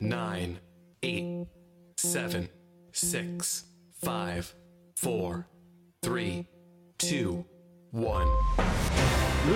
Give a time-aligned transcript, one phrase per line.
[0.00, 0.58] nine,
[1.02, 1.46] eight,
[1.96, 2.48] seven,
[2.92, 3.64] six,
[4.02, 4.54] five,
[4.96, 5.46] four,
[6.02, 6.46] three,
[6.98, 7.44] two,
[7.92, 8.28] one.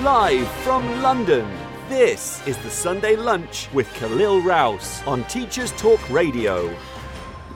[0.03, 1.47] Live from London,
[1.89, 6.75] this is the Sunday Lunch with Khalil Rouse on Teachers Talk Radio.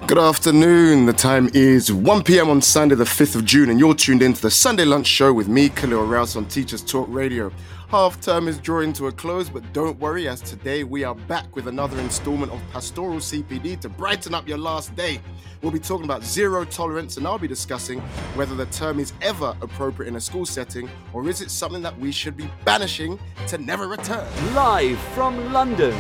[0.07, 1.07] Good afternoon.
[1.07, 2.51] The time is 1 p.m.
[2.51, 5.33] on Sunday, the 5th of June, and you're tuned in to the Sunday Lunch Show
[5.33, 7.51] with me, Khalil Rouse, on Teachers Talk Radio.
[7.95, 11.55] Half term is drawing to a close, but don't worry, as today we are back
[11.55, 15.21] with another installment of Pastoral CPD to brighten up your last day.
[15.63, 18.01] We'll be talking about zero tolerance, and I'll be discussing
[18.35, 21.97] whether the term is ever appropriate in a school setting or is it something that
[21.97, 24.27] we should be banishing to never return.
[24.57, 25.95] Live from London,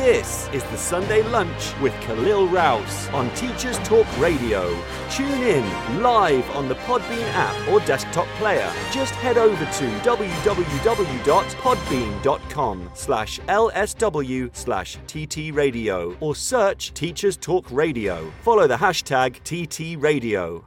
[0.00, 4.74] this is the Sunday Lunch with Khalil Rouse on Teachers Talk Radio.
[5.10, 8.72] Tune in live on the Podbean app or desktop player.
[8.90, 18.32] Just head over to www.podbean.com slash lsw slash ttradio or search Teachers Talk Radio.
[18.40, 20.64] Follow the hashtag TTRadio.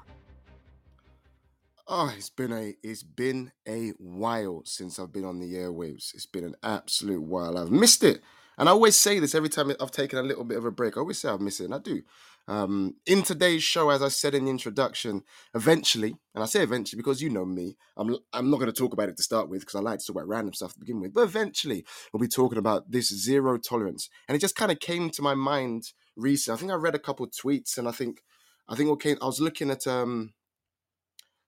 [1.86, 6.14] Oh, ah, it's been a it's been a while since I've been on the airwaves.
[6.14, 7.58] It's been an absolute while.
[7.58, 8.22] I've missed it.
[8.58, 10.98] And I always say this every time I've taken a little bit of a break.
[10.98, 12.02] I always say I've missed it, and I do.
[12.48, 15.24] Um, in today's show, as I said in the introduction,
[15.56, 18.94] eventually, and I say eventually because you know me, I'm I'm not going to talk
[18.94, 21.00] about it to start with because I like to talk about random stuff to begin
[21.00, 21.14] with.
[21.14, 25.10] But eventually, we'll be talking about this zero tolerance, and it just kind of came
[25.12, 26.56] to my mind recently.
[26.56, 28.22] I think I read a couple tweets, and I think
[28.68, 30.34] I think came, I was looking at um,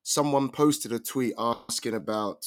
[0.04, 2.46] someone posted a tweet asking about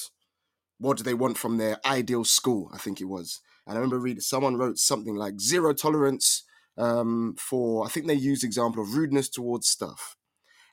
[0.79, 2.71] what do they want from their ideal school.
[2.73, 6.43] I think it was, and I remember reading someone wrote something like zero tolerance
[6.79, 10.17] um, for I think they used example of rudeness towards stuff.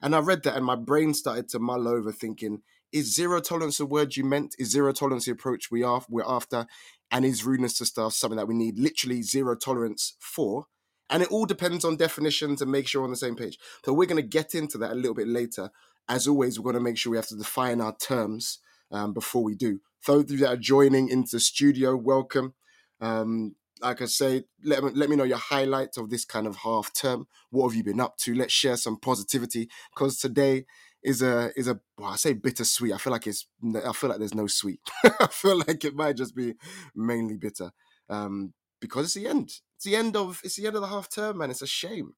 [0.01, 2.61] And I read that and my brain started to mull over thinking,
[2.93, 4.55] is zero tolerance a word you meant?
[4.57, 6.67] Is zero tolerance the approach we are we're after?
[7.11, 10.67] And is rudeness to stuff something that we need literally zero tolerance for?
[11.09, 13.59] And it all depends on definitions and make sure we're on the same page.
[13.83, 15.69] So we're going to get into that a little bit later.
[16.07, 18.59] As always, we're going to make sure we have to define our terms
[18.91, 19.81] um, before we do.
[20.07, 22.53] Those of you that are joining into the studio, welcome.
[23.01, 26.55] Um, like I say, let me, let me know your highlights of this kind of
[26.57, 27.27] half term.
[27.49, 28.33] What have you been up to?
[28.33, 30.65] Let's share some positivity because today
[31.03, 32.93] is a is a well, I say bittersweet.
[32.93, 34.79] I feel like it's I feel like there's no sweet.
[35.19, 36.55] I feel like it might just be
[36.95, 37.71] mainly bitter
[38.09, 39.51] um, because it's the end.
[39.75, 41.51] It's the end of it's the end of the half term, man.
[41.51, 42.13] It's a shame.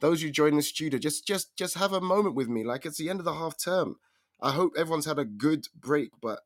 [0.00, 2.64] Those who join the studio, just just just have a moment with me.
[2.64, 3.96] Like it's the end of the half term.
[4.40, 6.40] I hope everyone's had a good break, but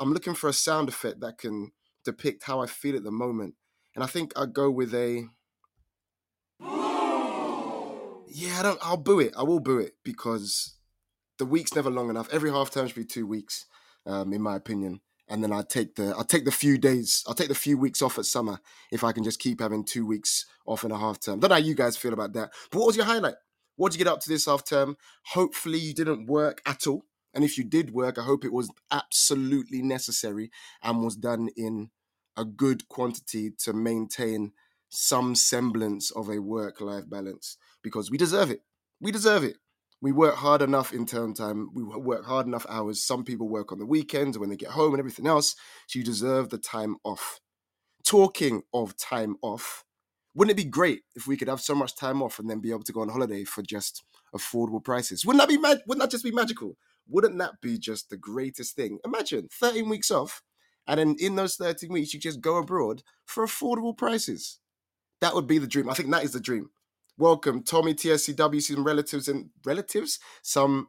[0.00, 1.72] I'm looking for a sound effect that can
[2.04, 3.54] depict how I feel at the moment
[3.94, 5.28] and I think I'd go with a.
[8.34, 8.78] Yeah, I don't.
[8.82, 9.34] I'll boo it.
[9.36, 10.76] I will boo it because
[11.38, 12.32] the week's never long enough.
[12.32, 13.66] Every half term should be two weeks,
[14.06, 15.00] um, in my opinion.
[15.28, 17.22] And then I take the I'll take the few days.
[17.26, 20.06] I'll take the few weeks off at summer if I can just keep having two
[20.06, 21.40] weeks off in a half term.
[21.40, 22.50] Don't know how you guys feel about that.
[22.70, 23.34] But what was your highlight?
[23.76, 24.96] What did you get up to this half term?
[25.26, 27.04] Hopefully you didn't work at all.
[27.34, 30.50] And if you did work, I hope it was absolutely necessary
[30.82, 31.90] and was done in
[32.36, 34.52] a good quantity to maintain
[34.88, 38.60] some semblance of a work life balance because we deserve it.
[39.00, 39.56] We deserve it.
[40.02, 41.70] We work hard enough in term time.
[41.72, 43.02] We work hard enough hours.
[43.02, 45.54] Some people work on the weekends when they get home and everything else.
[45.86, 47.40] So you deserve the time off.
[48.04, 49.84] Talking of time off,
[50.34, 52.70] wouldn't it be great if we could have so much time off and then be
[52.70, 54.02] able to go on holiday for just
[54.34, 55.24] affordable prices?
[55.24, 56.76] Wouldn't that be mag- wouldn't that just be magical?
[57.08, 58.98] Wouldn't that be just the greatest thing?
[59.04, 60.42] Imagine 13 weeks off
[60.86, 64.58] and then in those 13 weeks, you just go abroad for affordable prices.
[65.20, 65.88] That would be the dream.
[65.88, 66.70] I think that is the dream.
[67.16, 70.18] Welcome, Tommy TSCW, some relatives and relatives.
[70.42, 70.88] Some,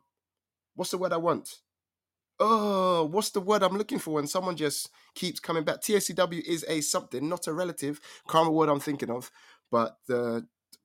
[0.76, 1.50] what's the word I want?
[2.40, 5.82] Oh, what's the word I'm looking for when someone just keeps coming back?
[5.82, 8.00] TSCW is a something, not a relative.
[8.28, 9.30] Can't remember what I'm thinking of,
[9.70, 10.42] but uh,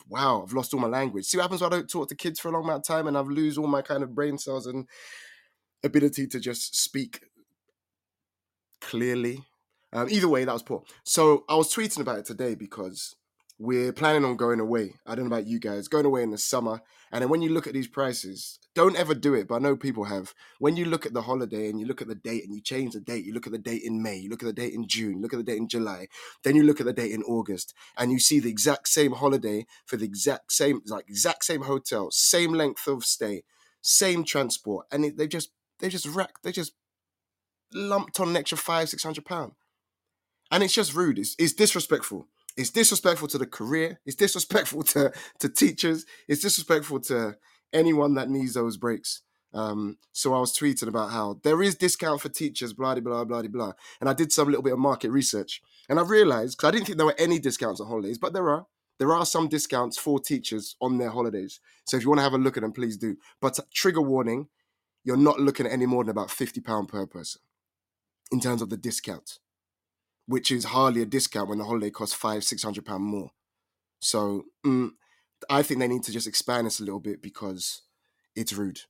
[0.09, 1.27] wow, I've lost all my language.
[1.27, 3.07] See what happens when I don't talk to kids for a long amount of time
[3.07, 4.87] and I've lose all my kind of brain cells and
[5.85, 7.21] ability to just speak
[8.81, 9.45] clearly.
[9.93, 10.83] Um, either way, that was poor.
[11.05, 13.15] So I was tweeting about it today because
[13.59, 14.95] we're planning on going away.
[15.05, 16.81] I don't know about you guys, going away in the summer.
[17.11, 19.77] And then when you look at these prices, don't ever do it, but I know
[19.77, 20.33] people have.
[20.61, 22.93] When you look at the holiday and you look at the date and you change
[22.93, 24.87] the date, you look at the date in May, you look at the date in
[24.87, 26.07] June, look at the date in July,
[26.45, 29.67] then you look at the date in August, and you see the exact same holiday
[29.87, 33.43] for the exact same, like exact same hotel, same length of stay,
[33.83, 35.51] same transport, and they just
[35.81, 36.73] they just rack, they just
[37.73, 39.53] lumped on an extra five, six hundred pound.
[40.51, 41.19] And it's just rude.
[41.19, 42.27] It's, it's disrespectful.
[42.59, 44.01] It's disrespectful to the career.
[44.05, 46.05] It's disrespectful to, to teachers.
[46.27, 47.37] It's disrespectful to
[47.73, 49.23] anyone that needs those breaks.
[49.55, 53.43] Um, so I was tweeting about how there is discount for teachers, blah blah blah
[53.43, 53.73] blah blah.
[54.01, 56.87] And I did some little bit of market research, and I realized because I didn't
[56.87, 58.67] think there were any discounts on holidays, but there are.
[58.99, 61.61] there are some discounts for teachers on their holidays.
[61.87, 63.17] So if you want to have a look at them, please do.
[63.41, 64.49] But trigger warning,
[65.05, 67.41] you're not looking at any more than about £50 per person
[68.31, 69.39] in terms of the discount,
[70.29, 73.31] which is hardly a discount when the holiday costs five, six hundred pound more.
[74.01, 74.91] So mm,
[75.51, 77.83] I think they need to just expand this a little bit because
[78.37, 78.81] it's rude.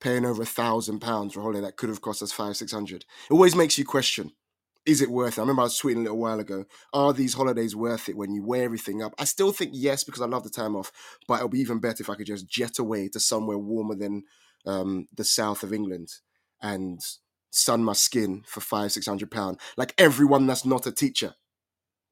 [0.00, 2.70] Paying over a thousand pounds for a holiday that could have cost us five, six
[2.70, 3.04] hundred.
[3.28, 4.32] It always makes you question
[4.86, 5.40] is it worth it?
[5.40, 8.32] I remember I was tweeting a little while ago, are these holidays worth it when
[8.32, 9.14] you weigh everything up?
[9.18, 10.92] I still think yes, because I love the time off,
[11.26, 14.24] but it'll be even better if I could just jet away to somewhere warmer than
[14.66, 16.08] um, the south of England
[16.60, 17.00] and
[17.54, 21.34] sun my skin for five, six hundred pounds, like everyone that's not a teacher.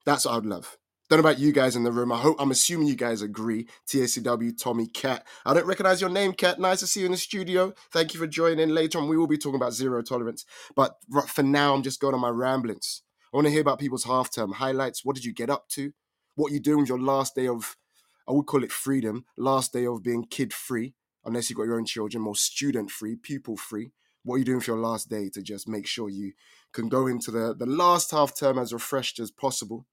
[0.04, 0.78] That's what I'd love.
[1.08, 2.10] Don't know about you guys in the room.
[2.10, 3.68] I hope I'm assuming you guys agree.
[3.86, 5.26] TACW, Tommy, Cat.
[5.44, 6.58] I don't recognize your name, Cat.
[6.58, 7.74] Nice to see you in the studio.
[7.90, 8.70] Thank you for joining.
[8.70, 10.46] Later on, we will be talking about zero tolerance.
[10.74, 10.96] But
[11.28, 13.02] for now, I'm just going on my ramblings.
[13.32, 15.04] I want to hear about people's half term highlights.
[15.04, 15.92] What did you get up to?
[16.34, 17.76] What you doing with your last day of,
[18.26, 20.94] I would call it freedom, last day of being kid free,
[21.26, 23.92] unless you've got your own children, more student free, pupil free.
[24.24, 26.32] What are you doing for your last day to just make sure you
[26.72, 29.86] can go into the, the last half term as refreshed as possible?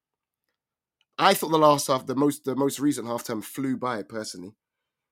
[1.18, 4.56] I thought the last half, the most the most recent half term flew by personally.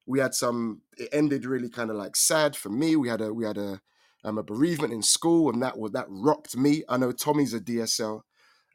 [0.06, 0.81] We had some.
[0.98, 2.96] It ended really kind of like sad for me.
[2.96, 3.81] We had a we had a
[4.24, 6.84] um, a bereavement in school, and that was that rocked me.
[6.88, 8.22] I know Tommy's a DSL,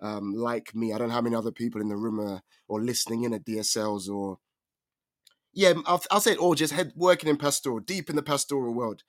[0.00, 0.92] um, like me.
[0.92, 3.46] I don't know how many other people in the room are, or listening in at
[3.46, 4.38] DSLs or
[5.54, 6.54] yeah, I'll, I'll say it all.
[6.54, 9.02] Just head working in pastoral, deep in the pastoral world,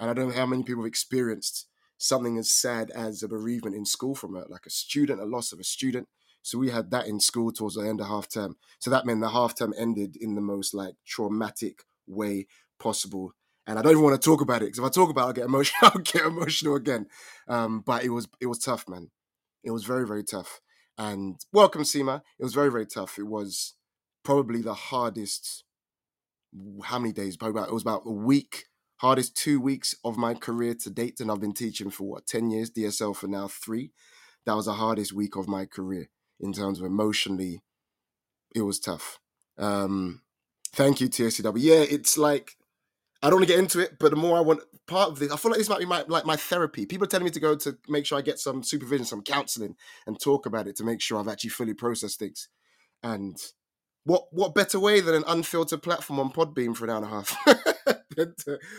[0.00, 1.66] and I don't know how many people have experienced
[1.98, 5.52] something as sad as a bereavement in school from a like a student, a loss
[5.52, 6.08] of a student.
[6.42, 8.56] So we had that in school towards the end of half term.
[8.78, 12.46] So that meant the half term ended in the most like traumatic way
[12.80, 13.34] possible.
[13.66, 15.26] And I don't even want to talk about it because if I talk about it,
[15.26, 15.78] I'll get emotional.
[15.94, 17.06] I'll get emotional again.
[17.46, 19.10] Um, but it was it was tough, man.
[19.62, 20.60] It was very very tough.
[20.96, 22.22] And welcome, Seema.
[22.38, 23.18] It was very very tough.
[23.18, 23.74] It was
[24.24, 25.64] probably the hardest.
[26.84, 27.36] How many days?
[27.36, 28.64] Probably about it was about a week.
[29.00, 32.50] Hardest two weeks of my career to date, and I've been teaching for what ten
[32.50, 32.70] years.
[32.70, 33.92] DSL for now three.
[34.46, 36.08] That was the hardest week of my career
[36.40, 37.62] in terms of emotionally,
[38.54, 39.18] it was tough.
[39.58, 40.22] Um,
[40.72, 41.52] thank you, TSCW.
[41.56, 42.56] Yeah, it's like
[43.22, 45.30] I don't want to get into it, but the more I want part of this,
[45.30, 46.86] I feel like this might be my like my therapy.
[46.86, 49.76] People are telling me to go to make sure I get some supervision, some counseling,
[50.06, 52.48] and talk about it to make sure I've actually fully processed things.
[53.02, 53.36] And
[54.04, 57.08] what what better way than an unfiltered platform on Podbean for an hour and a
[57.08, 57.36] half?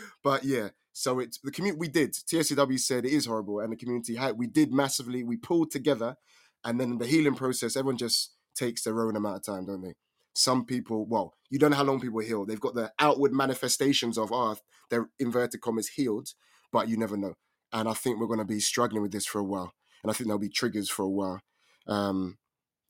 [0.24, 1.78] but yeah, so it's the community.
[1.78, 2.12] We did.
[2.12, 4.36] TSCW said it is horrible, and the community had.
[4.36, 5.22] We did massively.
[5.22, 6.16] We pulled together
[6.64, 9.94] and then the healing process, everyone just takes their own amount of time, don't they?
[10.34, 12.46] Some people, well, you don't know how long people heal.
[12.46, 14.56] They've got the outward manifestations of, oh,
[14.90, 16.28] they're inverted commas healed,
[16.72, 17.34] but you never know.
[17.72, 19.72] And I think we're going to be struggling with this for a while.
[20.02, 21.40] And I think there'll be triggers for a while.
[21.86, 22.38] Um,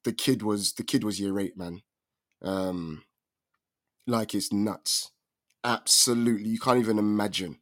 [0.05, 1.83] the kid was the kid was year eight, man.
[2.43, 3.05] Um,
[4.07, 5.11] like it's nuts.
[5.65, 7.59] Absolutely, you can't even imagine.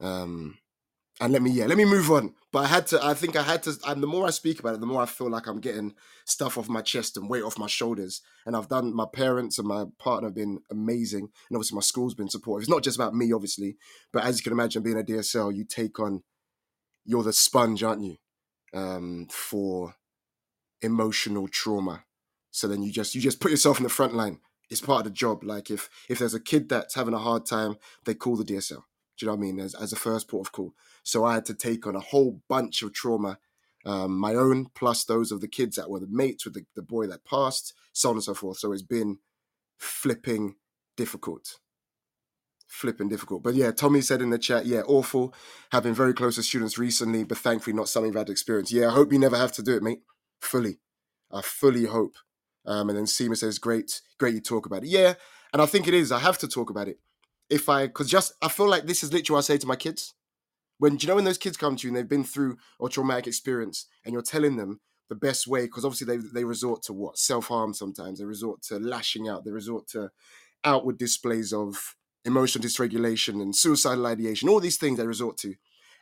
[0.00, 0.58] Um,
[1.20, 2.34] and let me yeah let me move on.
[2.52, 4.74] But i had to i think i had to and the more i speak about
[4.74, 5.94] it the more i feel like i'm getting
[6.24, 8.20] stuff off my chest and weight off my shoulders.
[8.44, 11.20] And i've done my parents and my partner have been amazing.
[11.48, 12.64] And obviously my school's been supportive.
[12.64, 13.76] It's not just about me obviously.
[14.12, 16.22] But as you can imagine being a dsl you take on
[17.04, 18.16] you're the sponge aren't you?
[18.74, 19.94] Um, for
[20.82, 22.04] emotional trauma
[22.56, 24.38] so then you just you just put yourself in the front line
[24.70, 27.46] it's part of the job like if if there's a kid that's having a hard
[27.46, 28.82] time they call the dsl
[29.16, 29.60] do you know what I mean?
[29.60, 30.74] As, as a first port of call.
[31.02, 33.38] So I had to take on a whole bunch of trauma,
[33.84, 36.82] um, my own, plus those of the kids that were the mates with the, the
[36.82, 38.58] boy that passed, so on and so forth.
[38.58, 39.18] So it's been
[39.78, 40.56] flipping
[40.96, 41.58] difficult.
[42.66, 43.42] Flipping difficult.
[43.42, 45.32] But yeah, Tommy said in the chat, yeah, awful.
[45.72, 48.72] Have been very close to students recently, but thankfully not something had experience.
[48.72, 50.00] Yeah, I hope you never have to do it, mate.
[50.40, 50.78] Fully.
[51.32, 52.16] I fully hope.
[52.66, 54.88] Um, and then Seema says, great, great you talk about it.
[54.88, 55.14] Yeah,
[55.52, 56.10] and I think it is.
[56.12, 56.98] I have to talk about it
[57.48, 59.76] if I, because just I feel like this is literally what I say to my
[59.76, 60.14] kids.
[60.78, 63.26] When you know when those kids come to you and they've been through a traumatic
[63.26, 67.18] experience, and you're telling them the best way, because obviously they they resort to what
[67.18, 68.18] self harm sometimes.
[68.18, 69.44] They resort to lashing out.
[69.44, 70.10] They resort to
[70.64, 74.48] outward displays of emotional dysregulation and suicidal ideation.
[74.48, 75.54] All these things they resort to,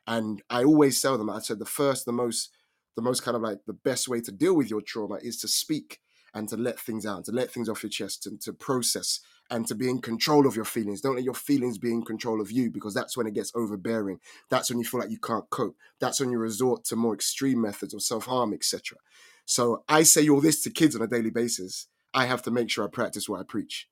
[0.07, 1.31] and I always tell them.
[1.31, 2.51] I said the first, the most,
[2.97, 5.49] the most kind of like the best way to deal with your trauma is to
[5.49, 6.01] speak
[6.35, 9.67] and to let things out, to let things off your chest, and to process and
[9.67, 11.01] to be in control of your feelings.
[11.01, 14.19] Don't let your feelings be in control of you because that's when it gets overbearing.
[14.51, 15.77] That's when you feel like you can't cope.
[16.01, 18.99] That's when you resort to more extreme methods of self harm, etc.
[19.47, 21.89] So I say all this to kids on a daily basis.
[22.15, 23.89] I have to make sure I practice what I preach,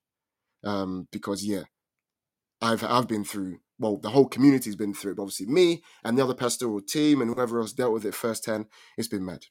[0.64, 1.64] um, because yeah,
[2.60, 3.58] I've I've been through.
[3.78, 5.16] Well, the whole community's been through it.
[5.16, 8.66] But obviously, me and the other pastoral team and whoever else dealt with it firsthand,
[8.96, 9.46] it's been mad.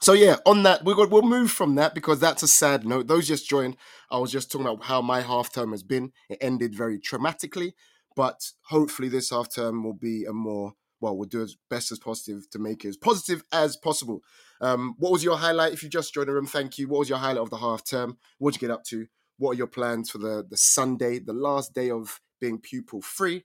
[0.00, 3.06] So yeah, on that we we'll move from that because that's a sad note.
[3.06, 3.76] Those just joined,
[4.10, 6.12] I was just talking about how my half term has been.
[6.28, 7.72] It ended very traumatically,
[8.14, 11.98] but hopefully this half term will be a more well, we'll do as best as
[11.98, 14.22] positive to make it as positive as possible.
[14.62, 15.74] Um, what was your highlight?
[15.74, 16.88] If you just joined the room, thank you.
[16.88, 18.16] What was your highlight of the half term?
[18.38, 19.06] What did you get up to?
[19.38, 23.44] What are your plans for the the Sunday, the last day of being pupil free?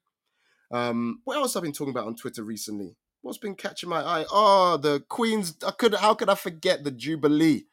[0.71, 2.95] Um, what else have I've been talking about on Twitter recently?
[3.21, 4.25] What's been catching my eye?
[4.31, 5.55] Oh, the Queen's.
[5.65, 5.93] I could.
[5.95, 7.65] How could I forget the Jubilee?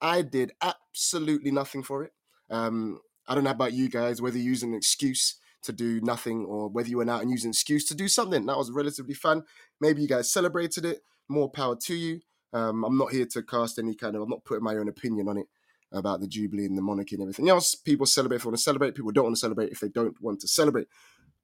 [0.00, 2.12] I did absolutely nothing for it.
[2.50, 6.44] Um, I don't know about you guys, whether you use an excuse to do nothing
[6.46, 8.46] or whether you went out and used an excuse to do something.
[8.46, 9.42] That was relatively fun.
[9.80, 11.02] Maybe you guys celebrated it.
[11.28, 12.20] More power to you.
[12.52, 14.22] Um, I'm not here to cast any kind of.
[14.22, 15.46] I'm not putting my own opinion on it
[15.92, 17.74] about the Jubilee and the monarchy and everything else.
[17.74, 18.94] People celebrate if they want to celebrate.
[18.94, 20.86] People don't want to celebrate if they don't want to celebrate.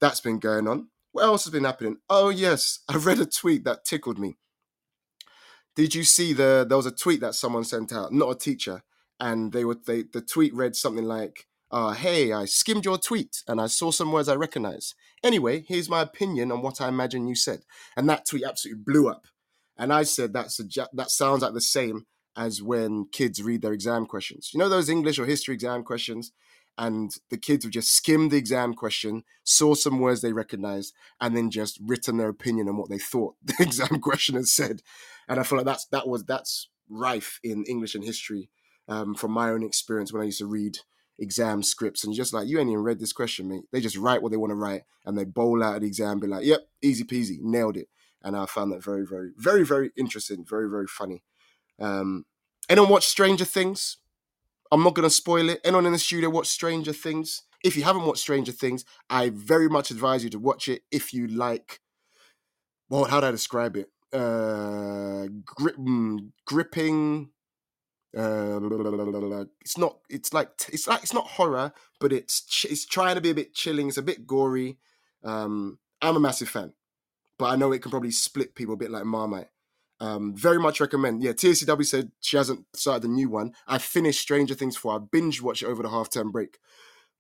[0.01, 0.89] That's been going on.
[1.13, 1.99] What else has been happening?
[2.11, 4.37] Oh yes, I read a tweet that tickled me.
[5.77, 6.67] Did you see the?
[6.69, 8.83] There was a tweet that someone sent out, not a teacher,
[9.21, 13.43] and they were they the tweet read something like, uh, "Hey, I skimmed your tweet
[13.47, 14.95] and I saw some words I recognize.
[15.23, 17.63] Anyway, here's my opinion on what I imagine you said."
[17.97, 19.27] And that tweet absolutely blew up.
[19.79, 23.73] And I said that's a, that sounds like the same as when kids read their
[23.73, 24.51] exam questions.
[24.53, 26.33] You know those English or history exam questions
[26.79, 31.37] and the kids would just skim the exam question, saw some words they recognized, and
[31.37, 34.83] then just written their opinion on what they thought the exam question had said.
[35.29, 38.51] And I feel like that's that was that's rife in English and history
[38.89, 40.79] um, from my own experience when I used to read
[41.19, 43.65] exam scripts and just like you ain't even read this question, mate.
[43.71, 46.21] They just write what they want to write and they bowl out of the exam,
[46.21, 47.89] be like, "Yep, easy peasy, nailed it."
[48.23, 51.23] And I found that very, very, very, very interesting, very, very funny.
[51.81, 52.25] Um,
[52.69, 53.99] anyone watch Stranger Things?
[54.73, 55.61] I'm not going to spoil it.
[55.65, 57.43] Anyone in the studio watch Stranger Things?
[57.63, 61.13] If you haven't watched Stranger Things, I very much advise you to watch it if
[61.13, 61.79] you like.
[62.89, 63.91] Well, how do I describe it?
[64.15, 65.27] Uh,
[65.59, 67.31] mm, gripping.
[68.17, 68.61] Uh,
[69.61, 69.99] it's not.
[70.09, 73.55] It's like it's like it's not horror, but it's it's trying to be a bit
[73.55, 73.89] chilling.
[73.89, 74.79] It's a bit gory.
[75.23, 76.73] Um, I'm a massive fan,
[77.39, 79.49] but I know it can probably split people a bit like Marmite.
[80.03, 81.23] Um, very much recommend.
[81.23, 83.53] Yeah, TACW said she hasn't started the new one.
[83.69, 86.59] I finished Stranger Things for I binge watched it over the half term break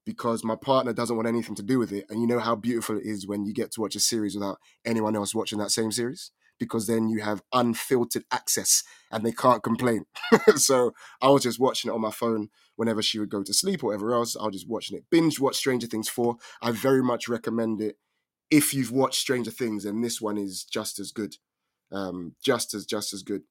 [0.04, 2.06] because my partner doesn't want anything to do with it.
[2.10, 4.58] And you know how beautiful it is when you get to watch a series without
[4.84, 9.62] anyone else watching that same series because then you have unfiltered access and they can't
[9.62, 10.04] complain.
[10.56, 13.84] so I was just watching it on my phone whenever she would go to sleep
[13.84, 14.36] or whatever else.
[14.36, 15.04] I was just watching it.
[15.08, 16.34] Binge watch Stranger Things 4.
[16.60, 17.96] I very much recommend it
[18.50, 21.36] if you've watched Stranger Things, and this one is just as good
[21.92, 23.42] um, just as just as good.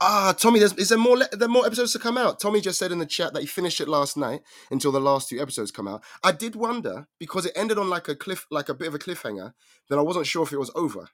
[0.00, 1.18] Ah, Tommy, there's, is there more?
[1.32, 2.40] There more episodes to come out.
[2.40, 5.28] Tommy just said in the chat that he finished it last night until the last
[5.28, 6.02] two episodes come out.
[6.22, 8.98] I did wonder because it ended on like a cliff, like a bit of a
[8.98, 9.52] cliffhanger.
[9.88, 11.08] Then I wasn't sure if it was over.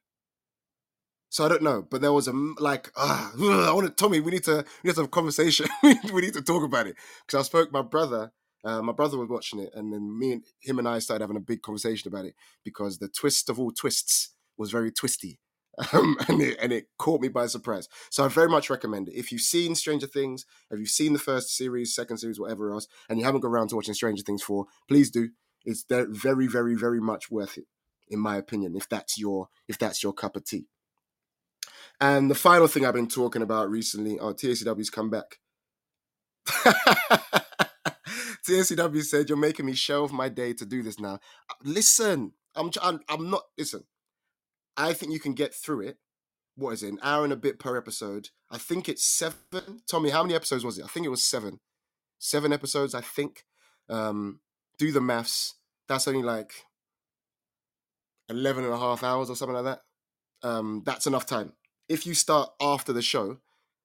[1.28, 4.20] So I don't know, but there was a like ah, I want to Tommy.
[4.20, 5.66] We need to we need to have a conversation.
[5.82, 6.96] we need to talk about it
[7.26, 8.32] because I spoke my brother.
[8.64, 11.36] Uh, my brother was watching it, and then me and him and I started having
[11.36, 12.34] a big conversation about it
[12.64, 15.38] because the twist of all twists was very twisty
[15.92, 17.88] um, and, it, and it caught me by surprise.
[18.10, 19.14] So I very much recommend it.
[19.14, 22.86] If you've seen Stranger Things, if you've seen the first series, second series, whatever else,
[23.08, 25.30] and you haven't got around to watching Stranger Things 4, please do.
[25.64, 27.64] It's very, very, very much worth it,
[28.08, 30.66] in my opinion, if that's your if that's your cup of tea.
[32.00, 35.38] And the final thing I've been talking about recently, oh, TACW's come back.
[38.46, 41.20] TACW said, You're making me shelve my day to do this now.
[41.50, 43.84] Uh, listen, I'm, I'm, I'm not, listen,
[44.80, 45.98] I think you can get through it.
[46.56, 46.92] What is it?
[46.92, 48.30] An hour and a bit per episode.
[48.50, 49.82] I think it's seven.
[49.86, 50.84] Tommy, how many episodes was it?
[50.84, 51.60] I think it was seven.
[52.18, 53.44] Seven episodes, I think.
[53.88, 54.40] Um,
[54.78, 55.54] do the maths.
[55.86, 56.52] That's only like
[58.30, 59.80] 11 and a half hours or something like that.
[60.48, 61.52] Um, that's enough time.
[61.88, 63.38] If you start after the show,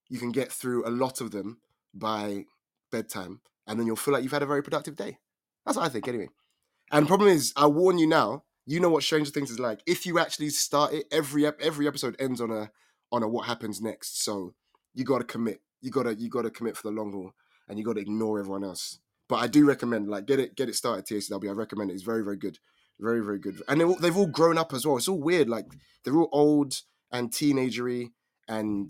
[0.09, 1.59] you can get through a lot of them
[1.93, 2.45] by
[2.91, 5.17] bedtime, and then you'll feel like you've had a very productive day.
[5.65, 6.29] That's what I think, anyway.
[6.91, 9.81] And problem is, I warn you now, you know what Stranger Things is like.
[9.85, 12.71] If you actually start it, every every episode ends on a
[13.11, 14.23] on a what happens next.
[14.23, 14.53] So
[14.93, 15.61] you got to commit.
[15.81, 17.33] You gotta you gotta commit for the long haul,
[17.67, 18.99] and you got to ignore everyone else.
[19.27, 21.05] But I do recommend like get it get it started.
[21.05, 21.49] TACW.
[21.49, 21.93] I recommend it.
[21.93, 22.59] It's very very good,
[22.99, 23.61] very very good.
[23.67, 24.97] And they, they've all grown up as well.
[24.97, 25.49] It's all weird.
[25.49, 25.65] Like
[26.03, 26.81] they're all old
[27.11, 28.11] and teenagery,
[28.47, 28.89] and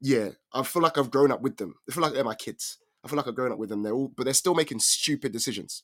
[0.00, 1.74] yeah, I feel like I've grown up with them.
[1.88, 2.78] I feel like they're my kids.
[3.04, 3.82] I feel like I've grown up with them.
[3.82, 5.82] They're all, but they're still making stupid decisions.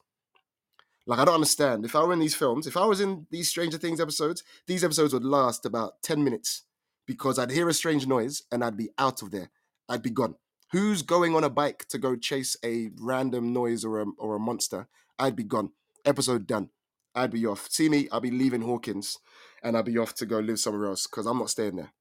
[1.06, 1.84] Like I don't understand.
[1.84, 4.84] If I were in these films, if I was in these Stranger Things episodes, these
[4.84, 6.62] episodes would last about 10 minutes
[7.06, 9.50] because I'd hear a strange noise and I'd be out of there.
[9.88, 10.36] I'd be gone.
[10.70, 14.40] Who's going on a bike to go chase a random noise or a, or a
[14.40, 14.88] monster?
[15.18, 15.72] I'd be gone.
[16.04, 16.70] Episode done.
[17.14, 17.68] I'd be off.
[17.70, 19.18] See me, I'll be leaving Hawkins
[19.62, 21.92] and I'll be off to go live somewhere else because I'm not staying there.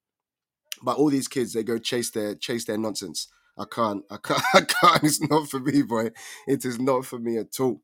[0.81, 3.27] But all these kids, they go chase their chase their nonsense.
[3.58, 5.03] I can't, I can't, I can't.
[5.03, 6.12] It's not for me, boy.
[6.48, 7.81] It is not for me at all.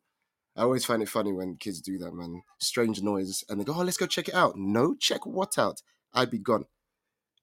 [0.57, 2.41] I always find it funny when kids do that, man.
[2.59, 5.81] Strange noise, and they go, "Oh, let's go check it out." No, check what out?
[6.13, 6.65] I'd be gone.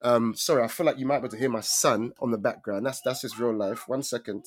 [0.02, 2.38] Um, sorry, I feel like you might be able to hear my son on the
[2.38, 2.84] background.
[2.84, 3.88] That's that's his real life.
[3.88, 4.44] One second.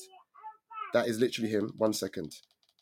[0.92, 1.72] That is literally him.
[1.76, 2.36] One second.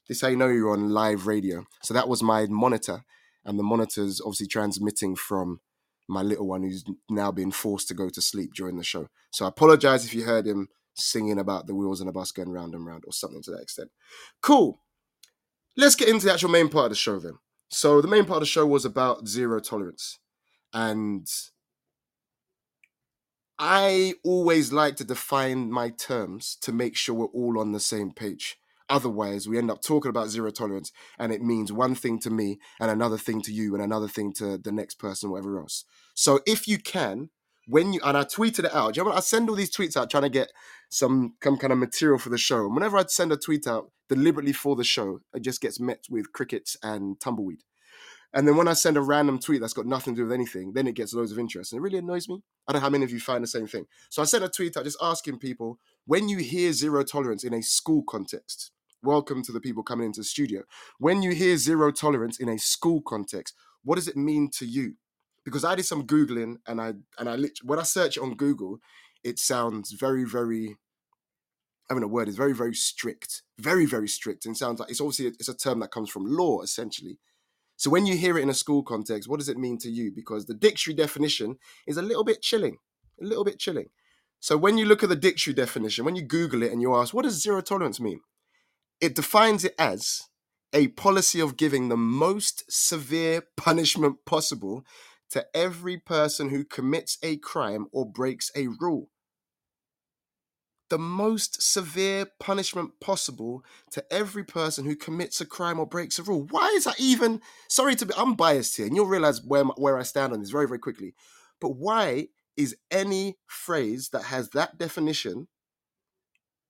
[0.09, 1.67] This is how you know you're on live radio.
[1.83, 3.05] So that was my monitor,
[3.45, 5.61] and the monitor's obviously transmitting from
[6.09, 9.09] my little one who's now being forced to go to sleep during the show.
[9.31, 12.49] So I apologize if you heard him singing about the wheels on a bus going
[12.49, 13.91] round and round or something to that extent.
[14.41, 14.81] Cool.
[15.77, 17.35] Let's get into the actual main part of the show then.
[17.69, 20.19] So the main part of the show was about zero tolerance.
[20.73, 21.29] And
[23.59, 28.13] I always like to define my terms to make sure we're all on the same
[28.13, 28.59] page.
[28.89, 32.59] Otherwise, we end up talking about zero tolerance and it means one thing to me
[32.79, 35.85] and another thing to you and another thing to the next person, whatever else.
[36.15, 37.31] So if you can,
[37.67, 40.09] when you and I tweeted it out, you know, I send all these tweets out
[40.09, 40.53] trying to get
[40.89, 42.67] some some kind of material for the show.
[42.67, 46.05] And whenever I'd send a tweet out deliberately for the show, it just gets met
[46.11, 47.61] with crickets and tumbleweed.
[48.33, 50.73] And then when I send a random tweet that's got nothing to do with anything,
[50.75, 51.73] then it gets loads of interest.
[51.73, 52.43] And it really annoys me.
[52.69, 53.87] I don't know how many of you find the same thing.
[54.11, 57.55] So I sent a tweet out just asking people when you hear zero tolerance in
[57.55, 60.65] a school context, welcome to the people coming into the studio.
[60.99, 64.97] When you hear zero tolerance in a school context, what does it mean to you?
[65.45, 68.81] Because I did some googling and I and I when I search on Google,
[69.27, 70.77] it sounds very very.
[71.91, 75.01] I mean, a word is very very strict, very very strict, and sounds like it's
[75.01, 77.19] obviously it's a term that comes from law essentially.
[77.77, 80.11] So when you hear it in a school context, what does it mean to you?
[80.11, 82.79] Because the dictionary definition is a little bit chilling,
[83.21, 83.91] a little bit chilling.
[84.41, 87.13] So when you look at the dictionary definition, when you Google it and you ask,
[87.13, 88.21] what does zero tolerance mean?
[89.01, 90.23] It defines it as
[90.73, 94.85] a policy of giving the most severe punishment possible
[95.31, 99.11] to every person who commits a crime or breaks a rule.
[100.89, 106.23] The most severe punishment possible to every person who commits a crime or breaks a
[106.23, 106.47] rule.
[106.51, 107.41] Why is that even?
[107.69, 110.51] Sorry to be, I'm biased here, and you'll realize where where I stand on this
[110.51, 111.15] very very quickly.
[111.61, 115.49] But why is any phrase that has that definition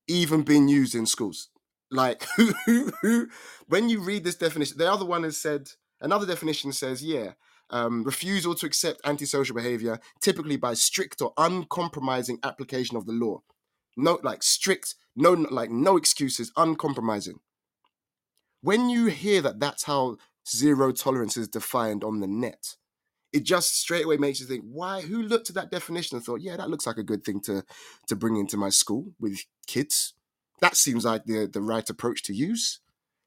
[0.08, 1.50] even being used in schools?
[1.90, 2.26] Like,
[3.68, 7.32] when you read this definition, the other one has said, another definition says, yeah,
[7.70, 13.42] um, refusal to accept antisocial behavior, typically by strict or uncompromising application of the law.
[13.96, 17.40] No, like strict, no, like no excuses, uncompromising.
[18.60, 20.16] When you hear that that's how
[20.48, 22.76] zero tolerance is defined on the net,
[23.32, 25.02] it just straight away makes you think, why?
[25.02, 27.64] Who looked at that definition and thought, yeah, that looks like a good thing to
[28.08, 30.14] to bring into my school with kids?
[30.60, 32.80] That seems like the the right approach to use.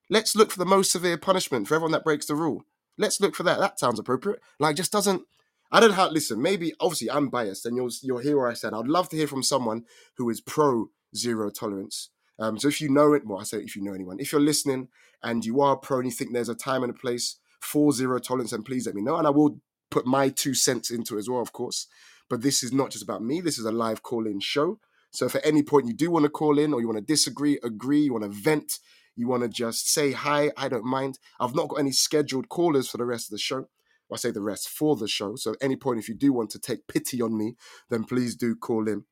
[0.10, 2.64] Let's look for the most severe punishment for everyone that breaks the rule.
[2.98, 3.60] Let's look for that.
[3.60, 4.42] That sounds appropriate.
[4.60, 5.24] Like, just doesn't.
[5.72, 6.12] I don't have.
[6.12, 8.74] Listen, maybe obviously I'm biased, and you'll you'll hear what I said.
[8.74, 9.86] I'd love to hear from someone
[10.18, 12.10] who is pro zero tolerance.
[12.40, 14.42] Um, so if you know it, well, I say if you know anyone, if you're
[14.42, 14.88] listening
[15.22, 18.20] and you are pro and you think there's a time and a place for zero
[18.20, 19.60] tolerance, then please let me know, and I will
[19.92, 21.88] put my two cents into it as well, of course.
[22.30, 23.42] But this is not just about me.
[23.42, 24.80] This is a live call-in show.
[25.12, 27.14] So if at any point you do want to call in or you want to
[27.14, 28.74] disagree, agree, you want to vent,
[29.16, 31.18] you want to just say hi, I don't mind.
[31.40, 33.68] I've not got any scheduled callers for the rest of the show.
[34.10, 35.36] Well, I say the rest for the show.
[35.36, 37.56] So at any point, if you do want to take pity on me,
[37.90, 39.06] then please do call in.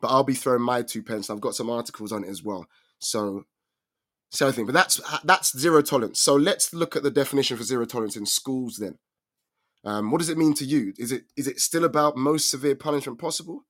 [0.00, 1.28] But I'll be throwing my two pence.
[1.28, 2.66] I've got some articles on it as well.
[2.98, 3.44] So
[4.30, 6.20] so I think, but that's that's zero tolerance.
[6.20, 8.98] So let's look at the definition for zero tolerance in schools then.
[9.84, 10.92] Um, what does it mean to you?
[10.98, 13.64] Is it is it still about most severe punishment possible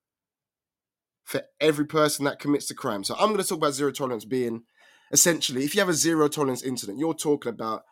[1.23, 3.03] for every person that commits a crime?
[3.03, 4.63] So I'm going to talk about zero tolerance being
[5.11, 7.83] essentially, if you have a zero tolerance incident, you're talking about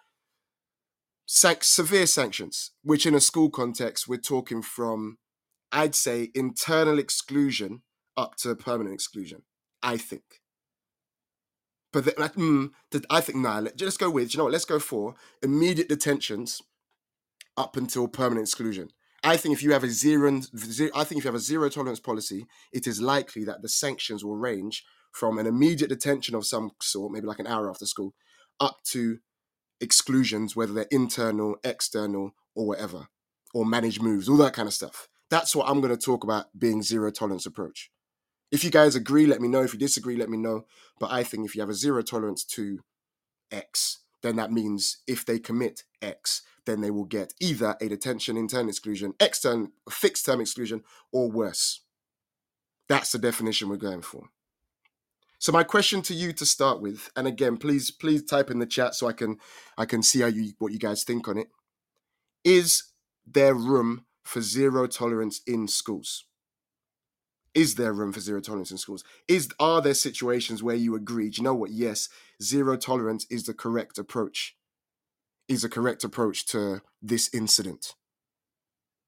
[1.27, 5.17] severe sanctions, which in a school context, we're talking from,
[5.71, 7.83] I'd say, internal exclusion
[8.15, 9.43] up to permanent exclusion.
[9.83, 10.41] I think.
[11.93, 12.69] But the, like, mm,
[13.09, 13.59] I think nah.
[13.59, 14.53] Let, let's go with you know what?
[14.53, 16.61] Let's go for immediate detentions
[17.55, 18.89] up until permanent exclusion.
[19.23, 20.41] I think if you have a zero,
[20.95, 24.23] I think if you have a zero tolerance policy, it is likely that the sanctions
[24.23, 28.13] will range from an immediate detention of some sort, maybe like an hour after school,
[28.59, 29.17] up to
[29.81, 33.07] exclusions, whether they're internal, external, or whatever,
[33.53, 35.07] or managed moves, all that kind of stuff.
[35.29, 37.91] That's what I'm going to talk about being zero tolerance approach.
[38.51, 39.63] If you guys agree, let me know.
[39.63, 40.65] If you disagree, let me know.
[40.99, 42.79] But I think if you have a zero tolerance to
[43.51, 48.37] X, then that means if they commit X, then they will get either a detention,
[48.37, 51.81] internal exclusion, external, fixed term exclusion, or worse.
[52.87, 54.29] That's the definition we're going for.
[55.39, 58.65] So my question to you to start with, and again, please, please type in the
[58.65, 59.37] chat so I can,
[59.77, 61.47] I can see how you what you guys think on it.
[62.43, 62.83] Is
[63.25, 66.25] there room for zero tolerance in schools?
[67.53, 69.03] Is there room for zero tolerance in schools?
[69.27, 71.29] Is are there situations where you agree?
[71.29, 71.71] Do you know what?
[71.71, 72.09] Yes,
[72.41, 74.55] zero tolerance is the correct approach.
[75.47, 77.95] Is a correct approach to this incident.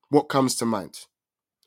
[0.09, 1.05] What comes to mind?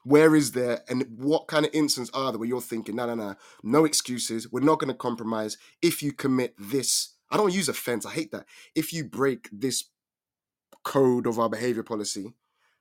[0.04, 3.14] Where is there, and what kind of instance are there where you're thinking, no, no,
[3.14, 4.50] no, no excuses.
[4.50, 5.56] We're not going to compromise.
[5.80, 8.04] If you commit this, I don't use offense.
[8.04, 8.46] I hate that.
[8.74, 9.84] If you break this
[10.82, 12.34] code of our behavior policy,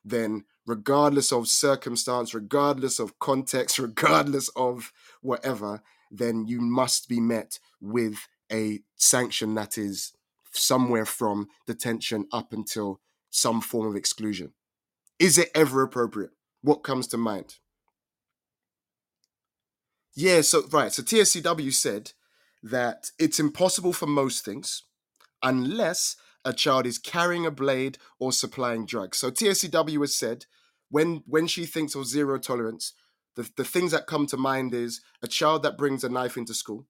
[0.03, 7.60] then regardless of circumstance, regardless of context, regardless of whatever, then you must be met
[7.79, 10.13] with a sanction that is
[10.51, 14.53] somewhere from detention up until some form of exclusion.
[15.19, 16.31] Is it ever appropriate?
[16.62, 17.56] What comes to mind?
[20.13, 22.12] Yeah, so right, so TSCW said
[22.63, 24.84] that it's impossible for most things
[25.41, 29.17] unless a child is carrying a blade or supplying drugs.
[29.17, 30.45] So TSCW has said
[30.89, 32.93] when when she thinks of zero tolerance,
[33.36, 36.54] the, the things that come to mind is a child that brings a knife into
[36.54, 36.86] school,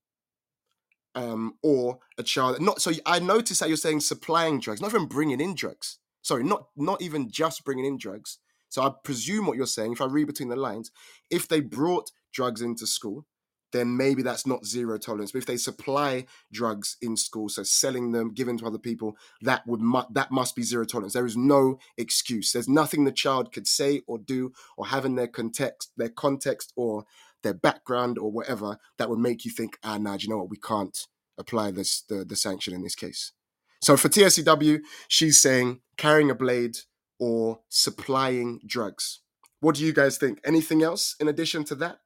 [1.15, 2.81] um, or a child not.
[2.81, 5.99] So I noticed that you're saying supplying drugs, not even bringing in drugs.
[6.21, 8.39] Sorry, not not even just bringing in drugs.
[8.71, 10.91] So I presume what you're saying, if I read between the lines,
[11.29, 13.25] if they brought drugs into school,
[13.73, 15.33] then maybe that's not zero tolerance.
[15.33, 19.67] But if they supply drugs in school, so selling them, giving to other people, that
[19.67, 21.13] would mu- that must be zero tolerance.
[21.13, 22.53] There is no excuse.
[22.53, 26.71] There's nothing the child could say or do or have in their context, their context
[26.77, 27.05] or
[27.43, 30.57] their background or whatever that would make you think, ah, nah, you know what, we
[30.57, 31.07] can't
[31.37, 33.33] apply this the, the sanction in this case.
[33.81, 36.77] So for TSCW, she's saying carrying a blade
[37.21, 39.19] or supplying drugs.
[39.61, 40.41] What do you guys think?
[40.43, 41.99] Anything else in addition to that?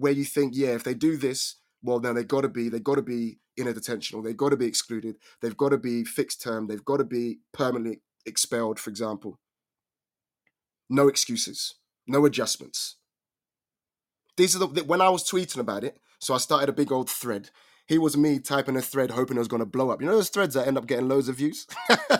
[0.00, 2.82] where you think, yeah, if they do this, well, then they've got to be they've
[2.82, 5.16] got to be in a detention or they've got to be excluded.
[5.42, 6.66] They've got to be fixed term.
[6.66, 9.38] They've got to be permanently expelled, for example.
[10.88, 11.74] No excuses,
[12.06, 12.96] no adjustments.
[14.38, 15.98] These are the when I was tweeting about it.
[16.18, 17.50] So I started a big old thread.
[17.90, 20.00] Here was me typing a thread, hoping it was going to blow up.
[20.00, 21.66] You know those threads that end up getting loads of views.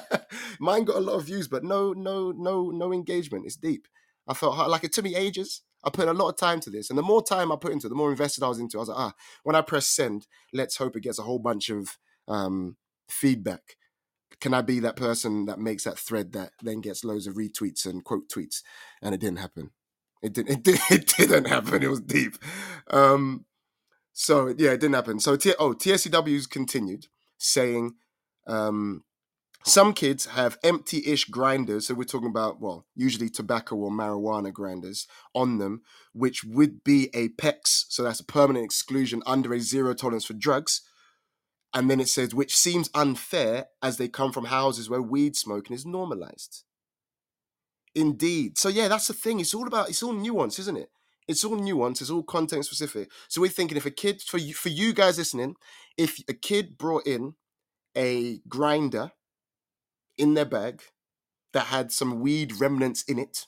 [0.59, 3.47] Mine got a lot of views, but no, no, no, no engagement.
[3.47, 3.87] It's deep.
[4.27, 5.63] I felt like it took me ages.
[5.85, 7.87] I put a lot of time to this, and the more time I put into
[7.87, 8.79] it, the more invested I was into.
[8.79, 8.81] It.
[8.81, 11.71] I was like, ah, when I press send, let's hope it gets a whole bunch
[11.71, 12.77] of um,
[13.09, 13.77] feedback.
[14.41, 17.87] Can I be that person that makes that thread that then gets loads of retweets
[17.87, 18.63] and quote tweets?
[19.03, 19.71] And it didn't happen.
[20.21, 20.51] It didn't.
[20.51, 21.85] It, did, it didn't happen.
[21.85, 22.35] It was deep.
[22.91, 23.45] Um,
[24.21, 25.19] so yeah, it didn't happen.
[25.19, 27.07] So T- oh, TSCW's continued
[27.39, 27.95] saying
[28.47, 29.03] um,
[29.65, 31.87] some kids have empty ish grinders.
[31.87, 35.81] So we're talking about, well, usually tobacco or marijuana grinders on them,
[36.13, 37.87] which would be a PEX.
[37.89, 40.83] So that's a permanent exclusion under a zero tolerance for drugs.
[41.73, 45.75] And then it says, which seems unfair as they come from houses where weed smoking
[45.75, 46.65] is normalized.
[47.95, 48.59] Indeed.
[48.59, 49.41] So yeah, that's the thing.
[49.41, 50.91] It's all about, it's all nuance, isn't it?
[51.31, 52.01] It's all nuance.
[52.01, 53.11] It's all content specific.
[53.29, 55.57] So we're thinking if a kid, for you, for you guys listening,
[55.97, 57.35] if a kid brought in
[57.97, 59.13] a grinder
[60.17, 60.83] in their bag
[61.53, 63.47] that had some weed remnants in it.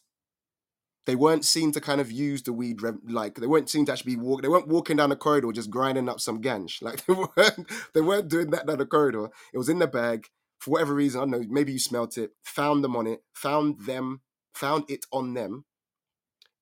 [1.05, 3.92] They weren't seen to kind of use the weed rem- like they weren't seen to
[3.92, 4.42] actually be walk.
[4.42, 6.81] They weren't walking down the corridor just grinding up some ganj.
[6.81, 9.29] Like they weren't they weren't doing that down the corridor.
[9.53, 10.29] It was in the bag
[10.61, 11.21] for whatever reason.
[11.21, 11.47] I don't know.
[11.49, 14.21] Maybe you smelt it, found them on it, found them,
[14.55, 15.64] found it on them.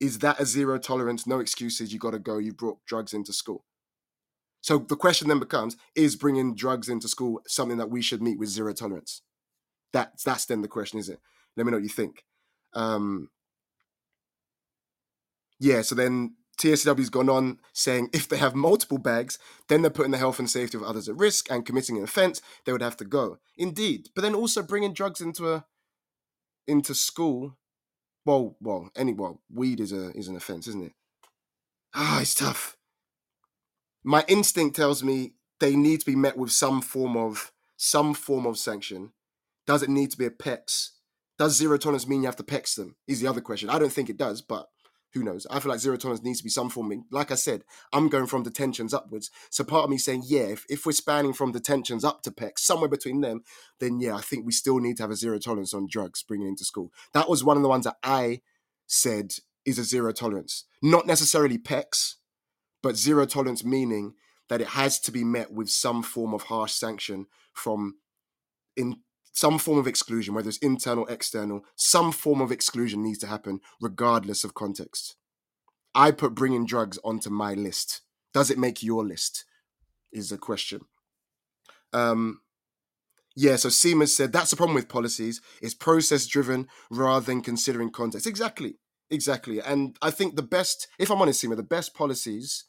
[0.01, 1.27] Is that a zero tolerance?
[1.27, 1.93] No excuses.
[1.93, 2.39] You got to go.
[2.39, 3.65] You brought drugs into school.
[4.63, 8.39] So the question then becomes: Is bringing drugs into school something that we should meet
[8.39, 9.23] with zero tolerance?
[9.93, 11.21] That's that's then the question, is it?
[11.57, 12.25] Let me know what you think.
[12.75, 13.29] Um,
[15.59, 20.13] yeah, so then TSW's gone on saying if they have multiple bags, then they're putting
[20.13, 22.97] the health and safety of others at risk and committing an offence, they would have
[22.99, 23.39] to go.
[23.57, 25.65] Indeed, but then also bringing drugs into a
[26.67, 27.57] into school.
[28.25, 30.93] Well, well, any well, weed is a is an offence, isn't it?
[31.95, 32.77] Ah, it's tough.
[34.05, 38.47] My instinct tells me they need to be met with some form of some form
[38.47, 39.13] of sanction
[39.71, 40.91] does it need to be a PEX?
[41.39, 42.97] Does zero tolerance mean you have to PEX them?
[43.07, 43.71] Is the other question.
[43.71, 44.69] I don't think it does, but
[45.13, 45.47] who knows?
[45.51, 47.05] I feel like zero tolerance needs to be some form.
[47.11, 49.31] Like I said, I'm going from detentions upwards.
[49.51, 52.61] So part of me saying, yeah, if, if we're spanning from detentions up to PEX,
[52.61, 53.43] somewhere between them,
[53.81, 56.49] then yeah, I think we still need to have a zero tolerance on drugs bringing
[56.49, 56.93] into school.
[57.13, 58.41] That was one of the ones that I
[58.87, 59.33] said
[59.65, 60.65] is a zero tolerance.
[60.83, 62.15] Not necessarily PEX,
[62.83, 64.15] but zero tolerance meaning
[64.49, 67.97] that it has to be met with some form of harsh sanction from
[68.77, 68.97] in
[69.33, 73.61] some form of exclusion, whether it's internal, external, some form of exclusion needs to happen
[73.81, 75.17] regardless of context.
[75.95, 78.03] I put bringing drugs onto my list.
[78.33, 79.45] Does it make your list?
[80.13, 80.83] Is the question.
[81.93, 82.41] Um,
[83.37, 85.41] yeah, so Seema said that's the problem with policies.
[85.63, 88.27] It's process driven rather than considering context.
[88.27, 88.75] Exactly.
[89.09, 89.61] exactly.
[89.61, 92.65] And I think the best, if I'm honest, Seema, the best policies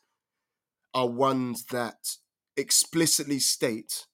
[0.93, 2.17] are ones that
[2.58, 4.06] explicitly state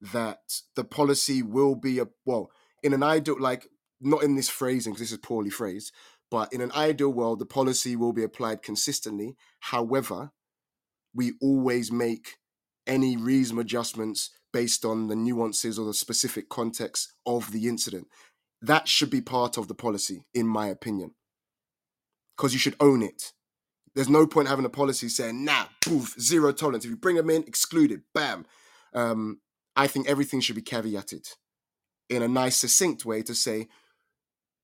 [0.00, 0.38] that
[0.76, 2.50] the policy will be a well
[2.82, 3.66] in an ideal like
[4.00, 5.92] not in this phrasing because this is poorly phrased
[6.30, 9.36] but in an ideal world the policy will be applied consistently.
[9.60, 10.30] However
[11.14, 12.36] we always make
[12.86, 18.08] any reasonable adjustments based on the nuances or the specific context of the incident.
[18.62, 21.14] That should be part of the policy in my opinion.
[22.36, 23.32] Because you should own it.
[23.94, 26.84] There's no point having a policy saying nah poof zero tolerance.
[26.84, 28.46] If you bring them in excluded bam.
[28.94, 29.40] Um,
[29.76, 31.26] I think everything should be caveated
[32.08, 33.68] in a nice, succinct way to say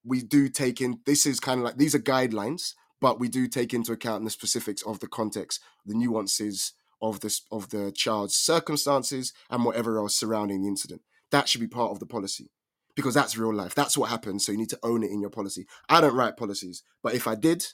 [0.05, 3.49] we do take in this is kind of like these are guidelines, but we do
[3.49, 8.37] take into account the specifics of the context, the nuances of this of the child's
[8.37, 11.03] circumstances and whatever else surrounding the incident.
[11.31, 12.51] That should be part of the policy
[12.95, 13.75] because that's real life.
[13.75, 14.47] That's what happens.
[14.47, 15.67] So you need to own it in your policy.
[15.89, 17.67] I don't write policies, but if I did,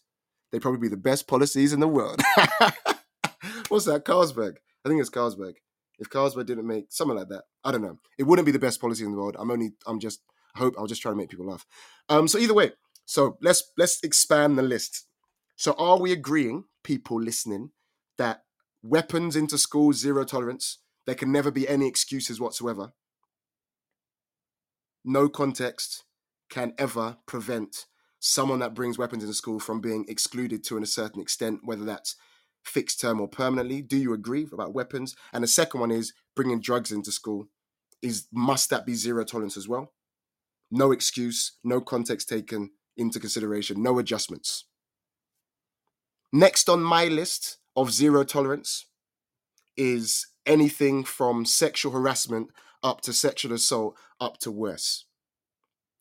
[0.50, 2.20] they'd probably be the best policies in the world.
[3.68, 4.04] What's that?
[4.04, 4.56] Carlsberg.
[4.84, 5.54] I think it's Carlsberg
[5.98, 7.44] if Carlsberg didn't make something like that.
[7.64, 7.98] I don't know.
[8.18, 9.36] It wouldn't be the best policy in the world.
[9.38, 10.20] I'm only I'm just
[10.54, 11.66] I hope I'll just try to make people laugh.
[12.08, 12.72] Um so either way,
[13.04, 15.06] so let's let's expand the list.
[15.56, 17.70] So are we agreeing, people listening,
[18.18, 18.42] that
[18.82, 22.92] weapons into school zero tolerance, there can never be any excuses whatsoever.
[25.04, 26.04] No context
[26.48, 27.86] can ever prevent
[28.20, 32.14] someone that brings weapons into school from being excluded to a certain extent, whether that's
[32.62, 33.82] fixed term or permanently?
[33.82, 35.14] Do you agree about weapons?
[35.32, 37.48] And the second one is bringing drugs into school.
[38.00, 39.92] Is must that be zero tolerance as well?
[40.70, 44.64] No excuse, no context taken into consideration, no adjustments.
[46.32, 48.86] Next on my list of zero tolerance
[49.76, 52.48] is anything from sexual harassment
[52.82, 55.04] up to sexual assault up to worse.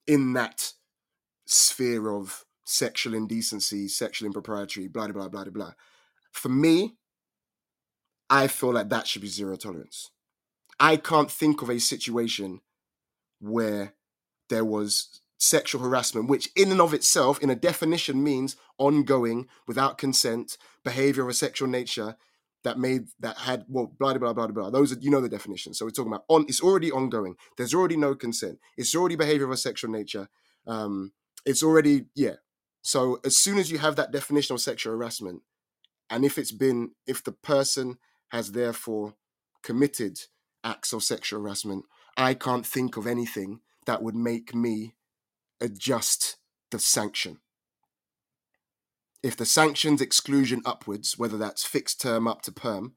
[0.07, 0.73] In that
[1.45, 5.73] sphere of sexual indecency, sexual impropriety, blah blah blah blah blah.
[6.31, 6.97] For me,
[8.29, 10.11] I feel like that should be zero tolerance.
[10.79, 12.61] I can't think of a situation
[13.39, 13.93] where
[14.49, 19.97] there was sexual harassment, which in and of itself, in a definition, means ongoing, without
[19.97, 22.15] consent, behavior of a sexual nature
[22.63, 24.69] that made that had well blah blah blah blah.
[24.69, 25.73] Those are you know the definition.
[25.73, 26.45] So we're talking about on.
[26.47, 27.35] It's already ongoing.
[27.57, 28.59] There's already no consent.
[28.77, 30.29] It's already behavior of a sexual nature.
[30.67, 31.11] Um,
[31.45, 32.35] it's already yeah.
[32.83, 35.41] So as soon as you have that definition of sexual harassment,
[36.11, 37.97] and if it's been, if the person
[38.29, 39.15] has therefore
[39.63, 40.19] committed
[40.63, 41.85] acts of sexual harassment,
[42.17, 44.95] I can't think of anything that would make me
[45.61, 46.37] adjust
[46.69, 47.39] the sanction.
[49.23, 52.95] If the sanctions exclusion upwards, whether that's fixed term up to perm,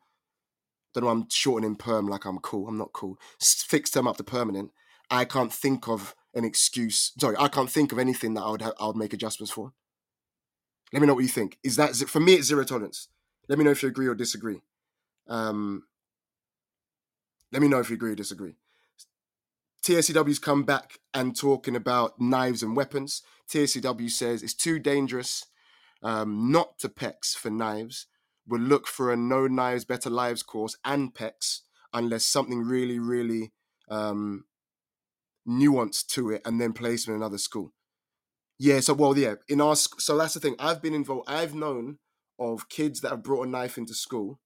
[0.92, 2.68] don't know, I'm shortening perm like I'm cool.
[2.68, 3.18] I'm not cool.
[3.40, 4.70] Fixed term up to permanent.
[5.10, 7.12] I can't think of an excuse.
[7.18, 9.72] Sorry, I can't think of anything that I would ha- I would make adjustments for.
[10.94, 11.58] Let me know what you think.
[11.64, 12.34] Is that for me?
[12.34, 13.08] It's zero tolerance.
[13.48, 14.62] Let me know if you agree or disagree.
[15.26, 15.82] Um,
[17.50, 18.54] let me know if you agree or disagree.
[19.84, 23.22] TSCW's come back and talking about knives and weapons.
[23.50, 25.46] TSCW says it's too dangerous
[26.04, 28.06] um, not to PEX for knives.
[28.46, 33.52] We'll look for a no knives, better lives course and PEX unless something really, really
[33.88, 34.44] um,
[35.46, 37.72] nuanced to it and then place in another school.
[38.58, 40.56] Yeah, so well, yeah, in our so that's the thing.
[40.58, 41.28] I've been involved.
[41.28, 41.98] I've known
[42.38, 44.40] of kids that have brought a knife into school,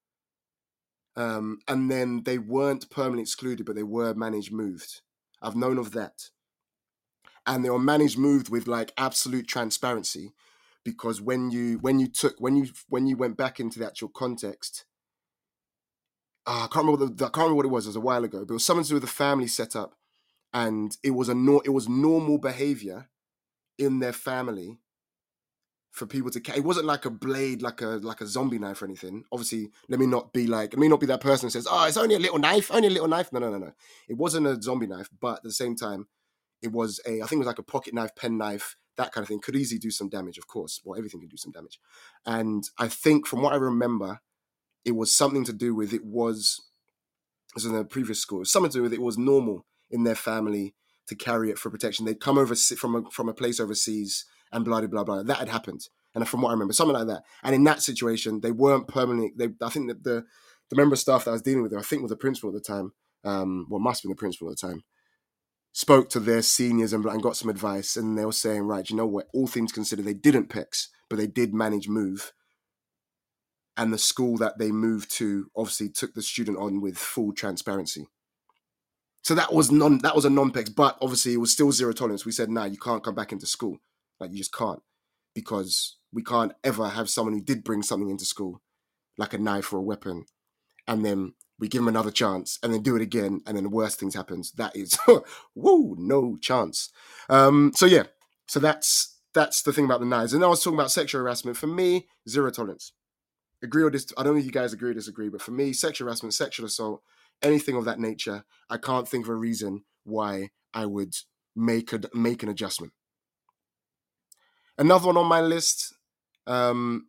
[1.16, 5.02] um, and then they weren't permanently excluded, but they were managed moved.
[5.42, 6.30] I've known of that,
[7.46, 10.32] and they were managed moved with like absolute transparency,
[10.84, 14.08] because when you when you took when you when you went back into the actual
[14.08, 14.84] context,
[16.46, 17.86] uh, I can't remember the, I can't remember what it was.
[17.86, 19.94] It was a while ago, but it was something to do with the family setup,
[20.52, 23.08] and it was a no, it was normal behavior
[23.78, 24.78] in their family
[25.90, 28.84] for people to it wasn't like a blade like a like a zombie knife or
[28.84, 29.24] anything.
[29.32, 31.86] Obviously let me not be like let me not be that person who says oh
[31.86, 33.32] it's only a little knife only a little knife.
[33.32, 33.72] No no no no.
[34.08, 36.06] It wasn't a zombie knife but at the same time
[36.62, 39.22] it was a i think it was like a pocket knife pen knife that kind
[39.22, 39.40] of thing.
[39.40, 40.80] Could easily do some damage of course.
[40.84, 41.80] Well everything can do some damage.
[42.26, 44.20] And i think from what i remember
[44.84, 46.60] it was something to do with it was
[47.56, 50.74] as in the previous school something to do with it was normal in their family
[51.08, 52.04] to carry it for protection.
[52.04, 55.22] They'd come over from a, from a place overseas and blah, blah, blah.
[55.22, 55.88] That had happened.
[56.14, 57.22] And from what I remember, something like that.
[57.42, 60.24] And in that situation, they weren't permanently, they, I think that the,
[60.70, 62.54] the member of staff that I was dealing with, I think was the principal at
[62.54, 62.92] the time,
[63.24, 64.84] um, well, must have been the principal at the time,
[65.72, 67.96] spoke to their seniors and, and got some advice.
[67.96, 71.16] And they were saying, right, you know what, all things considered, they didn't PEX, but
[71.16, 72.32] they did manage move.
[73.76, 78.08] And the school that they moved to obviously took the student on with full transparency.
[79.28, 82.24] So that was non that was a non-pex, but obviously it was still zero tolerance.
[82.24, 83.76] We said, nah, you can't come back into school.
[84.18, 84.80] Like you just can't.
[85.34, 88.62] because we can't ever have someone who did bring something into school,
[89.18, 90.24] like a knife or a weapon,
[90.86, 93.96] and then we give them another chance and then do it again and then worse
[93.96, 94.52] things happens.
[94.52, 94.98] That is,
[95.52, 96.88] whoa, no chance.
[97.28, 98.04] Um, so yeah,
[98.46, 100.32] so that's that's the thing about the knives.
[100.32, 101.58] And I was talking about sexual harassment.
[101.58, 102.92] For me, zero tolerance.
[103.62, 105.74] Agree or dis- I don't know if you guys agree or disagree, but for me,
[105.74, 107.02] sexual harassment, sexual assault,
[107.42, 111.14] anything of that nature, I can't think of a reason why I would
[111.54, 112.92] make a, make an adjustment.
[114.76, 115.94] Another one on my list
[116.46, 117.08] um,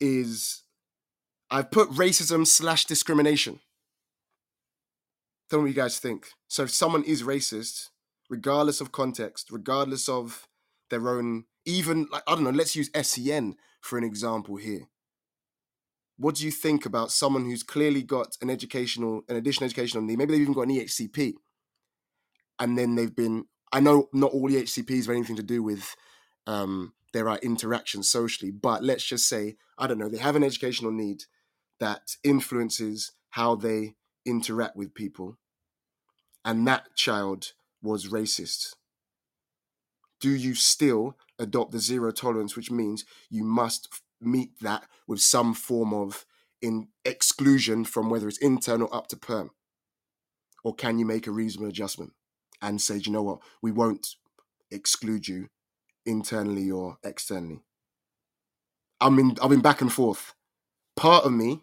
[0.00, 0.62] is
[1.50, 3.60] I've put racism slash discrimination.
[5.48, 6.28] Tell me what you guys think.
[6.48, 7.88] So if someone is racist,
[8.28, 10.46] regardless of context, regardless of
[10.90, 14.88] their own, even like I don't know, let's use SEN for an example here.
[16.18, 20.18] What do you think about someone who's clearly got an educational, an additional educational need?
[20.18, 21.34] Maybe they've even got an EHCP,
[22.58, 23.46] and then they've been.
[23.72, 25.94] I know not all EHCPs have anything to do with
[26.46, 30.90] um, their interactions socially, but let's just say I don't know, they have an educational
[30.90, 31.24] need
[31.78, 33.94] that influences how they
[34.26, 35.38] interact with people,
[36.44, 38.74] and that child was racist,
[40.20, 43.88] do you still adopt the zero tolerance, which means you must
[44.20, 46.24] meet that with some form of
[46.60, 49.50] in exclusion from whether it's internal up to perm?
[50.64, 52.12] Or can you make a reasonable adjustment
[52.60, 54.16] and say, you know what, we won't
[54.70, 55.48] exclude you
[56.04, 57.62] internally or externally?
[59.00, 60.34] I mean, I've been back and forth.
[60.96, 61.62] Part of me,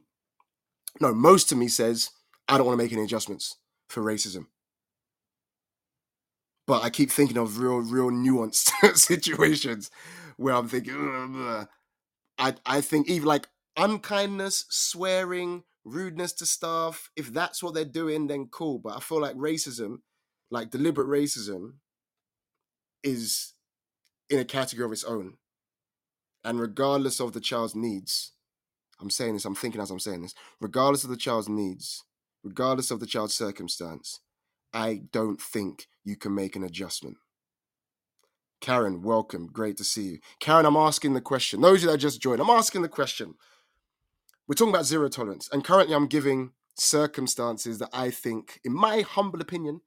[1.01, 2.11] no, most of me says
[2.47, 3.57] I don't want to make any adjustments
[3.89, 4.47] for racism.
[6.67, 9.91] But I keep thinking of real, real nuanced situations
[10.37, 11.67] where I'm thinking,
[12.37, 18.27] I, I think even like unkindness, swearing, rudeness to staff, if that's what they're doing,
[18.27, 18.79] then cool.
[18.79, 19.97] But I feel like racism,
[20.51, 21.75] like deliberate racism,
[23.03, 23.53] is
[24.29, 25.37] in a category of its own.
[26.43, 28.33] And regardless of the child's needs,
[28.99, 32.03] I'm saying this, I'm thinking as I'm saying this, regardless of the child's needs,
[32.43, 34.19] regardless of the child's circumstance,
[34.73, 37.17] I don't think you can make an adjustment.
[38.61, 39.47] Karen, welcome.
[39.47, 40.19] Great to see you.
[40.39, 41.61] Karen, I'm asking the question.
[41.61, 43.35] Those that just joined, I'm asking the question.
[44.47, 49.01] We're talking about zero tolerance, and currently I'm giving circumstances that I think, in my
[49.01, 49.81] humble opinion,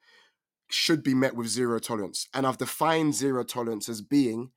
[0.71, 2.29] should be met with zero tolerance.
[2.35, 4.51] And I've defined zero tolerance as being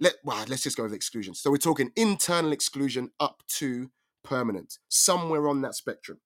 [0.00, 1.34] let well, let's just go with exclusion.
[1.34, 3.90] So we're talking internal exclusion up to
[4.24, 6.18] permanent, somewhere on that spectrum.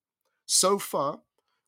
[0.45, 1.19] So far,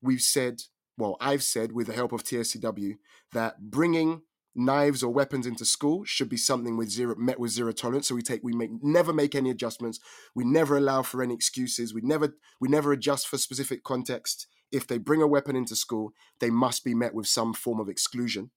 [0.02, 0.62] we've said,
[0.98, 2.98] well, I've said with the help of TSCW
[3.34, 4.22] that bringing
[4.58, 8.08] knives or weapons into school should be something with zero met with zero tolerance.
[8.08, 10.00] So we take we make never make any adjustments.
[10.36, 11.94] We never allow for any excuses.
[11.94, 14.48] We never we never adjust for specific context.
[14.72, 17.88] If they bring a weapon into school, they must be met with some form of
[17.88, 18.52] exclusion.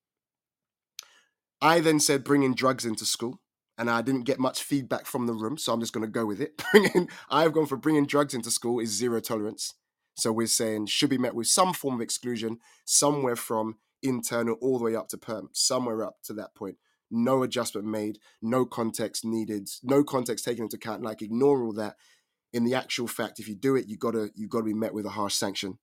[1.63, 3.41] I then said bringing drugs into school
[3.77, 6.27] and I didn't get much feedback from the room, so I'm just going to go
[6.27, 6.63] with it.
[6.71, 9.73] Bringing, I've gone for bringing drugs into school is zero tolerance.
[10.17, 14.79] So we're saying should be met with some form of exclusion, somewhere from internal all
[14.79, 16.77] the way up to perm, somewhere up to that point.
[17.11, 21.03] No adjustment made, no context needed, no context taken into account.
[21.03, 21.97] Like ignore all that.
[22.53, 25.07] In the actual fact, if you do it, you gotta you gotta be met with
[25.07, 25.79] a harsh sanction.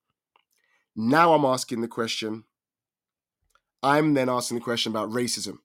[0.95, 2.45] Now I'm asking the question.
[3.83, 5.59] I'm then asking the question about racism.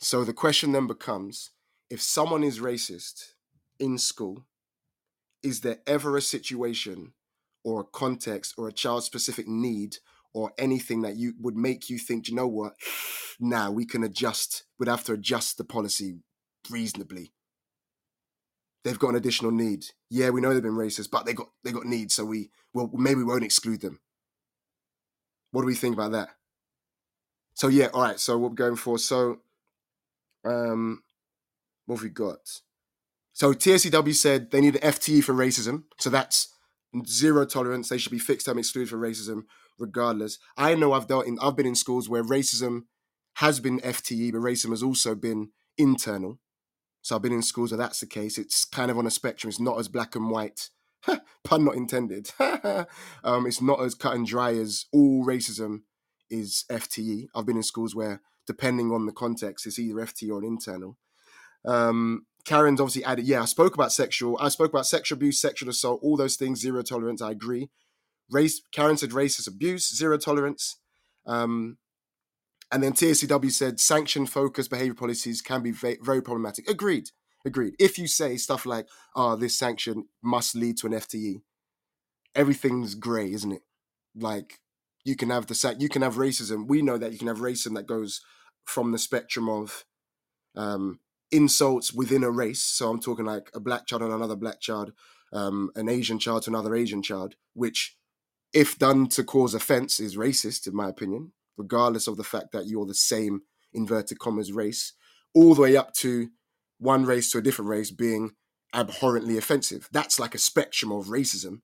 [0.00, 1.50] So the question then becomes
[1.90, 3.32] if someone is racist
[3.78, 4.46] in school,
[5.42, 7.12] is there ever a situation
[7.64, 9.96] or a context or a child specific need
[10.36, 12.74] or anything that you would make you think, you know what,
[13.40, 16.18] now we can adjust, we'd have to adjust the policy
[16.68, 17.32] reasonably.
[18.84, 19.86] They've got an additional need.
[20.10, 22.88] Yeah, we know they've been racist, but they got they got needs, so we well
[22.92, 23.98] maybe we won't exclude them.
[25.50, 26.28] What do we think about that?
[27.54, 28.20] So yeah, all right.
[28.20, 28.98] So what we're going for.
[28.98, 29.38] So
[30.44, 31.02] um,
[31.86, 32.60] what have we got?
[33.32, 35.84] So TSCW said they need an FTE for racism.
[35.98, 36.54] So that's
[37.06, 37.88] zero tolerance.
[37.88, 39.46] They should be fixed term excluded for racism,
[39.78, 40.38] regardless.
[40.56, 42.82] I know I've dealt in I've been in schools where racism
[43.34, 46.38] has been FTE, but racism has also been internal.
[47.02, 48.38] So I've been in schools where that's the case.
[48.38, 49.48] It's kind of on a spectrum.
[49.48, 50.70] It's not as black and white.
[51.44, 52.30] Pun not intended.
[53.22, 55.82] um, it's not as cut and dry as all racism
[56.30, 57.26] is FTE.
[57.34, 60.96] I've been in schools where depending on the context, it's either FTE or internal.
[61.64, 65.68] Um, Karen's obviously added, yeah, I spoke about sexual, I spoke about sexual abuse, sexual
[65.68, 67.20] assault, all those things, zero tolerance.
[67.20, 67.70] I agree.
[68.30, 70.76] Race, Karen said racist abuse, zero tolerance.
[71.26, 71.78] Um,
[72.72, 76.68] and then TSCW said sanction focused behavior policies can be very, problematic.
[76.68, 77.10] Agreed.
[77.44, 77.74] Agreed.
[77.78, 81.42] If you say stuff like, oh, this sanction must lead to an FTE,
[82.34, 83.62] everything's grey, isn't it?
[84.16, 84.58] Like
[85.04, 85.80] you can have the set.
[85.80, 86.66] you can have racism.
[86.66, 88.20] We know that you can have racism that goes
[88.64, 89.84] from the spectrum of
[90.56, 90.98] um,
[91.30, 92.62] insults within a race.
[92.62, 94.92] So I'm talking like a black child on another black child,
[95.32, 97.95] um, an Asian child to another Asian child, which,
[98.56, 102.66] if done to cause offense, is racist, in my opinion, regardless of the fact that
[102.66, 103.42] you're the same
[103.74, 104.94] inverted commas race,
[105.34, 106.30] all the way up to
[106.78, 108.30] one race to a different race being
[108.72, 109.90] abhorrently offensive.
[109.92, 111.60] That's like a spectrum of racism.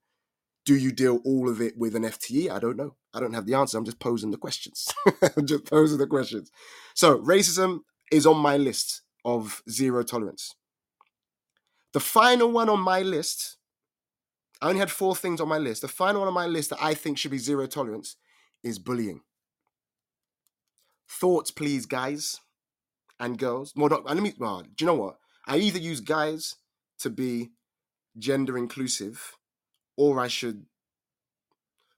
[0.67, 2.51] Do you deal all of it with an FTE?
[2.51, 2.97] I don't know.
[3.15, 3.79] I don't have the answer.
[3.79, 4.93] I'm just posing the questions.
[5.37, 6.51] I'm just posing the questions.
[6.95, 7.81] So, racism
[8.11, 10.55] is on my list of zero tolerance.
[11.95, 13.57] The final one on my list,
[14.63, 15.83] I only had four things on my list.
[15.83, 18.15] The final one on my list that I think should be zero tolerance
[18.63, 19.23] is bullying.
[21.09, 22.41] Thoughts, please, guys
[23.19, 23.73] and girls.
[23.75, 24.31] More, not, let me.
[24.31, 25.19] Do you know what?
[25.47, 26.55] I either use guys
[27.01, 27.51] to be
[28.17, 29.37] gender inclusive,
[29.97, 30.65] or I should.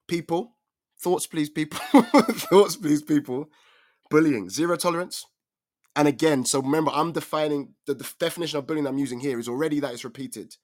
[0.08, 0.56] People,
[0.98, 1.78] thoughts, please, people.
[2.02, 3.50] thoughts, please, people.
[4.08, 5.26] Bullying, zero tolerance.
[5.96, 9.48] And again, so remember, I'm defining the, the definition of bullying I'm using here is
[9.48, 10.56] already that it's repeated,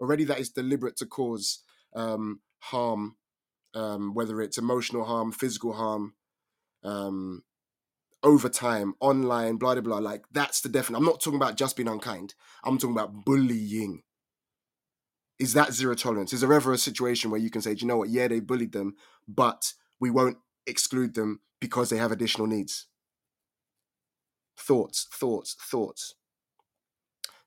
[0.00, 1.60] already that is deliberate to cause
[1.94, 3.16] um, harm,
[3.74, 6.14] um, whether it's emotional harm, physical harm,
[6.84, 7.42] um,
[8.22, 9.98] over time, online, blah blah blah.
[9.98, 10.98] Like that's the definite.
[10.98, 12.34] I'm not talking about just being unkind.
[12.64, 14.02] I'm talking about bullying.
[15.38, 16.32] Is that zero tolerance?
[16.32, 18.08] Is there ever a situation where you can say, Do you know what?
[18.08, 18.96] Yeah, they bullied them,
[19.28, 22.88] but we won't exclude them because they have additional needs?
[24.58, 26.14] Thoughts, thoughts, thoughts.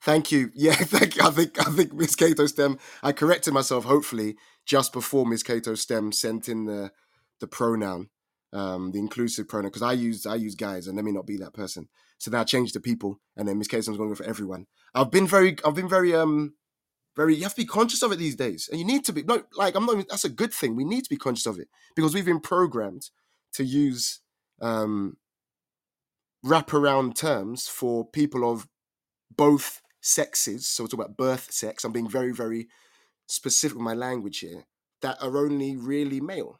[0.03, 0.51] Thank you.
[0.55, 1.23] Yeah, thank you.
[1.23, 2.77] I think I think Miss Cato Stem.
[3.03, 3.85] I corrected myself.
[3.85, 4.35] Hopefully,
[4.65, 6.91] just before Miss Cato Stem sent in the
[7.39, 8.09] the pronoun,
[8.53, 11.37] um, the inclusive pronoun, because I use I use guys, and let me not be
[11.37, 11.89] that person.
[12.19, 14.29] So then I changed to people, and then Miss Cato Stem's going to go for
[14.29, 14.67] everyone.
[14.95, 16.55] I've been very, I've been very, um,
[17.15, 17.35] very.
[17.35, 19.23] You have to be conscious of it these days, and you need to be.
[19.23, 19.93] No, like I'm not.
[19.95, 20.75] Even, that's a good thing.
[20.75, 23.09] We need to be conscious of it because we've been programmed
[23.53, 24.21] to use
[24.61, 25.17] um
[26.45, 28.67] wraparound terms for people of
[29.35, 30.67] both sexes.
[30.67, 31.83] So we're talking about birth sex.
[31.83, 32.67] I'm being very, very
[33.27, 34.65] specific with my language here.
[35.01, 36.59] That are only really male,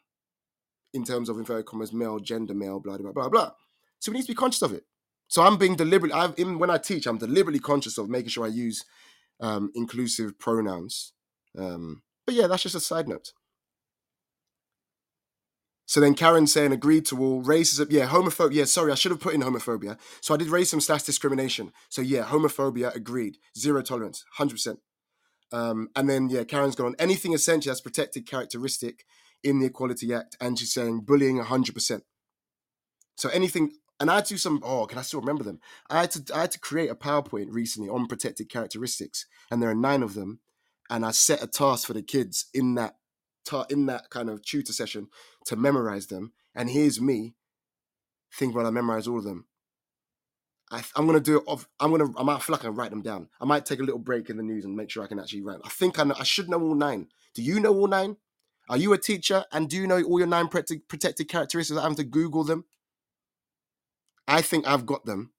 [0.92, 3.52] in terms of inverted commas, male, gender, male, blah blah blah blah.
[4.00, 4.84] So we need to be conscious of it.
[5.28, 6.12] So I'm being deliberate.
[6.12, 8.84] I've even when I teach, I'm deliberately conscious of making sure I use
[9.40, 11.12] um, inclusive pronouns.
[11.56, 13.32] Um, but yeah, that's just a side note.
[15.92, 17.88] So then Karen saying agreed to all racism.
[17.90, 18.54] Yeah, homophobia.
[18.54, 19.98] Yeah, sorry, I should have put in homophobia.
[20.22, 21.70] So I did racism slash discrimination.
[21.90, 23.36] So yeah, homophobia agreed.
[23.58, 24.78] Zero tolerance, hundred percent.
[25.52, 29.04] Um, and then yeah, Karen's gone on anything essential that's protected characteristic
[29.44, 32.04] in the Equality Act, and she's saying bullying hundred percent.
[33.18, 34.62] So anything, and I had to do some.
[34.64, 35.60] Oh, can I still remember them?
[35.90, 39.68] I had to I had to create a PowerPoint recently on protected characteristics, and there
[39.68, 40.40] are nine of them.
[40.88, 42.94] And I set a task for the kids in that
[43.44, 45.08] ta- in that kind of tutor session
[45.46, 46.32] to memorize them.
[46.54, 47.34] And here's me
[48.32, 49.46] thinking when I memorize all of them.
[50.70, 51.44] I, am gonna do it.
[51.46, 52.10] Off, I'm gonna.
[52.16, 53.28] I might feel like I write them down.
[53.40, 55.42] I might take a little break in the news and make sure I can actually
[55.42, 55.58] write.
[55.64, 56.14] I think I know.
[56.18, 57.08] I should know all nine.
[57.34, 58.16] Do you know all nine?
[58.68, 61.78] Are you a teacher and do you know all your nine protected, characteristics?
[61.78, 62.64] I'm to Google them.
[64.26, 65.32] I think I've got them,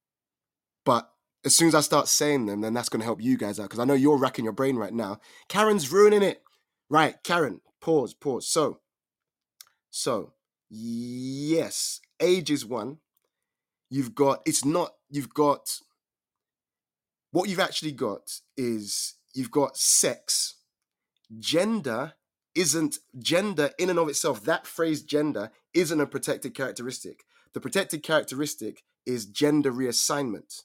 [0.86, 1.10] but
[1.46, 3.80] as soon as I start saying them, then that's to help you guys out because
[3.80, 5.20] I know you're racking your brain right now.
[5.50, 6.44] Karen's ruining it.
[6.90, 8.48] Right, Karen, pause, pause.
[8.48, 8.80] So,
[9.96, 10.34] so
[10.72, 12.98] yes, age is one.
[13.92, 15.78] You've got, it's not, you've got,
[17.30, 20.56] what you've actually got is you've got sex.
[21.38, 22.14] Gender
[22.56, 27.24] isn't, gender in and of itself, that phrase gender isn't a protected characteristic.
[27.54, 30.64] The protected characteristic is gender reassignment.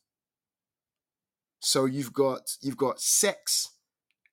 [1.61, 3.72] So you've got you've got sex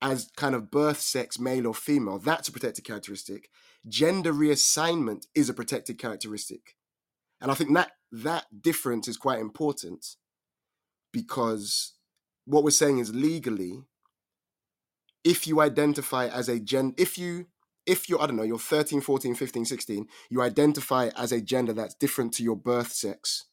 [0.01, 3.49] as kind of birth sex, male or female, that's a protected characteristic.
[3.87, 6.75] Gender reassignment is a protected characteristic.
[7.41, 10.15] And I think that that difference is quite important
[11.11, 11.93] because
[12.45, 13.83] what we're saying is legally,
[15.23, 17.47] if you identify as a gen, if you,
[17.85, 21.73] if you're, I don't know, you're 13, 14, 15, 16, you identify as a gender
[21.73, 23.45] that's different to your birth sex,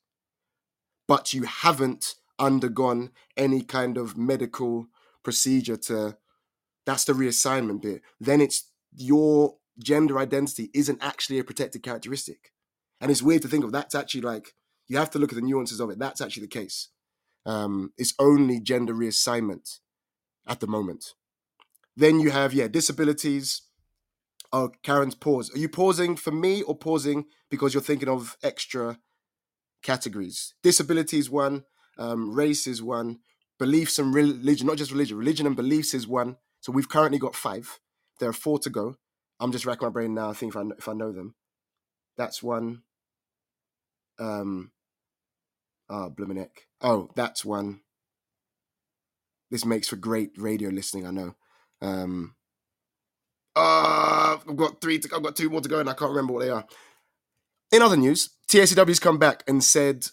[1.09, 4.87] but you haven't undergone any kind of medical
[5.23, 6.17] procedure to
[6.85, 8.03] that's the reassignment bit.
[8.21, 12.53] Then it's your gender identity isn't actually a protected characteristic.
[13.01, 14.55] And it's weird to think of that's actually like,
[14.89, 15.99] you have to look at the nuances of it.
[15.99, 16.89] That's actually the case.
[17.45, 19.81] Um, it's only gender reassignment
[20.47, 21.15] at the moment.
[21.97, 23.63] Then you have, yeah, disabilities.
[24.53, 25.55] Oh, Karen's pause.
[25.55, 28.99] Are you pausing for me or pausing because you're thinking of extra
[29.83, 30.55] categories?
[30.63, 31.65] Disabilities one,
[31.99, 33.19] um, race is one,
[33.59, 37.35] beliefs and religion, not just religion, religion and beliefs is one, so we've currently got
[37.35, 37.79] five.
[38.19, 38.97] There are four to go.
[39.43, 41.35] I'm just racking my brain now, I think if I if I know them.
[42.17, 42.83] That's one.
[44.19, 44.71] Um,
[45.93, 46.49] Ah, oh,
[46.81, 47.81] Oh, that's one.
[49.51, 51.35] This makes for great radio listening, I know.
[51.83, 52.35] Um,
[53.55, 54.99] uh, I've got three.
[54.99, 56.65] To, I've got two more to go, and I can't remember what they are.
[57.71, 60.07] In other news, TSCW's come back and said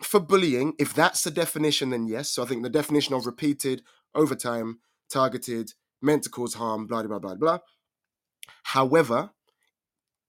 [0.00, 2.30] for bullying, if that's the definition, then yes.
[2.30, 3.82] So I think the definition of repeated,
[4.14, 4.78] overtime,
[5.10, 7.58] targeted, meant to cause harm, blah blah blah blah.
[8.70, 9.30] However,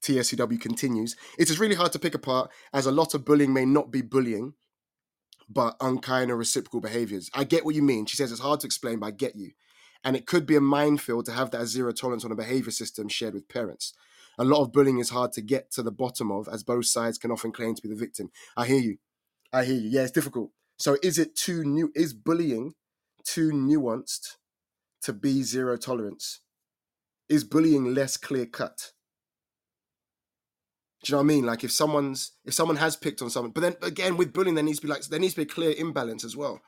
[0.04, 3.66] TSCW continues, it is really hard to pick apart as a lot of bullying may
[3.66, 4.54] not be bullying,
[5.50, 7.32] but unkind or reciprocal behaviors.
[7.34, 8.06] I get what you mean.
[8.06, 9.54] She says it's hard to explain, but I get you.
[10.04, 13.10] And it could be a minefield to have that zero tolerance on a behavior system
[13.10, 13.96] shared with parents.
[14.38, 17.18] A lot of bullying is hard to get to the bottom of, as both sides
[17.18, 18.30] can often claim to be the victim.
[18.56, 18.98] I hear you.
[19.52, 19.90] I hear you.
[19.90, 20.52] Yeah, it's difficult.
[20.78, 21.92] So is it too new?
[21.96, 22.76] Is bullying
[23.24, 24.36] too nuanced
[25.02, 26.42] to be zero tolerance?
[27.30, 28.92] Is bullying less clear cut?
[31.04, 31.46] Do you know what I mean?
[31.46, 34.64] Like if someone's if someone has picked on someone, but then again with bullying, there
[34.64, 36.62] needs to be like there needs to be a clear imbalance as well.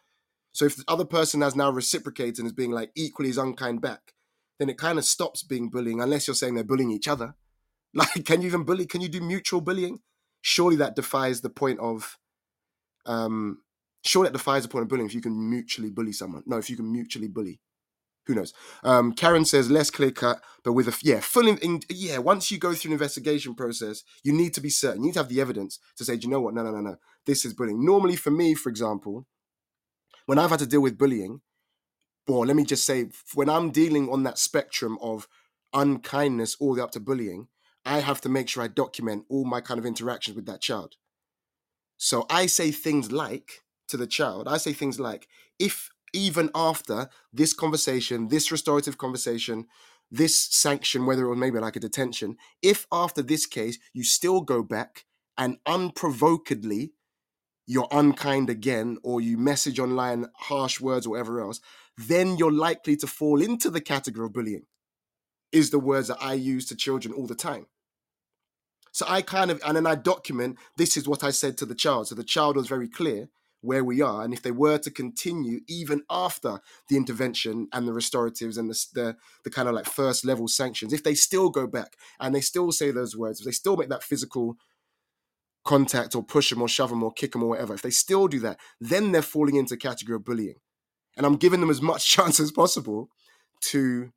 [0.51, 3.82] So if the other person has now reciprocated and is being like equally as unkind
[3.82, 4.14] back,
[4.60, 7.36] then it kind of stops being bullying unless you're saying they're bullying each other.
[7.91, 8.86] Like, can you even bully?
[8.86, 10.01] Can you do mutual bullying?
[10.41, 12.20] Surely that defies the point of
[13.07, 13.64] um
[14.05, 16.43] surely that defies the point of bullying if you can mutually bully someone.
[16.45, 17.60] No, if you can mutually bully
[18.26, 18.54] who knows?
[18.84, 22.20] Um, Karen says less clear cut, but with a yeah full in, in, yeah.
[22.20, 25.02] Once you go through an investigation process, you need to be certain.
[25.02, 26.54] You need to have the evidence to say, do you know what?
[26.54, 26.96] No, no, no, no.
[27.26, 27.84] This is bullying.
[27.84, 29.26] Normally, for me, for example,
[30.26, 31.42] when I've had to deal with bullying,
[32.28, 35.28] or let me just say, when I'm dealing on that spectrum of
[35.74, 37.48] unkindness all the way up to bullying,
[37.86, 40.96] I have to make sure I document all my kind of interactions with that child.
[41.98, 47.10] So I say things like to the child, I say things like, if even after
[47.32, 49.66] this conversation, this restorative conversation,
[50.12, 54.41] this sanction, whether it was maybe like a detention, if after this case you still
[54.41, 55.05] go back
[55.38, 56.91] and unprovokedly
[57.68, 61.62] you're unkind again or you message online harsh words or whatever else,
[61.97, 64.66] then you're likely to fall into the category of bullying,
[65.51, 67.68] is the words that I use to children all the time.
[68.91, 71.76] So I kind of, and then I document this is what I said to the
[71.76, 72.07] child.
[72.07, 73.30] So the child was very clear
[73.62, 77.91] where we are, and if they were to continue even after the intervention and the
[77.91, 81.68] restoratives and the, the, the kind of like first level sanctions, if they still go
[81.68, 84.55] back and they still say those words, if they still make that physical
[85.66, 88.28] contact or push them or shove them or kick them or whatever, if they still
[88.28, 90.55] do that, then they're falling into category of bullying.
[91.18, 93.10] And I'm giving them as much chance as possible
[93.66, 94.12] to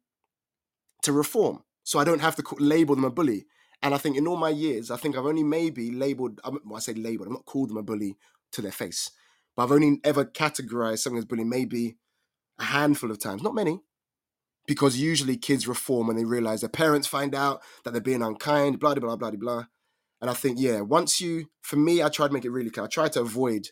[1.03, 3.47] to reform, so I don't have to label them a bully.
[3.82, 6.40] And I think in all my years, I think I've only maybe labeled.
[6.45, 7.26] I say labeled.
[7.26, 8.16] I'm not called them a bully
[8.53, 9.11] to their face
[9.57, 11.99] but I've only ever categorized something as bullying maybe
[12.59, 13.81] a handful of times, not many,
[14.67, 18.79] because usually kids reform when they realize their parents find out that they're being unkind,
[18.79, 19.65] blah, blah, blah, blah, blah.
[20.21, 22.85] And I think, yeah, once you, for me, I try to make it really clear.
[22.85, 23.69] I try to avoid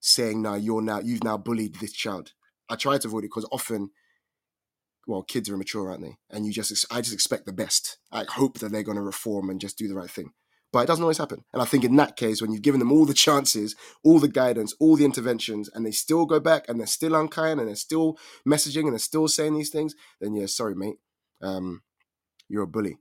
[0.00, 2.32] saying, no, you're now, you've now bullied this child.
[2.68, 3.90] I try to avoid it because often,
[5.06, 6.18] well, kids are immature, aren't they?
[6.28, 7.98] And you just, I just expect the best.
[8.12, 10.32] I hope that they're going to reform and just do the right thing
[10.72, 11.44] but it doesn't always happen.
[11.52, 14.28] And I think in that case, when you've given them all the chances, all the
[14.28, 17.76] guidance, all the interventions, and they still go back and they're still unkind and they're
[17.76, 20.96] still messaging and they're still saying these things, then yeah, sorry, mate,
[21.42, 21.82] um,
[22.48, 22.98] you're a bully.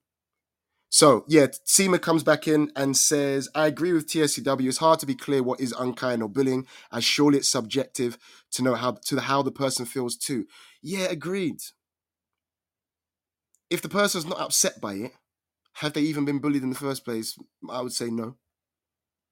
[0.89, 4.67] So yeah, Seema comes back in and says, I agree with TSCW.
[4.67, 8.17] It's hard to be clear what is unkind or bullying, as surely it's subjective
[8.51, 10.47] to know how to how the person feels too.
[10.82, 11.61] Yeah, agreed.
[13.70, 15.11] If the person's not upset by it,
[15.80, 17.38] have they even been bullied in the first place?
[17.69, 18.36] I would say no.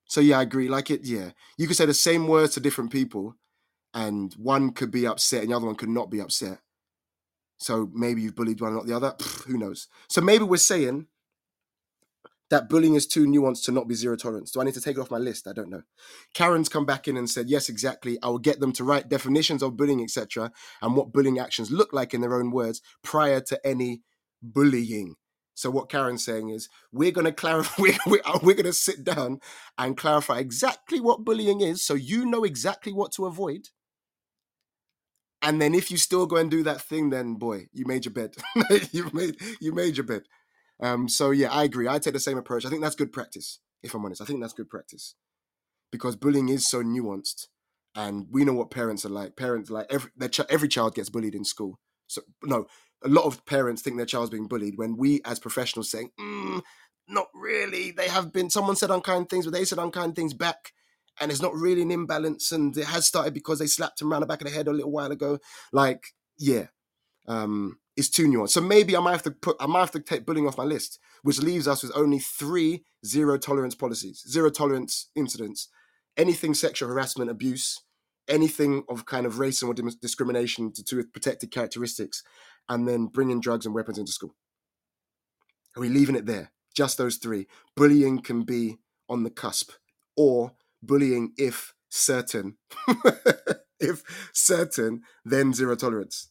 [0.05, 0.69] So yeah, I agree.
[0.69, 1.31] Like it, yeah.
[1.57, 3.35] You could say the same words to different people,
[3.93, 6.59] and one could be upset and the other one could not be upset.
[7.57, 9.11] So maybe you've bullied one, not the other.
[9.11, 9.87] Pfft, who knows?
[10.07, 11.07] So maybe we're saying
[12.49, 14.51] that bullying is too nuanced to not be zero tolerance.
[14.51, 15.47] Do I need to take it off my list?
[15.47, 15.81] I don't know.
[16.33, 18.17] Karen's come back in and said, yes, exactly.
[18.23, 21.91] I will get them to write definitions of bullying, etc., and what bullying actions look
[21.91, 24.03] like in their own words prior to any
[24.41, 25.15] bullying.
[25.57, 27.73] So what Karen's saying is, we're going to clarify.
[27.81, 29.39] We're, we're, we're going to sit down
[29.75, 33.69] and clarify exactly what bullying is, so you know exactly what to avoid.
[35.41, 38.13] And then if you still go and do that thing, then boy, you made your
[38.13, 38.35] bed.
[38.91, 40.23] you made you made your bed.
[40.79, 41.87] Um, so yeah, I agree.
[41.87, 42.63] I take the same approach.
[42.63, 43.59] I think that's good practice.
[43.81, 45.15] If I'm honest, I think that's good practice
[45.91, 47.47] because bullying is so nuanced,
[47.95, 49.35] and we know what parents are like.
[49.35, 51.79] Parents like every ch- every child gets bullied in school.
[52.05, 52.67] So no,
[53.03, 56.61] a lot of parents think their child's being bullied when we as professionals saying, mm,
[57.07, 57.91] not really.
[57.91, 60.73] They have been, someone said unkind things, but they said unkind things back.
[61.19, 62.51] And it's not really an imbalance.
[62.51, 64.71] And it has started because they slapped him around the back of the head a
[64.71, 65.39] little while ago.
[65.71, 66.67] Like, yeah,
[67.27, 68.49] um, it's too nuanced.
[68.49, 70.63] So maybe I might have to put, I might have to take bullying off my
[70.63, 75.69] list, which leaves us with only three zero tolerance policies, zero tolerance incidents.
[76.17, 77.81] anything sexual harassment, abuse,
[78.27, 82.23] anything of kind of race or discrimination to do with protected characteristics,
[82.69, 84.35] and then bringing drugs and weapons into school.
[85.75, 86.51] Are we leaving it there?
[86.75, 87.47] Just those three.
[87.75, 88.77] Bullying can be
[89.09, 89.71] on the cusp,
[90.15, 92.57] or bullying if certain,
[93.79, 94.03] if
[94.33, 96.29] certain, then zero tolerance.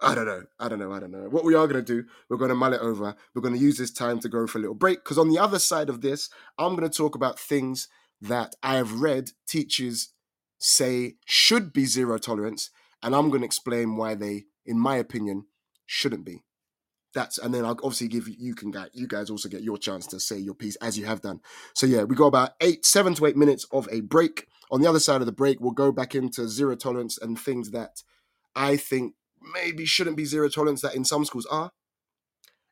[0.00, 0.42] I don't know.
[0.58, 0.92] I don't know.
[0.92, 1.28] I don't know.
[1.30, 3.14] What we are going to do, we're going to mull it over.
[3.34, 5.38] We're going to use this time to go for a little break because on the
[5.38, 7.88] other side of this, I'm going to talk about things
[8.20, 10.10] that I have read teachers
[10.58, 12.70] say should be zero tolerance,
[13.02, 15.46] and I'm going to explain why they, in my opinion,
[15.86, 16.42] shouldn't be.
[17.14, 19.78] That's and then I'll obviously give you, you can get you guys also get your
[19.78, 21.40] chance to say your piece as you have done.
[21.74, 24.48] So yeah, we got about eight, seven to eight minutes of a break.
[24.70, 27.70] On the other side of the break, we'll go back into zero tolerance and things
[27.70, 28.02] that
[28.56, 29.14] I think
[29.52, 31.70] maybe shouldn't be zero tolerance that in some schools are.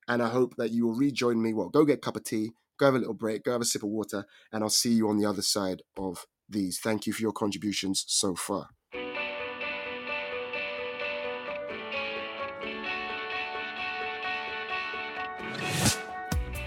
[0.08, 1.54] And I hope that you will rejoin me.
[1.54, 3.64] Well, go get a cup of tea, go have a little break, go have a
[3.64, 6.80] sip of water, and I'll see you on the other side of these.
[6.80, 8.70] Thank you for your contributions so far.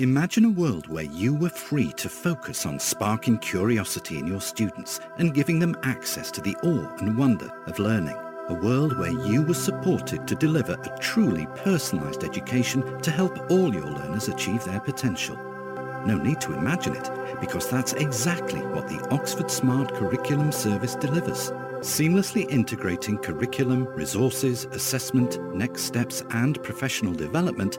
[0.00, 4.98] Imagine a world where you were free to focus on sparking curiosity in your students
[5.18, 8.16] and giving them access to the awe and wonder of learning
[8.48, 13.72] a world where you were supported to deliver a truly personalised education to help all
[13.72, 15.36] your learners achieve their potential.
[16.04, 17.08] No need to imagine it,
[17.40, 21.52] because that's exactly what the Oxford Smart Curriculum Service delivers.
[21.82, 27.78] Seamlessly integrating curriculum, resources, assessment, next steps and professional development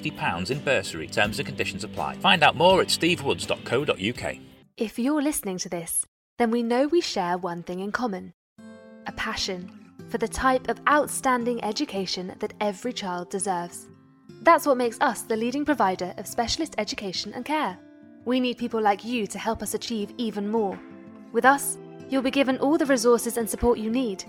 [0.00, 1.06] £60 in bursary.
[1.06, 2.16] Terms and conditions apply.
[2.16, 4.36] Find out more at stevewoods.co.uk.
[4.76, 6.06] If you're listening to this,
[6.38, 8.32] then we know we share one thing in common
[9.06, 9.70] a passion
[10.08, 13.88] for the type of outstanding education that every child deserves.
[14.42, 17.78] That's what makes us the leading provider of specialist education and care.
[18.24, 20.78] We need people like you to help us achieve even more.
[21.32, 21.78] With us,
[22.10, 24.24] you'll be given all the resources and support you need,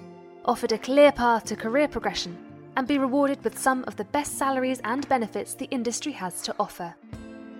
[0.45, 2.38] offered a clear path to career progression
[2.80, 6.55] and be rewarded with some of the best salaries and benefits the industry has to
[6.57, 6.95] offer.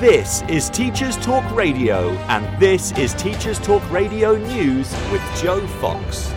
[0.00, 6.32] This is Teachers Talk Radio, and this is Teachers Talk Radio News with Joe Fox.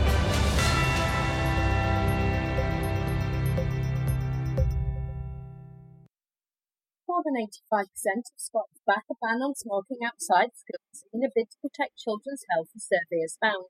[7.37, 12.01] 85% of Scots back a ban on smoking outside schools in a bid to protect
[12.01, 13.69] children's health, the survey has found.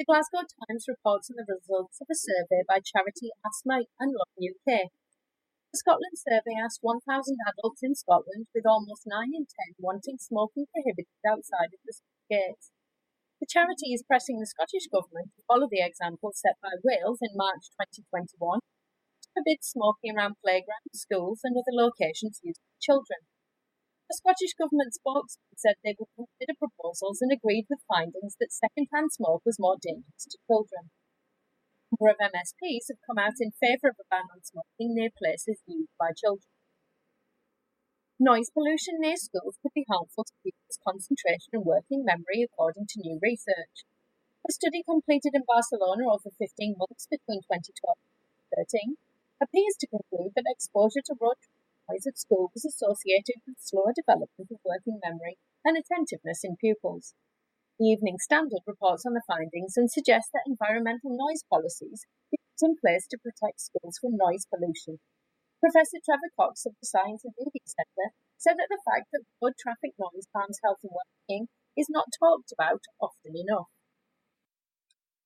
[0.00, 4.40] The Glasgow Times reports on the results of a survey by charity Asthma and Lung
[4.40, 4.88] UK.
[4.88, 7.04] The Scotland survey asked 1,000
[7.44, 12.24] adults in Scotland, with almost 9 in 10 wanting smoking prohibited outside of the school
[12.32, 12.72] gates.
[13.44, 17.36] The charity is pressing the Scottish Government to follow the example set by Wales in
[17.36, 23.28] March 2021 to forbid smoking around playgrounds, schools, and other locations used children.
[24.10, 29.14] The Scottish Government spokesman said they would consider proposals and agreed with findings that second-hand
[29.14, 30.90] smoke was more dangerous to children.
[30.90, 35.14] A number of MSPs have come out in favour of a ban on smoking near
[35.14, 36.50] places used by children.
[38.18, 43.00] Noise pollution near schools could be harmful to pupils' concentration and working memory, according to
[43.00, 43.86] new research.
[44.42, 47.94] A study completed in Barcelona over 15 months between 2012
[48.58, 48.98] and 2013
[49.40, 51.40] appears to conclude that exposure to road
[51.90, 57.14] exercise at school was associated with slower development of working memory and attentiveness in pupils.
[57.78, 62.68] The Evening Standard reports on the findings and suggests that environmental noise policies be put
[62.68, 65.00] in place to protect schools from noise pollution.
[65.60, 69.56] Professor Trevor Cox of the Science and Reading Centre said that the fact that road
[69.60, 73.68] traffic noise harms health and well-being is not talked about often enough.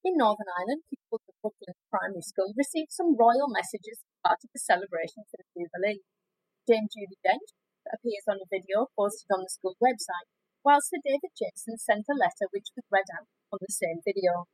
[0.03, 4.51] In Northern Ireland, pupils of Brooklyn Primary School received some royal messages as part of
[4.53, 6.03] the celebration for the Jubilee.
[6.67, 7.53] Dame Judi Dench
[7.93, 12.17] appears on a video posted on the school website while Sir David Jason sent a
[12.17, 14.49] letter which was read out on the same video.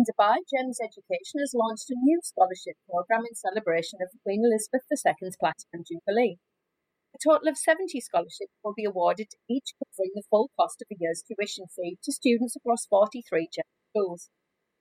[0.00, 4.88] In Dubai, GEMS Education has launched a new scholarship programme in celebration of Queen Elizabeth
[4.88, 6.40] II's Platinum Jubilee.
[7.12, 10.96] A total of 70 scholarships will be awarded, each covering the full cost of a
[10.96, 14.30] year's tuition fee to students across 43 GEMS schools.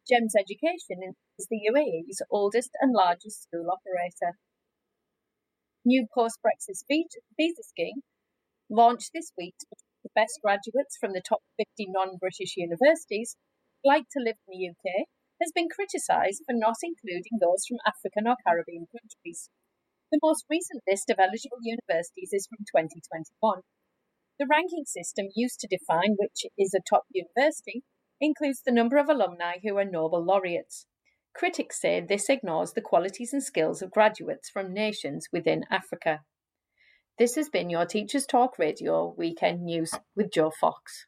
[0.08, 4.40] GEMS Education is the UAE's oldest and largest school operator.
[5.88, 6.82] New post-Brexit
[7.38, 8.02] visa scheme
[8.72, 9.68] launched this week to
[10.04, 13.38] the best graduates from the top 50 non British universities
[13.86, 15.06] like to live in the UK
[15.40, 19.52] has been criticised for not including those from African or Caribbean countries.
[20.12, 23.62] The most recent list of eligible universities is from 2021.
[24.40, 27.84] The ranking system used to define which is a top university
[28.20, 30.88] includes the number of alumni who are Nobel laureates.
[31.36, 36.22] Critics say this ignores the qualities and skills of graduates from nations within Africa.
[37.20, 41.08] This has been your Teachers Talk Radio Weekend News with Joe Fox.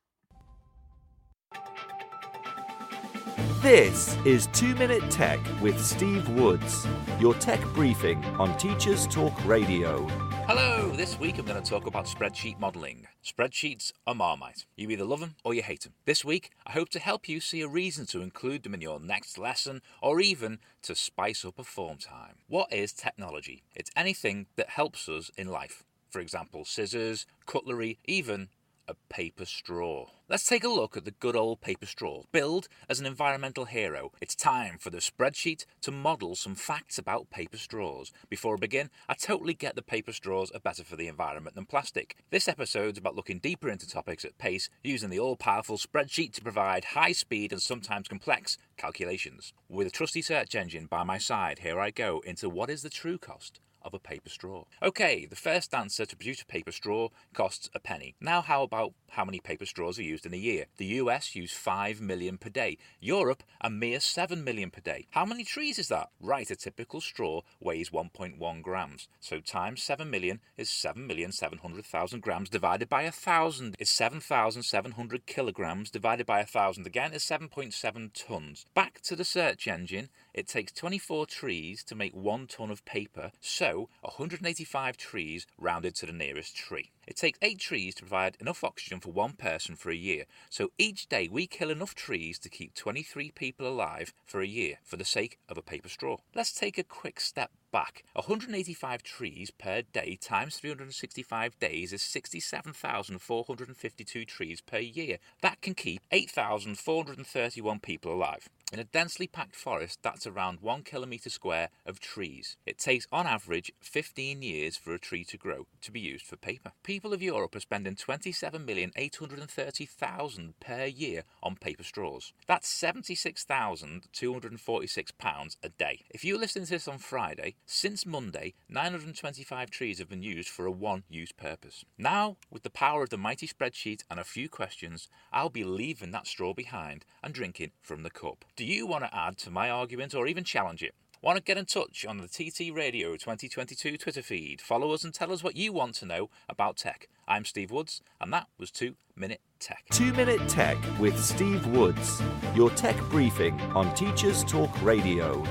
[3.61, 6.85] This is 2 Minute Tech with Steve Woods,
[7.19, 10.03] your tech briefing on Teachers Talk Radio.
[10.45, 13.07] Hello, this week I'm going to talk about spreadsheet modelling.
[13.25, 14.67] Spreadsheets are marmite.
[14.75, 15.93] You either love them or you hate them.
[16.05, 18.99] This week, I hope to help you see a reason to include them in your
[18.99, 22.35] next lesson or even to spice up a form time.
[22.47, 23.63] What is technology?
[23.75, 28.49] It's anything that helps us in life for example, scissors, cutlery, even
[28.87, 30.05] a paper straw.
[30.29, 32.23] Let's take a look at the good old paper straw.
[32.31, 37.29] Billed as an environmental hero, it's time for the spreadsheet to model some facts about
[37.29, 38.11] paper straws.
[38.29, 41.65] Before I begin, I totally get that paper straws are better for the environment than
[41.65, 42.17] plastic.
[42.29, 46.41] This episode's about looking deeper into topics at pace using the all powerful spreadsheet to
[46.41, 49.53] provide high speed and sometimes complex calculations.
[49.69, 52.89] With a trusty search engine by my side, here I go into what is the
[52.89, 54.65] true cost of a paper straw.
[54.83, 58.15] Okay, the first answer to produce a paper straw costs a penny.
[58.21, 60.65] Now, how about how many paper straws are used in a year?
[60.77, 65.07] The US use 5 million per day, Europe a mere 7 million per day.
[65.11, 66.09] How many trees is that?
[66.21, 69.07] Right, a typical straw weighs 1.1 grams.
[69.19, 76.25] So times 7 million is 7,700,000 grams divided by a thousand is 7,700 kilograms divided
[76.25, 78.65] by a thousand again is 7.7 tons.
[78.75, 83.31] Back to the search engine, it takes 24 trees to make one ton of paper,
[83.41, 86.91] so 185 trees rounded to the nearest tree.
[87.07, 90.69] It takes 8 trees to provide enough oxygen for one person for a year, so
[90.77, 94.95] each day we kill enough trees to keep 23 people alive for a year for
[94.95, 96.17] the sake of a paper straw.
[96.35, 98.03] Let's take a quick step back.
[98.13, 105.19] 185 trees per day times 365 days is 67,452 trees per year.
[105.41, 108.49] That can keep 8,431 people alive.
[108.73, 112.57] In a densely packed forest, that's around one kilometre square of trees.
[112.65, 116.35] It takes, on average, 15 years for a tree to grow to be used for
[116.35, 116.73] paper.
[116.83, 122.33] People of Europe are spending 27,830,000 per year on paper straws.
[122.45, 126.01] That's £76,246 a day.
[126.09, 130.65] If you're listening to this on Friday, since Monday, 925 trees have been used for
[130.65, 131.83] a one use purpose.
[131.97, 136.11] Now, with the power of the mighty spreadsheet and a few questions, I'll be leaving
[136.11, 138.45] that straw behind and drinking from the cup.
[138.55, 140.95] Do you want to add to my argument or even challenge it?
[141.21, 144.61] Want to get in touch on the TT Radio 2022 Twitter feed?
[144.61, 147.09] Follow us and tell us what you want to know about tech.
[147.27, 149.83] I'm Steve Woods, and that was 2 Minute Tech.
[149.91, 152.21] 2 Minute Tech with Steve Woods,
[152.55, 155.43] your tech briefing on Teachers Talk Radio.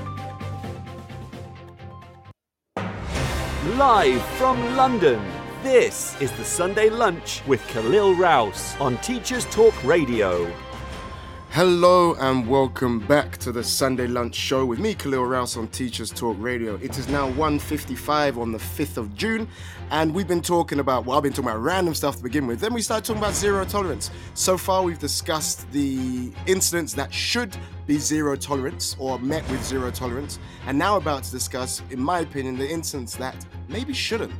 [3.75, 5.21] Live from London,
[5.61, 10.49] this is the Sunday Lunch with Khalil Rouse on Teachers Talk Radio.
[11.51, 16.11] Hello and welcome back to the Sunday Lunch Show with me, Khalil Rouse on Teachers
[16.11, 16.75] Talk Radio.
[16.75, 19.47] It is now 1.55 on the 5th of June,
[19.89, 22.59] and we've been talking about, well, I've been talking about random stuff to begin with.
[22.59, 24.11] Then we started talking about zero tolerance.
[24.35, 29.89] So far, we've discussed the incidents that should be zero tolerance or met with zero
[29.89, 30.37] tolerance,
[30.67, 34.33] and now about to discuss, in my opinion, the incidents that maybe shouldn't.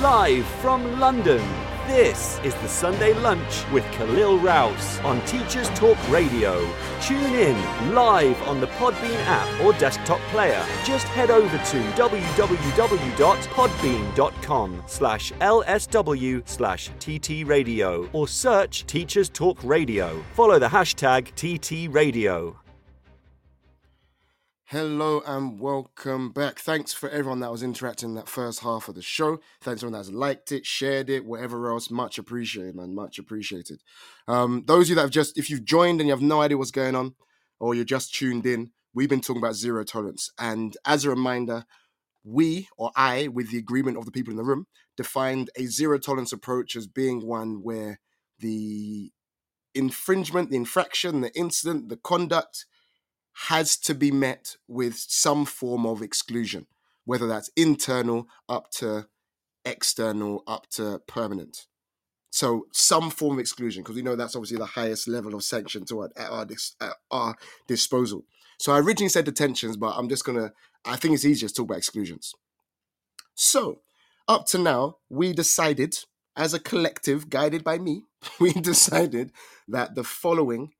[0.00, 1.42] Live from London,
[1.86, 6.66] This is the Sunday Lunch with Khalil Rouse on Teachers Talk Radio.
[7.02, 10.64] Tune in live on the Podbean app or desktop player.
[10.84, 20.24] Just head over to www.podbean.com slash lsw slash ttradio or search Teachers Talk Radio.
[20.32, 22.63] Follow the hashtag TTRadio.
[24.68, 26.58] Hello and welcome back.
[26.58, 29.38] Thanks for everyone that was interacting in that first half of the show.
[29.60, 31.90] Thanks everyone that's liked it, shared it, whatever else.
[31.90, 32.94] Much appreciated, man.
[32.94, 33.82] Much appreciated.
[34.26, 36.56] Um, those of you that have just, if you've joined and you have no idea
[36.56, 37.14] what's going on,
[37.60, 40.30] or you're just tuned in, we've been talking about zero tolerance.
[40.38, 41.66] And as a reminder,
[42.24, 45.98] we or I, with the agreement of the people in the room, defined a zero
[45.98, 48.00] tolerance approach as being one where
[48.38, 49.12] the
[49.74, 52.64] infringement, the infraction, the incident, the conduct
[53.48, 56.66] has to be met with some form of exclusion,
[57.04, 59.06] whether that's internal up to
[59.64, 61.66] external up to permanent.
[62.30, 65.84] So some form of exclusion, because we know that's obviously the highest level of sanction
[65.86, 66.46] to our, at our,
[66.80, 67.36] at our
[67.68, 68.24] disposal.
[68.58, 70.52] So I originally said detentions, but I'm just gonna.
[70.84, 72.34] I think it's easier to talk about exclusions.
[73.34, 73.80] So
[74.28, 75.96] up to now, we decided
[76.36, 78.04] as a collective, guided by me,
[78.40, 79.32] we decided
[79.68, 80.72] that the following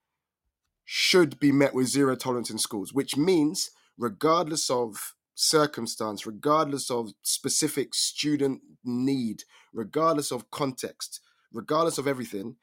[0.85, 7.12] should be met with zero tolerance in schools, which means, regardless of circumstance, regardless of
[7.22, 11.20] specific student need, regardless of context,
[11.53, 12.57] regardless of everything,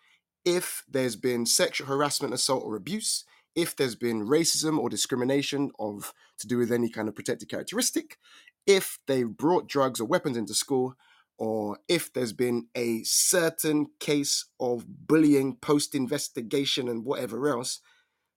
[0.46, 6.14] if there's been sexual harassment, assault, or abuse, if there's been racism or discrimination of
[6.40, 8.18] to do with any kind of protected characteristic,
[8.66, 10.96] if they brought drugs or weapons into school,
[11.38, 17.82] or if there's been a certain case of bullying post investigation and whatever else,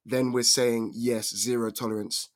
[0.04, 2.28] then we're saying yes, zero tolerance.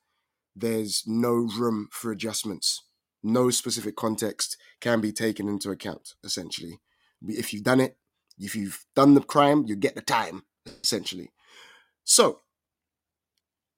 [0.55, 2.83] There's no room for adjustments.
[3.21, 6.79] No specific context can be taken into account, essentially.
[7.27, 7.97] If you've done it,
[8.37, 10.43] if you've done the crime, you get the time,
[10.81, 11.31] essentially.
[12.03, 12.39] So,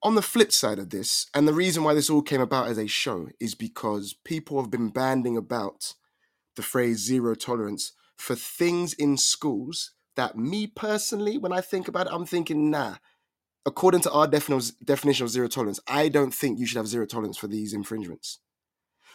[0.04, 2.78] on the flip side of this, and the reason why this all came about as
[2.78, 5.94] a show is because people have been banding about
[6.56, 12.08] the phrase zero tolerance for things in schools that me personally, when I think about
[12.08, 12.96] it, I'm thinking, nah,
[13.66, 17.38] according to our definition of zero tolerance, I don't think you should have zero tolerance
[17.38, 18.40] for these infringements.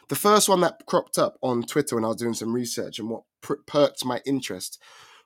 [0.08, 3.10] The first one that cropped up on Twitter when I was doing some research and
[3.10, 3.22] what
[3.66, 4.80] perked my interest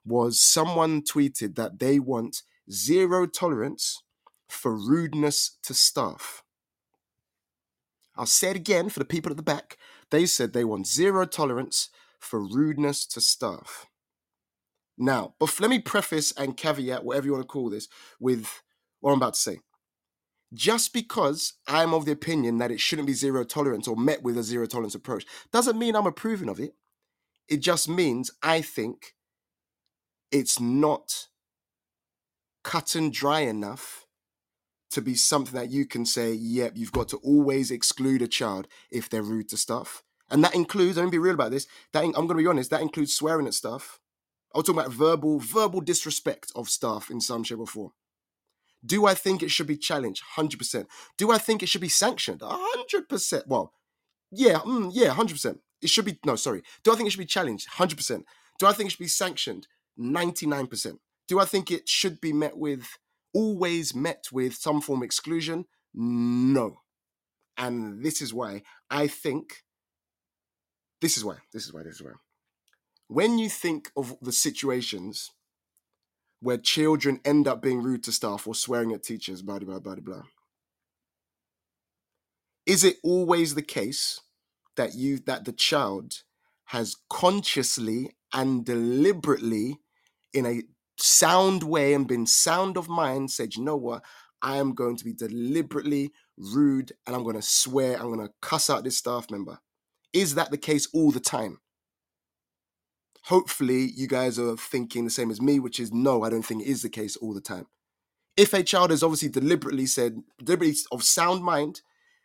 [0.07, 4.03] was someone tweeted that they want zero tolerance
[4.49, 6.43] for rudeness to staff.
[8.17, 9.77] I'll say it again for the people at the back.
[10.11, 13.87] They said they want zero tolerance for rudeness to staff.
[14.99, 18.63] Now, but let me preface and caveat, whatever you want to call this, with
[19.01, 19.59] what I'm about to say.
[20.53, 24.37] Just because I'm of the opinion that it shouldn't be zero tolerance or met with
[24.37, 26.75] a zero tolerance approach doesn't mean I'm approving of it.
[27.49, 29.15] It just means I think
[30.33, 31.29] it's not
[32.63, 34.07] cut and dry enough
[34.91, 38.67] to be something that you can say, yep, you've got to always exclude a child
[38.91, 40.03] if they're rude to stuff.
[40.31, 42.83] And that includes, I'm gonna be real about this, that I'm gonna be honest, that
[42.83, 44.01] includes swearing at stuff.
[44.53, 47.93] I was talking about verbal, verbal disrespect of staff in some shape or form.
[48.85, 50.23] Do I think it should be challenged?
[50.37, 50.87] 100%.
[51.19, 52.41] Do I think it should be sanctioned?
[52.41, 53.47] 100%.
[53.47, 53.73] Well,
[54.31, 55.59] yeah, mm, yeah, 100%.
[55.83, 56.63] It should be, no, sorry.
[56.83, 57.69] Do I think it should be challenged?
[57.71, 58.23] 100%.
[58.59, 59.67] Do I think it should be sanctioned?
[59.99, 60.99] 99%.
[61.29, 62.99] Do I think it should be met with,
[63.35, 65.67] always met with some form of exclusion?
[65.95, 66.81] No.
[67.57, 69.65] And this is why I think,
[71.01, 72.13] this is why, this is why, this is why.
[73.09, 75.31] When you think of the situations
[76.41, 79.95] where children end up being rude to staff or swearing at teachers, blah, blah, blah,
[79.97, 80.23] blah.
[82.67, 84.21] Is it always the case
[84.77, 86.23] that you that the child
[86.67, 89.79] has consciously and deliberately,
[90.33, 90.63] in a
[90.99, 94.05] sound way and been sound of mind, said, you know what,
[94.41, 98.33] I am going to be deliberately rude and I'm going to swear, I'm going to
[98.41, 99.59] cuss out this staff member.
[100.13, 101.59] Is that the case all the time?
[103.23, 106.63] Hopefully you guys are thinking the same as me, which is no, I don't think
[106.63, 107.67] it is the case all the time.
[108.37, 111.83] If a child has obviously deliberately said, deliberately of sound mind,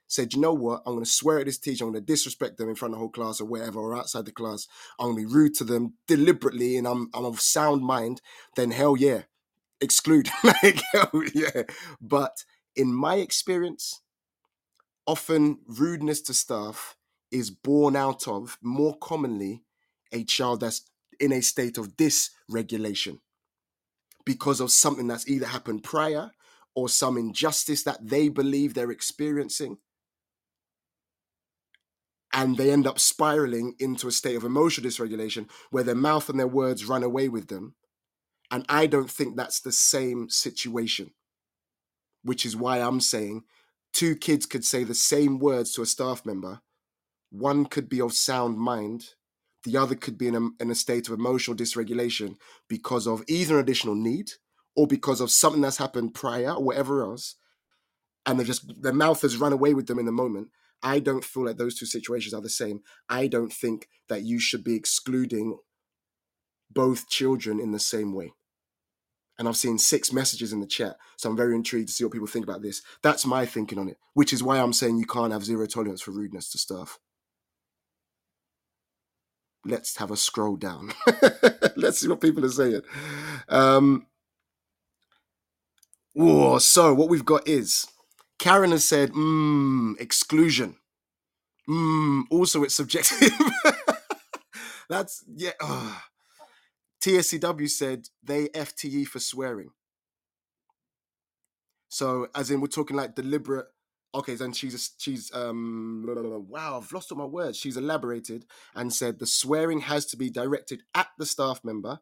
[0.07, 2.57] said, you know what, I'm going to swear at this teacher, I'm going to disrespect
[2.57, 4.67] them in front of the whole class or wherever, or outside the class,
[4.99, 8.21] I'm going to be rude to them deliberately and I'm, I'm of sound mind,
[8.55, 9.23] then hell yeah,
[9.81, 10.29] exclude.
[10.43, 10.81] like,
[11.33, 11.63] yeah.
[11.99, 14.01] But in my experience,
[15.07, 16.95] often rudeness to staff
[17.31, 19.64] is born out of more commonly
[20.16, 20.84] a child that's
[21.20, 23.20] in a state of dysregulation
[24.26, 26.32] because of something that's either happened prior
[26.76, 29.78] or some injustice that they believe they're experiencing.
[32.34, 36.39] and they end up spiraling into a state of emotional dysregulation where their mouth and
[36.39, 37.76] their words run away with them.
[38.51, 41.11] And I don't think that's the same situation,
[42.24, 43.43] which is why I'm saying
[43.93, 46.61] two kids could say the same words to a staff member.
[47.32, 49.14] One could be of sound mind,
[49.66, 52.36] the other could be in a, in a state of emotional dysregulation
[52.70, 54.32] because of either an additional need
[54.76, 57.36] or because of something that's happened prior or whatever else.
[58.26, 60.49] And they just, their mouth has run away with them in the moment
[60.86, 62.82] I don't feel like those two situations are the same.
[63.09, 65.57] I don't think that you should be excluding
[66.70, 68.34] both children in the same way.
[69.39, 72.13] And I've seen six messages in the chat, so I'm very intrigued to see what
[72.13, 72.84] people think about this.
[73.01, 76.01] That's my thinking on it, which is why I'm saying you can't have zero tolerance
[76.01, 76.99] for rudeness to staff.
[79.66, 80.91] Let's have a scroll down.
[81.76, 82.82] Let's see what people are saying.
[83.49, 84.05] Um,
[86.13, 87.88] whoa, so what we've got is
[88.38, 90.76] Karen has said, mmm, exclusion.
[91.68, 93.32] Mmm, also it's subjective.
[94.89, 95.51] That's, yeah.
[95.59, 95.95] Uh.
[97.05, 99.70] TSCW said they FTE for swearing.
[101.88, 103.68] So, as in, we're talking like deliberate.
[104.16, 106.38] Okay, then she's she's um blah, blah, blah.
[106.38, 107.57] wow, I've lost all my words.
[107.57, 111.99] She's elaborated and said the swearing has to be directed at the staff member,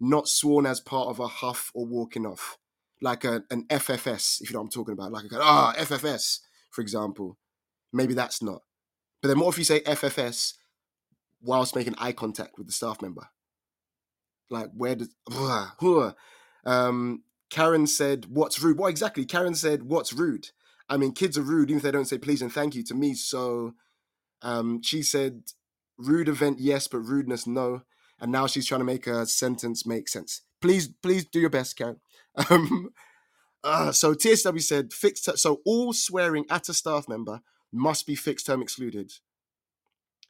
[0.00, 2.58] not sworn as part of a huff or walking off
[3.00, 6.40] like a, an FFS, if you know what I'm talking about, like a ah FFS,
[6.70, 7.36] for example.
[7.92, 8.62] Maybe that's not.
[9.20, 10.54] But then what if you say FFS
[11.40, 13.28] whilst making eye contact with the staff member?
[14.50, 15.08] Like where does
[16.64, 19.24] um, Karen said, "What's rude?" What exactly?
[19.24, 20.50] Karen said, "What's rude?"
[20.88, 22.94] I mean, kids are rude even if they don't say please and thank you to
[22.94, 23.14] me.
[23.14, 23.74] So
[24.42, 25.42] um, she said,
[25.98, 27.82] "Rude event, yes, but rudeness, no."
[28.20, 30.42] And now she's trying to make a sentence make sense.
[30.60, 32.00] Please, please do your best, Karen.
[32.50, 32.90] Um,
[33.64, 35.38] uh, so TSW said fixed.
[35.38, 37.40] So all swearing at a staff member
[37.72, 39.10] must be fixed term excluded,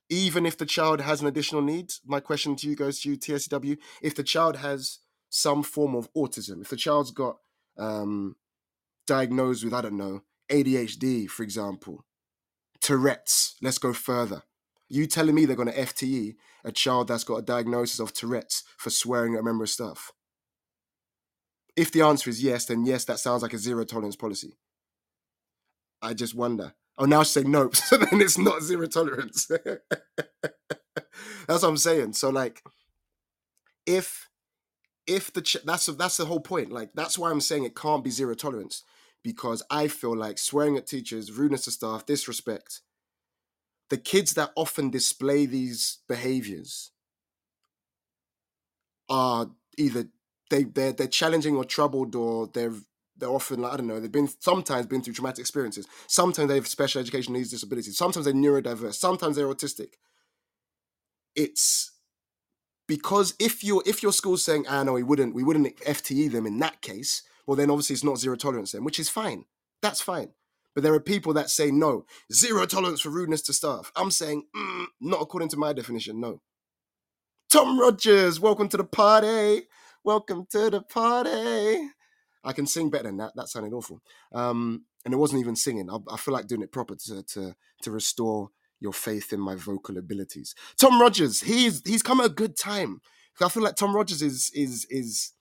[0.09, 1.92] even if the child has an additional need.
[2.06, 3.76] My question to you goes to you, TSW.
[4.00, 7.36] If the child has some form of autism, if the child's got
[7.76, 8.36] um,
[9.06, 12.05] diagnosed with I don't know ADHD, for example,
[12.80, 13.57] Tourette's.
[13.62, 14.42] Let's go further.
[14.88, 18.64] You telling me they're going to FTE a child that's got a diagnosis of Tourette's
[18.78, 20.12] for swearing at a member of staff?
[21.76, 24.57] If the answer is yes, then yes, that sounds like a zero tolerance policy.
[26.03, 26.74] I just wonder.
[26.96, 27.76] Oh, now she's saying nope.
[27.76, 29.46] So then it's not zero tolerance.
[31.46, 32.14] that's what I'm saying.
[32.14, 32.62] So like,
[33.86, 34.28] if
[35.07, 36.72] if the ch- that's that's the whole point.
[36.72, 38.84] Like that's why I'm saying it can't be zero tolerance
[39.22, 42.80] because I feel like swearing at teachers, rudeness to staff, disrespect.
[43.90, 46.90] The kids that often display these behaviors
[49.08, 50.08] are either
[50.50, 52.74] they they're, they're challenging or troubled or they're
[53.16, 55.86] they're often like I don't know they've been sometimes been through traumatic experiences.
[56.06, 57.96] Sometimes they have special education needs disabilities.
[57.96, 58.94] Sometimes they're neurodiverse.
[58.94, 59.94] Sometimes they're autistic.
[61.34, 61.92] It's
[62.86, 66.46] because if your if your school's saying ah no we wouldn't we wouldn't FTE them
[66.46, 69.44] in that case well then obviously it's not zero tolerance then which is fine
[69.82, 70.30] that's fine
[70.76, 74.44] but there are people that say no zero tolerance for rudeness to staff I'm saying
[74.57, 76.40] mm, not according to my definition no
[77.51, 79.62] Tom Rogers welcome to the party
[80.05, 81.90] Welcome to the party.
[82.42, 83.32] I can sing better than that.
[83.34, 84.01] That sounded awful.
[84.32, 85.90] Um, and it wasn't even singing.
[85.90, 88.49] I, I, feel like doing it proper to, to to restore
[88.80, 90.55] your faith in my vocal abilities.
[90.80, 93.01] Tom Rogers, he's he's come at a good time.
[93.40, 95.32] I feel like Tom Rogers is is is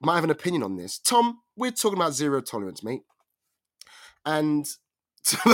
[0.00, 0.98] might have an opinion on this.
[0.98, 3.02] Tom, we're talking about zero tolerance, mate.
[4.24, 4.66] And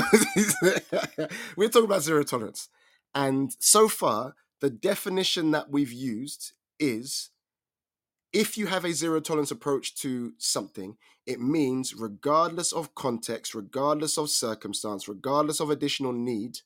[1.56, 2.68] we're talking about zero tolerance.
[3.14, 7.30] And so far, the definition that we've used is
[8.32, 14.18] if you have a zero tolerance approach to something, it means regardless of context, regardless
[14.18, 16.58] of circumstance, regardless of additional need,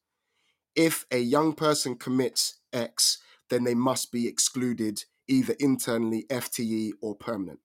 [0.74, 3.18] if a young person commits X,
[3.49, 7.61] then they must be excluded either internally, FTE, or permanent.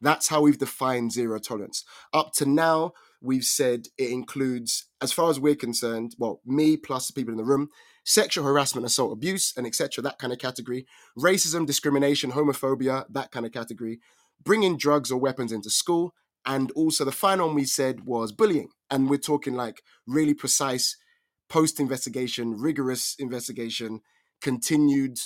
[0.00, 1.84] That's how we've defined zero tolerance.
[2.12, 7.06] Up to now, we've said it includes, as far as we're concerned, well, me plus
[7.06, 7.68] the people in the room,
[8.04, 10.02] sexual harassment, assault, abuse, and etc.
[10.02, 10.86] That kind of category.
[11.18, 14.00] Racism, discrimination, homophobia, that kind of category.
[14.42, 16.14] Bringing drugs or weapons into school.
[16.46, 18.70] And also the final one we said was bullying.
[18.90, 20.96] And we're talking like really precise
[21.50, 24.00] post investigation, rigorous investigation,
[24.40, 25.18] continued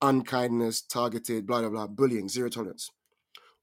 [0.00, 2.90] unkindness, targeted, blah, blah, blah, bullying, zero tolerance.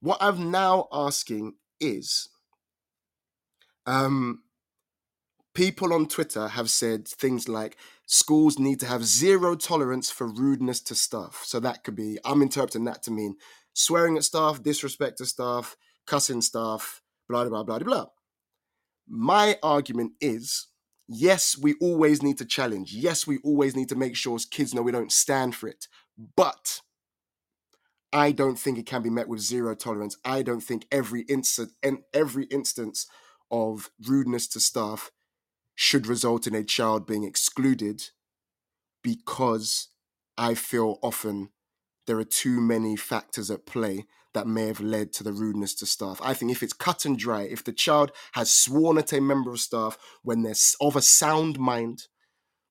[0.01, 2.29] What I'm now asking is
[3.85, 4.43] um,
[5.53, 10.79] people on Twitter have said things like schools need to have zero tolerance for rudeness
[10.81, 11.41] to staff.
[11.43, 13.35] So that could be, I'm interpreting that to mean
[13.73, 15.75] swearing at staff, disrespect to staff,
[16.07, 18.05] cussing staff, blah, blah, blah, blah, blah.
[19.07, 20.67] My argument is
[21.11, 22.93] Yes, we always need to challenge.
[22.93, 25.87] Yes, we always need to make sure as kids know we don't stand for it.
[26.35, 26.81] But
[28.11, 30.17] I don't think it can be met with zero tolerance.
[30.25, 33.05] I don't think every instant and every instance
[33.51, 35.11] of rudeness to staff
[35.75, 38.09] should result in a child being excluded
[39.03, 39.89] because
[40.37, 41.49] I feel often
[42.07, 45.85] there are too many factors at play that may have led to the rudeness to
[45.85, 46.19] staff.
[46.23, 49.51] I think if it's cut and dry, if the child has sworn at a member
[49.51, 52.07] of staff when they're of a sound mind,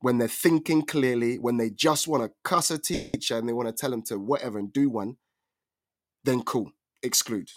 [0.00, 3.68] when they're thinking clearly, when they just want to cuss a teacher and they want
[3.68, 5.16] to tell them to whatever and do one,
[6.24, 7.50] then cool, exclude.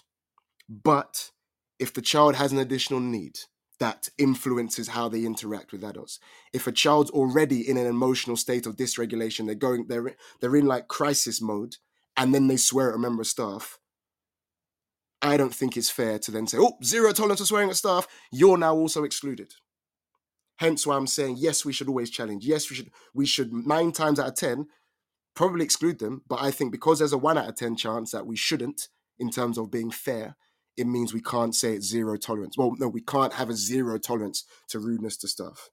[0.68, 1.30] But
[1.78, 3.38] if the child has an additional need
[3.80, 6.20] that influences how they interact with adults,
[6.52, 10.66] if a child's already in an emotional state of dysregulation, they're going, they're they're in
[10.66, 11.76] like crisis mode,
[12.16, 13.78] and then they swear at a member of staff.
[15.20, 18.08] I don't think it's fair to then say, oh, zero tolerance for swearing at staff,
[18.32, 19.54] you're now also excluded.
[20.56, 22.44] Hence why I'm saying yes, we should always challenge.
[22.44, 24.66] Yes, we should we should nine times out of ten
[25.34, 26.22] probably exclude them.
[26.28, 29.30] But I think because there's a one out of 10 chance that we shouldn't, in
[29.30, 30.36] terms of being fair,
[30.76, 32.56] it means we can't say it's zero tolerance.
[32.56, 35.68] Well, no, we can't have a zero tolerance to rudeness to stuff.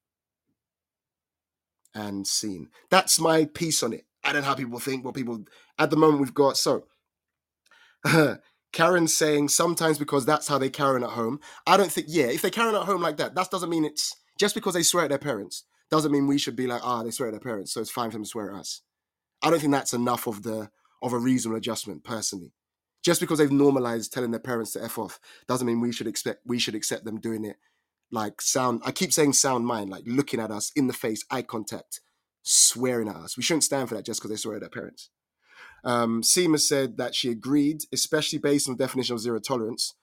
[1.95, 2.69] And seen.
[2.89, 4.05] That's my piece on it.
[4.23, 5.45] I don't know how people think, what people
[5.77, 6.57] at the moment we've got.
[6.57, 6.85] So
[8.73, 11.39] Karen's saying sometimes because that's how they carry at home.
[11.65, 14.15] I don't think, yeah, if they carry at home like that, that doesn't mean it's
[14.37, 17.11] just because they swear at their parents, doesn't mean we should be like, ah, they
[17.11, 18.81] swear at their parents, so it's fine for them to swear at us.
[19.41, 20.69] I don't think that's enough of the
[21.01, 22.53] of a reasonable adjustment personally.
[23.01, 26.41] Just because they've normalized telling their parents to f off doesn't mean we should expect
[26.45, 27.57] we should accept them doing it
[28.11, 28.81] like sound.
[28.85, 32.01] I keep saying sound mind, like looking at us in the face, eye contact,
[32.43, 33.37] swearing at us.
[33.37, 35.09] We shouldn't stand for that just because they swear at their parents.
[35.83, 39.93] Um, Seema said that she agreed, especially based on the definition of zero tolerance.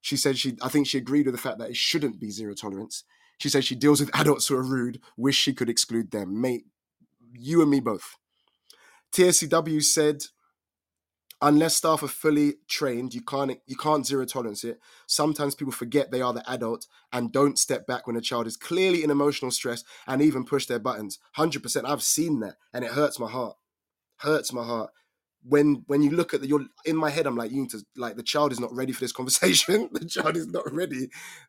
[0.00, 2.54] She said she, I think she agreed with the fact that it shouldn't be zero
[2.54, 3.04] tolerance.
[3.38, 6.40] She said she deals with adults who are rude, wish she could exclude them.
[6.40, 6.64] Mate,
[7.32, 8.16] you and me both.
[9.12, 10.24] TSCW said,
[11.42, 14.78] unless staff are fully trained, you can't you can't zero tolerance it.
[15.06, 18.56] Sometimes people forget they are the adult and don't step back when a child is
[18.56, 21.18] clearly in emotional stress and even push their buttons.
[21.32, 23.56] Hundred percent, I've seen that, and it hurts my heart.
[24.18, 24.90] Hurts my heart
[25.42, 27.26] when when you look at the you're in my head.
[27.26, 29.88] I'm like, you need to like the child is not ready for this conversation.
[29.92, 31.08] the child is not ready.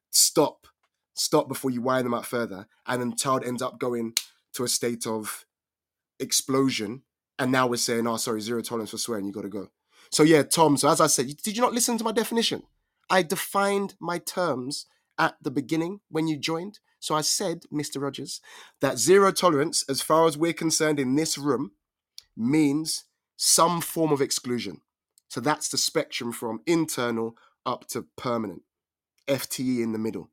[0.10, 0.68] Stop,
[1.14, 4.14] stop before you wind them up further, and then the child ends up going
[4.54, 5.46] to a state of
[6.20, 7.04] explosion
[7.42, 9.72] and now we're saying, oh, sorry, zero tolerance for swearing, you got to go.
[10.12, 10.78] So yeah, Tom.
[10.78, 12.62] So as I said, did you not listen to my definition?
[13.10, 14.86] I defined my terms
[15.18, 16.78] at the beginning when you joined.
[17.00, 18.00] So I said, Mr.
[18.00, 18.42] Rogers,
[18.80, 21.72] that zero tolerance, as far as we're concerned in this room,
[22.38, 23.06] means
[23.38, 24.82] some form of exclusion.
[25.28, 27.36] So that's the spectrum from internal
[27.66, 28.62] up to permanent,
[29.28, 30.30] FTE in the middle.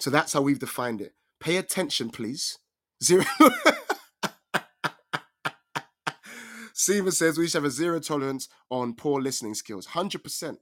[0.00, 1.12] So that's how we've defined it.
[1.38, 2.58] Pay attention, please.
[3.00, 3.24] Zero.
[6.74, 9.86] Seema says we should have a zero tolerance on poor listening skills.
[9.86, 10.58] Hundred percent,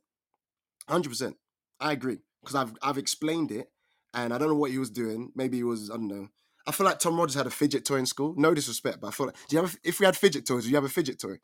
[0.89, 1.37] hundred percent.
[1.81, 3.71] I agree because I've I've explained it,
[4.13, 5.33] and I don't know what he was doing.
[5.35, 6.29] Maybe he was I don't know.
[6.67, 8.35] I feel like Tom Rogers had a fidget toy in school.
[8.37, 10.65] No disrespect, but I feel like do you have a, if we had fidget toys,
[10.65, 11.39] do you have a fidget toy?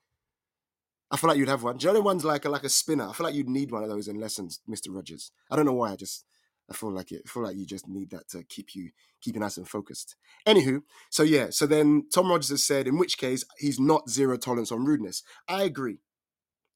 [1.11, 1.79] I feel like you'd have one.
[1.79, 3.09] Do you know one's like a, like a spinner?
[3.09, 5.33] I feel like you'd need one of those in lessons, Mister Rogers.
[5.51, 5.93] I don't know why.
[5.93, 6.27] I just
[6.71, 7.23] I feel like it.
[7.25, 8.91] I feel like you just need that to keep you
[9.21, 10.17] keeping nice and focused.
[10.47, 14.37] Anywho, so yeah, so then Tom Rogers has said, in which case he's not zero
[14.37, 15.23] tolerance on rudeness.
[15.49, 16.01] I agree.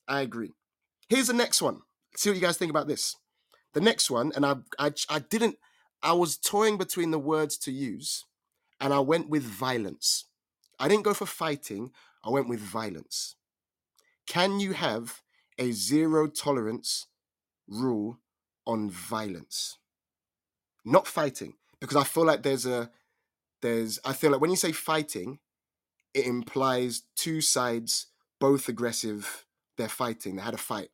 [0.09, 0.53] I agree.
[1.09, 1.81] Here's the next one.
[2.17, 3.17] See what you guys think about this.
[3.75, 5.57] The next one, and I I I didn't.
[6.03, 8.25] I was toying between the words to use,
[8.81, 10.25] and I went with violence.
[10.79, 11.93] I didn't go for fighting.
[12.25, 13.37] I went with violence.
[14.27, 15.23] Can you have
[15.59, 17.07] a zero tolerance
[17.69, 18.19] rule
[18.67, 19.79] on violence?
[20.85, 22.91] Not fighting because I feel like there's a
[23.61, 25.39] there's I feel like when you say fighting,
[26.15, 28.07] it implies two sides
[28.41, 29.47] both aggressive.
[29.79, 30.37] They're fighting.
[30.37, 30.91] They had a fight.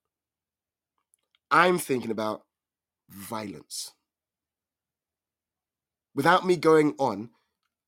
[1.51, 2.45] I'm thinking about
[3.09, 3.93] violence.
[6.15, 7.31] Without me going on,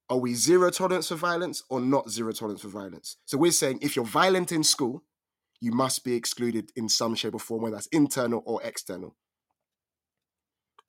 [0.08, 3.16] are we zero tolerance for violence or not zero tolerance for violence?
[3.26, 5.04] So we're saying if you're violent in school,
[5.60, 9.14] you must be excluded in some shape or form, whether that's internal or external.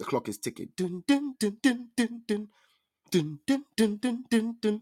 [0.02, 0.69] The clock is ticking.
[0.76, 2.48] Dun, dun, dun, dun, dun, dun.
[3.11, 4.82] Dun, dun, dun, dun, dun, dun.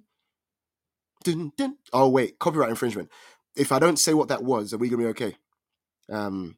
[1.25, 1.77] Dun, dun.
[1.91, 3.09] Oh wait, copyright infringement.
[3.53, 5.35] If I don't say what that was, are we gonna be okay?
[6.09, 6.55] Um,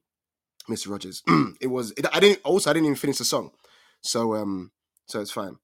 [0.70, 0.92] Mr.
[0.92, 1.24] Rogers.
[1.60, 1.90] it was.
[1.98, 2.42] It, I didn't.
[2.44, 3.50] Also, I didn't even finish the song,
[4.02, 4.70] so um,
[5.08, 5.56] so it's fine.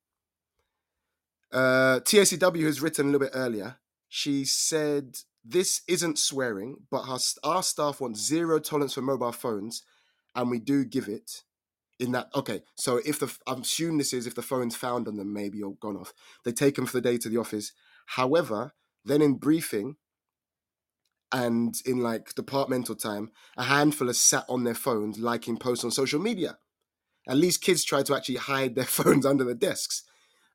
[1.51, 3.75] Uh, TACW has written a little bit earlier.
[4.09, 9.83] She said this isn't swearing, but our, our staff want zero tolerance for mobile phones,
[10.33, 11.43] and we do give it
[11.99, 15.17] In that, okay, so if the I'm assuming this is if the phone's found on
[15.17, 16.13] them, maybe or gone off,
[16.45, 17.71] they take them for the day to the office.
[18.05, 19.95] However, then in briefing
[21.31, 25.91] and in like departmental time, a handful are sat on their phones liking posts on
[25.91, 26.57] social media.
[27.27, 30.03] At least kids try to actually hide their phones under the desks.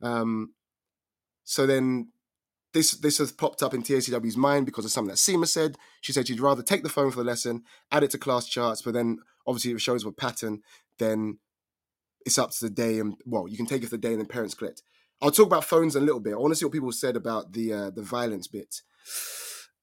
[0.00, 0.54] Um,
[1.44, 2.12] so then
[2.72, 5.76] this this has popped up in TACW's mind because of something that Seema said.
[6.00, 8.82] She said she'd rather take the phone for the lesson, add it to class charts,
[8.82, 10.62] but then obviously it shows a pattern,
[11.02, 11.38] then
[12.24, 14.20] it's up to the day and well, you can take it for the day and
[14.20, 14.82] then parents collect.
[15.20, 16.34] I'll talk about phones in a little bit.
[16.34, 18.82] I want to see what people said about the uh, the violence bit.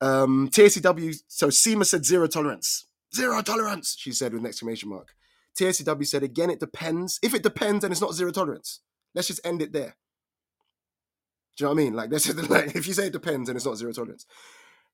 [0.01, 2.87] Um, TACW, so Seema said zero tolerance.
[3.13, 5.09] Zero tolerance, she said with an exclamation mark.
[5.57, 7.19] TACW said again, it depends.
[7.21, 8.81] If it depends, then it's not zero tolerance.
[9.15, 9.95] Let's just end it there.
[11.57, 11.93] Do you know what I mean?
[11.93, 12.11] Like,
[12.49, 14.25] like if you say it depends, then it's not zero tolerance.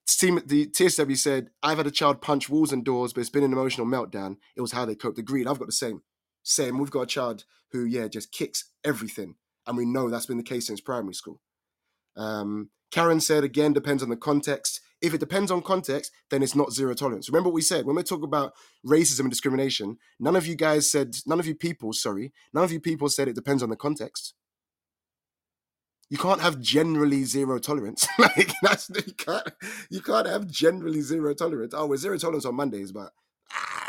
[0.07, 3.43] Team, the TSW said, I've had a child punch walls and doors, but it's been
[3.43, 4.37] an emotional meltdown.
[4.55, 5.17] It was how they coped.
[5.17, 5.47] Agreed.
[5.47, 6.03] I've got the same.
[6.45, 6.77] Same.
[6.77, 9.35] We've got a child who, yeah, just kicks everything.
[9.67, 11.41] And we know that's been the case since primary school.
[12.15, 14.79] Um, Karen said, again, depends on the context.
[15.01, 17.29] If it depends on context, then it's not zero tolerance.
[17.29, 18.53] Remember what we said when we talk about
[18.85, 22.71] racism and discrimination, none of you guys said, none of you people, sorry, none of
[22.71, 24.35] you people said it depends on the context.
[26.09, 28.07] You can't have generally zero tolerance.
[28.19, 29.49] like that's you can't
[29.89, 31.73] you can't have generally zero tolerance.
[31.75, 33.11] Oh, we're zero tolerance on Mondays, but
[33.51, 33.84] ah,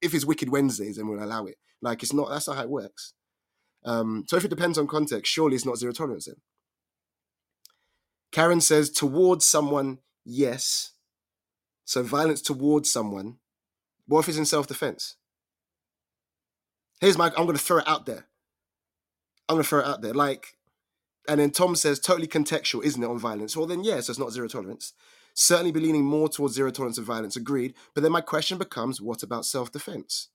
[0.00, 1.56] if it's Wicked Wednesdays, then we'll allow it.
[1.82, 2.28] Like it's not.
[2.28, 3.14] That's not how it works.
[3.84, 6.36] Um, so if it depends on context, surely it's not zero tolerance then.
[8.32, 10.92] Karen says towards someone, yes.
[11.84, 13.36] So violence towards someone.
[14.06, 15.16] What if it's in self-defense?
[17.00, 17.26] Here's my.
[17.26, 18.26] I'm going to throw it out there.
[19.48, 20.14] I'm going to throw it out there.
[20.14, 20.56] Like
[21.28, 23.56] and then Tom says, totally contextual, isn't it, on violence?
[23.56, 24.92] Well, then, yes, it's not zero tolerance.
[25.36, 27.74] Certainly be leaning more towards zero tolerance of violence, agreed.
[27.94, 30.28] But then my question becomes, what about self defense?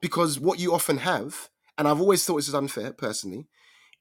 [0.00, 3.46] Because what you often have, and I've always thought this is unfair personally,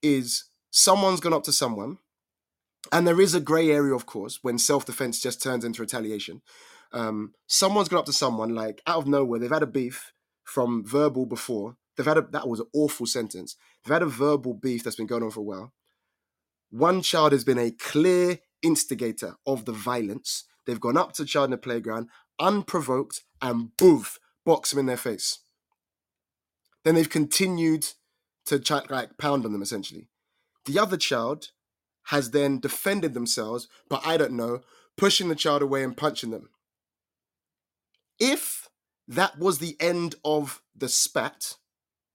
[0.02, 2.00] is someone's gone up to someone,
[2.92, 6.42] and there is a grey area, of course, when self defense just turns into retaliation.
[6.92, 10.12] Um, someone's gone up to someone, like out of nowhere, they've had a beef
[10.44, 13.56] from verbal before, They've had a, that was an awful sentence.
[13.84, 15.74] They've had a verbal beef that's been going on for a while.
[16.72, 20.46] One child has been a clear instigator of the violence.
[20.66, 22.10] They've gone up to the child in the playground,
[22.40, 25.40] unprovoked, and boof, box him in their face.
[26.84, 27.88] Then they've continued
[28.46, 30.10] to try, like pound on them essentially.
[30.66, 31.50] The other child
[32.08, 34.62] has then defended themselves, but I don't know,
[34.98, 36.50] pushing the child away and punching them.
[38.20, 38.70] If
[39.08, 41.56] that was the end of the spat,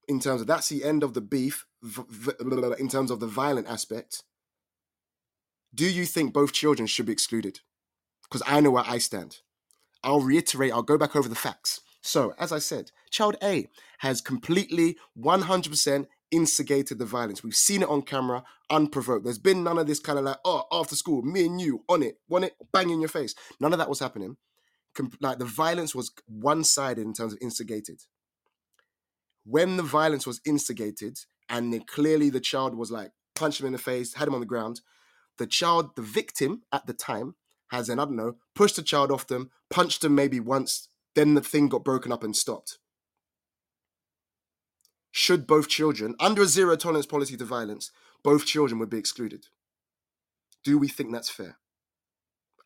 [0.06, 1.66] in terms of that's the end of the beef
[2.80, 4.24] in terms of the violent aspect
[5.74, 7.60] do you think both children should be excluded?
[8.22, 9.38] Because i know where i stand.
[10.02, 11.80] I'll reiterate i'll go back over the facts.
[12.02, 13.68] So as i said child a
[13.98, 17.42] has completely 100% instigated the violence.
[17.42, 19.24] We've seen it on camera unprovoked.
[19.24, 22.02] There's been none of this kind of like oh after school me and you on
[22.02, 23.34] it want it bang in your face.
[23.60, 24.36] None of that was happening.
[25.20, 28.02] Like the violence was one-sided in terms of instigated.
[29.44, 31.18] When the violence was instigated
[31.48, 34.46] and clearly the child was like punched him in the face, had him on the
[34.46, 34.80] ground,
[35.38, 37.34] the child, the victim at the time,
[37.68, 41.34] has then, I don't know, pushed the child off them, punched them maybe once, then
[41.34, 42.78] the thing got broken up and stopped.
[45.10, 47.90] Should both children, under a zero tolerance policy to violence,
[48.22, 49.46] both children would be excluded?
[50.64, 51.58] Do we think that's fair?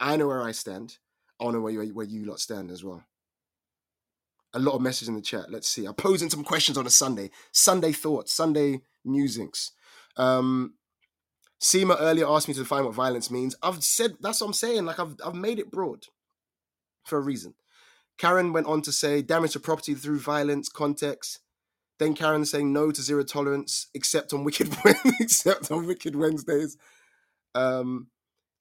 [0.01, 0.99] I know where I stand.
[1.41, 3.05] I know where you, where you lot stand as well
[4.55, 5.51] a lot of messages in the chat.
[5.51, 5.87] Let's see.
[5.87, 7.31] I'm posing some questions on a Sunday.
[7.53, 9.73] Sunday thoughts, Sunday musings.
[10.17, 10.75] Um,
[11.63, 13.57] Seema earlier asked me to define what violence means.
[13.63, 14.85] I've said that's what I'm saying.
[14.87, 16.07] Like I've I've made it broad
[17.05, 17.55] for a reason.
[18.19, 21.41] Karen went on to say damage to property through violence, context.
[21.99, 24.75] Then Karen saying no to zero tolerance, except on wicked
[25.21, 26.77] except on wicked Wednesdays.
[27.55, 28.09] Um,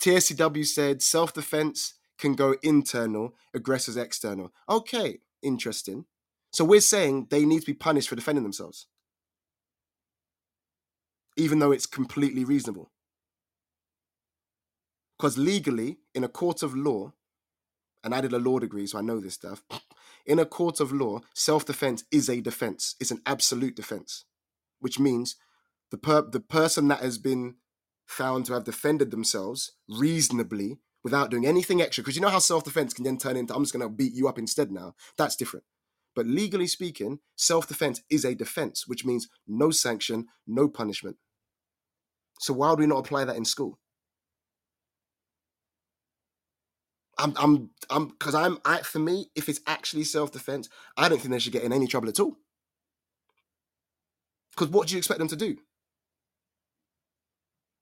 [0.02, 4.52] TSCW said self defense can go internal, aggressors external.
[4.69, 6.06] Okay, interesting.
[6.52, 8.88] So we're saying they need to be punished for defending themselves,
[11.38, 12.90] even though it's completely reasonable.
[15.22, 17.14] Because legally, in a court of law,
[18.03, 19.61] and I did a law degree, so I know this stuff.
[20.26, 24.26] In a court of law, self defense is a defense, it's an absolute defense,
[24.80, 25.35] which means
[25.91, 27.57] the, per- the person that has been
[28.07, 32.02] found to have defended themselves reasonably without doing anything extra.
[32.03, 34.15] Because you know how self defense can then turn into, I'm just going to beat
[34.15, 34.95] you up instead now.
[35.19, 35.65] That's different.
[36.15, 41.18] But legally speaking, self defense is a defense, which means no sanction, no punishment.
[42.39, 43.77] So why would we not apply that in school?
[47.17, 51.19] I'm, I'm, I'm, because I'm, I, for me, if it's actually self defense, I don't
[51.19, 52.38] think they should get in any trouble at all.
[54.51, 55.57] Because what do you expect them to do?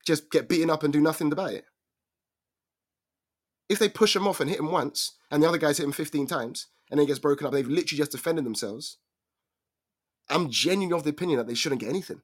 [0.05, 1.65] Just get beaten up and do nothing about it?
[3.69, 5.91] If they push him off and hit him once, and the other guys hit him
[5.91, 8.97] 15 times, and then he gets broken up, they've literally just defended themselves.
[10.29, 12.21] I'm genuinely of the opinion that they shouldn't get anything.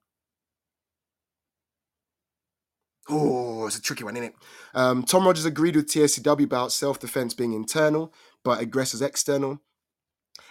[3.10, 4.36] Oh, it's a tricky one, isn't it?
[4.74, 8.14] Um, Tom Rogers agreed with TSCW about self defense being internal,
[8.44, 9.62] but aggressors external.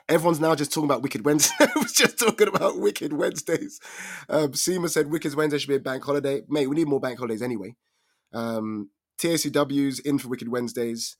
[0.08, 1.54] Everyone's now just talking about Wicked Wednesday.
[1.60, 3.80] I was just talking about Wicked Wednesdays.
[4.28, 6.42] Um, Seema said Wicked Wednesday should be a bank holiday.
[6.48, 7.74] Mate, we need more bank holidays anyway.
[8.32, 11.16] Um, TSCW's in for Wicked Wednesdays.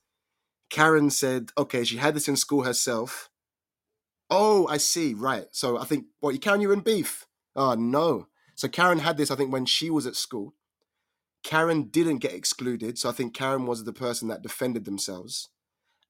[0.69, 3.29] Karen said, okay, she had this in school herself.
[4.29, 5.13] Oh, I see.
[5.13, 5.45] Right.
[5.51, 7.25] So I think, what, Karen, you're in beef?
[7.55, 8.27] Oh, no.
[8.55, 10.53] So Karen had this, I think, when she was at school.
[11.45, 12.97] Karen didn't get excluded.
[12.97, 15.49] So I think Karen was the person that defended themselves.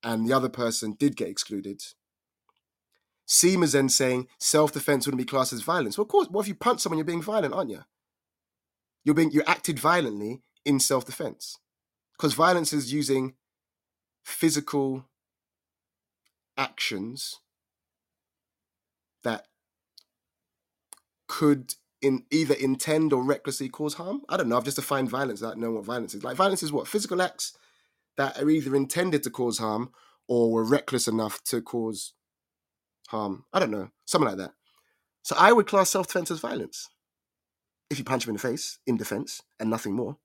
[0.02, 1.82] And the other person did get excluded.
[3.26, 5.98] Seema's then saying self defense wouldn't be classed as violence.
[5.98, 7.82] Well, of course, what if you punch someone, you're being violent, aren't you?
[9.04, 11.58] You're being you acted violently in self defense.
[12.16, 13.34] Because violence is using
[14.24, 15.06] physical
[16.58, 17.42] actions
[19.24, 19.48] that
[21.28, 21.74] could
[22.06, 24.22] in either intend or recklessly cause harm.
[24.30, 24.58] I don't know.
[24.58, 25.44] I've just defined violence.
[25.44, 26.24] I don't know what violence is.
[26.24, 27.58] Like violence is what physical acts
[28.18, 29.92] that are either intended to cause harm
[30.28, 32.14] or were reckless enough to cause
[33.10, 33.46] harm.
[33.54, 34.52] I don't know, something like that.
[35.24, 36.90] So I would class self defense as violence.
[37.90, 40.18] If you punch him in the face in defense and nothing more.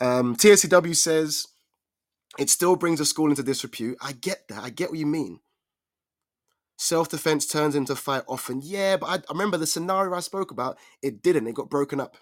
[0.00, 1.46] Um, TSCW says
[2.38, 3.96] it still brings a school into disrepute.
[4.00, 4.62] I get that.
[4.62, 5.40] I get what you mean.
[6.76, 8.60] Self defense turns into fight often.
[8.62, 10.78] Yeah, but I, I remember the scenario I spoke about.
[11.02, 11.46] It didn't.
[11.46, 12.16] It got broken up.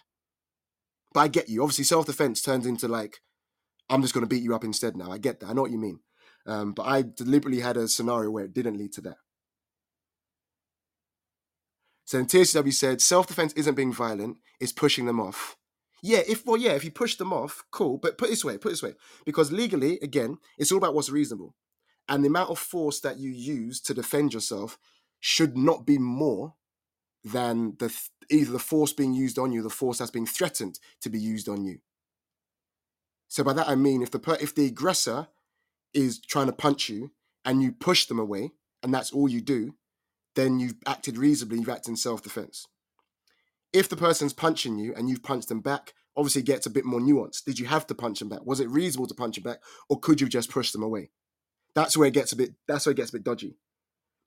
[1.12, 1.62] But I get you.
[1.62, 3.20] Obviously, self defense turns into like,
[3.90, 5.10] I'm just going to beat you up instead now.
[5.10, 5.50] I get that.
[5.50, 6.00] I know what you mean.
[6.46, 9.16] Um, but I deliberately had a scenario where it didn't lead to that.
[12.04, 15.56] So then TSW said self defense isn't being violent, it's pushing them off.
[16.02, 17.98] Yeah, if well, yeah, if you push them off, cool.
[17.98, 18.92] But put this way, put this way,
[19.24, 21.54] because legally, again, it's all about what's reasonable,
[22.08, 24.78] and the amount of force that you use to defend yourself
[25.20, 26.54] should not be more
[27.24, 27.94] than the
[28.30, 31.48] either the force being used on you, the force that's being threatened to be used
[31.48, 31.78] on you.
[33.28, 35.28] So by that I mean, if the if the aggressor
[35.94, 37.12] is trying to punch you
[37.44, 38.52] and you push them away,
[38.82, 39.74] and that's all you do,
[40.34, 42.66] then you've acted reasonably, you've acted in self defense.
[43.72, 46.84] If the person's punching you and you've punched them back, obviously it gets a bit
[46.84, 47.44] more nuanced.
[47.44, 48.44] Did you have to punch them back?
[48.44, 51.10] Was it reasonable to punch them back, or could you just push them away?
[51.74, 52.54] That's where it gets a bit.
[52.68, 53.56] That's where it gets a bit dodgy.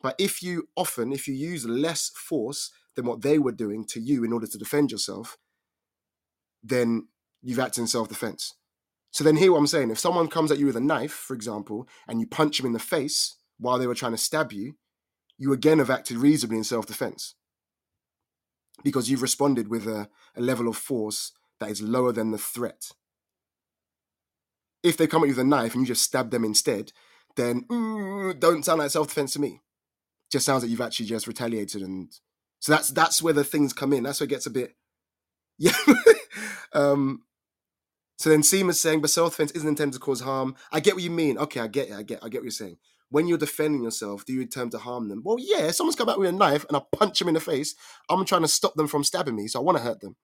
[0.02, 4.00] But if you often, if you use less force than what they were doing to
[4.00, 5.38] you in order to defend yourself,
[6.64, 7.08] then
[7.42, 8.56] you've acted in self defense.
[9.12, 9.90] So then hear what I'm saying.
[9.90, 12.74] If someone comes at you with a knife, for example, and you punch them in
[12.74, 14.76] the face while they were trying to stab you,
[15.38, 17.36] you again have acted reasonably in self-defense.
[18.84, 22.92] Because you've responded with a, a level of force that is lower than the threat.
[24.84, 26.92] If they come at you with a knife and you just stab them instead,
[27.38, 29.62] then ooh, don't sound like self-defense to me.
[30.32, 32.12] Just sounds like you've actually just retaliated and
[32.60, 34.04] so that's that's where the things come in.
[34.04, 34.76] That's where it gets a bit
[35.58, 35.72] yeah.
[36.74, 37.22] um
[38.20, 40.56] so then Seema's saying, but self-defense isn't intended to cause harm.
[40.72, 41.38] I get what you mean.
[41.38, 41.94] Okay, I get it.
[41.94, 42.78] I get I get what you're saying.
[43.10, 45.22] When you're defending yourself, do you attempt to harm them?
[45.24, 47.76] Well, yeah, someone's come out with a knife and I punch them in the face.
[48.10, 50.16] I'm trying to stop them from stabbing me, so I want to hurt them.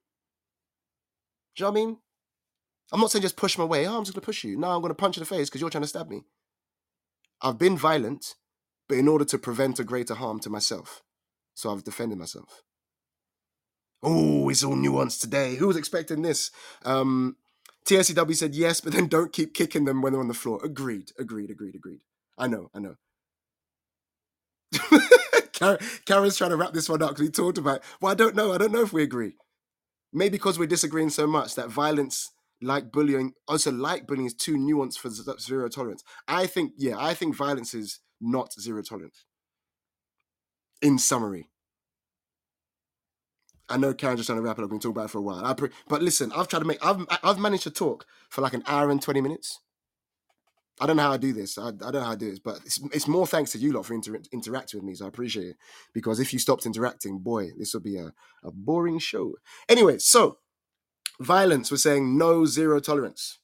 [1.56, 1.98] Do you know what I mean?
[2.91, 3.88] I'm not saying just push them away.
[3.88, 4.57] Oh, I'm just gonna push you.
[4.57, 6.23] No, I'm gonna punch you in the face because you're trying to stab me.
[7.44, 8.36] I've been violent,
[8.90, 11.03] but in order to prevent a greater harm to myself.
[11.56, 12.64] So I've defended myself.
[14.03, 15.56] Oh, it's all nuanced today.
[15.56, 16.52] Who was expecting this?
[16.86, 17.38] Um,
[17.86, 20.60] TSCW said yes, but then don't keep kicking them when they're on the floor.
[20.64, 22.02] Agreed, agreed, agreed, agreed.
[22.38, 22.95] I know, I know.
[26.06, 27.84] Karen's trying to wrap this one up because we talked about.
[28.02, 28.53] Well, I don't know.
[28.53, 29.34] I don't know if we agree.
[30.14, 32.32] Maybe because we're disagreeing so much that violence,
[32.64, 35.10] like bullying, also like bullying, is too nuanced for
[35.40, 36.03] zero tolerance.
[36.27, 39.26] I think, yeah, I think violence is not zero tolerance.
[40.81, 41.49] In summary,
[43.69, 44.69] I know Karen's just trying to wrap it up.
[44.69, 45.56] We can talk about it for a while.
[45.56, 46.85] Pre- but listen, I've tried to make.
[46.85, 49.61] I've I've managed to talk for like an hour and twenty minutes.
[50.81, 51.57] I don't know how I do this.
[51.57, 53.72] I, I don't know how I do this, but it's, it's more thanks to you
[53.72, 54.95] lot for inter- interacting with me.
[54.95, 55.56] So I appreciate it
[55.94, 58.11] because if you stopped interacting, boy, this would be a,
[58.44, 59.35] a boring show.
[59.69, 60.40] Anyway, so
[61.19, 63.40] violence, we're saying no zero tolerance.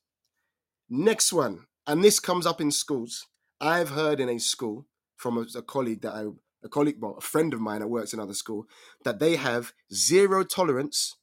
[0.90, 3.28] Next one, and this comes up in schools.
[3.62, 4.88] I've heard in a school
[5.18, 6.26] from a, a colleague that I
[6.62, 8.66] a colleague, well, a friend of mine that works in another school,
[9.06, 11.16] that they have zero tolerance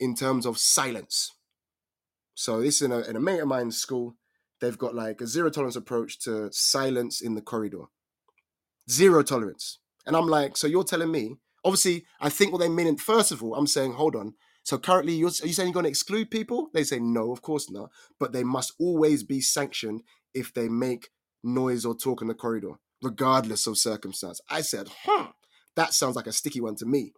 [0.00, 1.32] in terms of silence.
[2.34, 4.16] So this is in a, in a mate of mine's school.
[4.62, 7.84] They've got like a zero tolerance approach to silence in the corridor.
[8.88, 9.78] Zero tolerance.
[10.06, 12.96] And I'm like, so you're telling me Obviously, I think what they mean.
[12.96, 14.34] First of all, I'm saying, hold on.
[14.64, 16.68] So currently, you're, are you saying you're going to exclude people?
[16.72, 17.90] They say no, of course not.
[18.20, 20.02] But they must always be sanctioned
[20.34, 21.10] if they make
[21.42, 24.40] noise or talk in the corridor, regardless of circumstance.
[24.48, 25.28] I said, huh,
[25.74, 27.12] that sounds like a sticky one to me.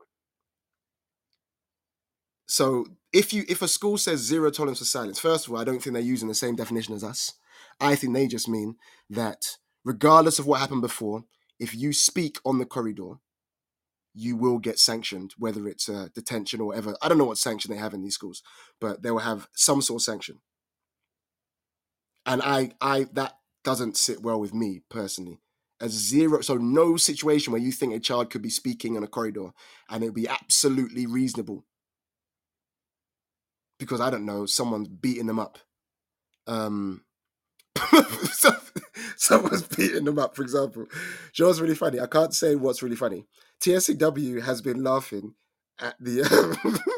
[2.47, 5.65] So if you if a school says zero tolerance for silence, first of all, I
[5.65, 7.33] don't think they're using the same definition as us.
[7.81, 8.77] I think they just mean
[9.11, 11.25] that regardless of what happened before,
[11.59, 13.15] if you speak on the corridor,
[14.15, 16.97] you will get sanctioned, whether it's a detention or whatever.
[17.03, 18.43] I don't know what sanction they have in these schools,
[18.81, 20.41] but they will have some sort of sanction.
[22.25, 25.41] And I, I that doesn't sit well with me personally.
[25.81, 29.09] A zero, so no situation where you think a child could be speaking in a
[29.09, 29.51] corridor
[29.91, 31.65] and it would be absolutely reasonable
[33.79, 35.59] because I don't know, someone's beating them up.
[36.47, 37.03] Um,
[39.17, 40.87] someone's beating them up, for example.
[41.37, 42.01] You know really funny?
[42.01, 43.27] I can't say what's really funny.
[43.61, 45.35] TSCW has been laughing
[45.79, 46.23] at the.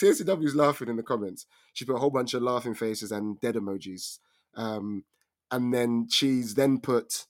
[0.00, 1.46] TSCW is laughing in the comments.
[1.72, 4.18] She put a whole bunch of laughing faces and dead emojis.
[4.54, 5.04] Um,
[5.50, 7.26] and then she's then put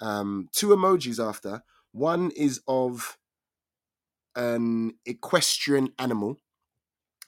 [0.00, 1.62] um, two emojis after.
[1.92, 3.18] One is of
[4.34, 6.36] an equestrian animal.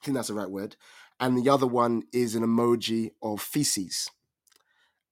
[0.00, 0.76] I think that's the right word.
[1.18, 4.10] And the other one is an emoji of feces.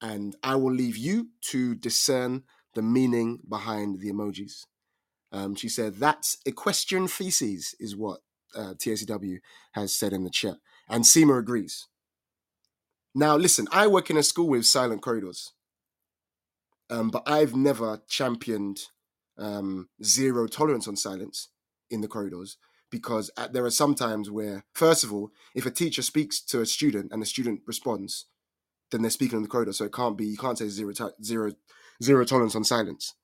[0.01, 2.45] And I will leave you to discern
[2.77, 4.67] the meaning behind the emojis.
[5.33, 8.21] Um, she said, That's equestrian feces, is what
[8.55, 9.39] uh, TSCW
[9.73, 10.59] has said in the chat.
[10.89, 11.89] And Seema agrees.
[13.15, 15.53] Now, listen, I work in a school with silent corridors,
[16.91, 18.83] um, but I've never championed
[19.39, 21.49] um, zero tolerance on silence
[21.91, 22.59] in the corridors
[22.91, 26.61] because at, there are some times where, first of all, if a teacher speaks to
[26.61, 28.27] a student and the student responds,
[28.91, 29.73] then they're speaking in the corridor.
[29.73, 30.93] So it can't be, you can't say zero,
[31.23, 31.53] zero,
[32.03, 33.15] zero tolerance on silence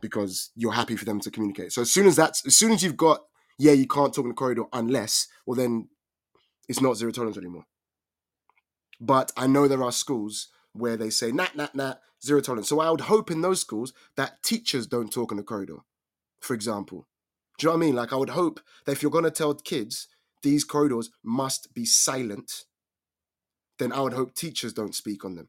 [0.00, 1.72] because you're happy for them to communicate.
[1.72, 3.20] So as soon as that's, as soon as you've got,
[3.58, 5.88] yeah, you can't talk in the corridor unless, well, then
[6.68, 7.66] it's not zero tolerance anymore.
[9.00, 12.68] But I know there are schools where they say, nat, nat, nat, zero tolerance.
[12.68, 15.78] So I would hope in those schools that teachers don't talk in the corridor,
[16.40, 17.06] for example.
[17.58, 17.96] Do you know what I mean?
[17.96, 20.08] Like, I would hope that if you're going to tell kids
[20.42, 22.64] these corridors must be silent,
[23.78, 25.48] then I would hope teachers don't speak on them.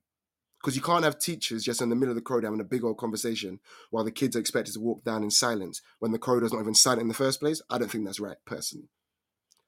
[0.64, 2.86] Because you can't have teachers just in the middle of the corridor having a big
[2.86, 3.60] old conversation
[3.90, 6.74] while the kids are expected to walk down in silence when the corridor's not even
[6.74, 7.62] silent in the first place.
[7.70, 8.88] I don't think that's right, personally.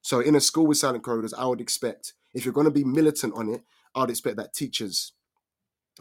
[0.00, 2.84] So, in a school with silent corridors, I would expect, if you're going to be
[2.84, 3.62] militant on it,
[3.94, 5.12] I would expect that teachers,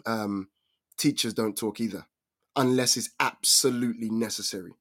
[0.05, 0.49] um,
[0.97, 2.05] teachers don't talk either,
[2.55, 4.75] unless it's absolutely necessary.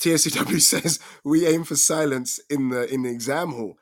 [0.00, 3.78] TSCW says we aim for silence in the in the exam hall,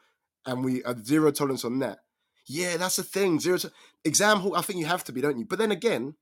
[0.47, 2.01] and we are zero tolerance on that.
[2.47, 3.41] Yeah, that's the thing.
[3.41, 3.73] Zero to-
[4.05, 4.57] exam hall.
[4.57, 5.45] I think you have to be, don't you?
[5.45, 6.15] But then again,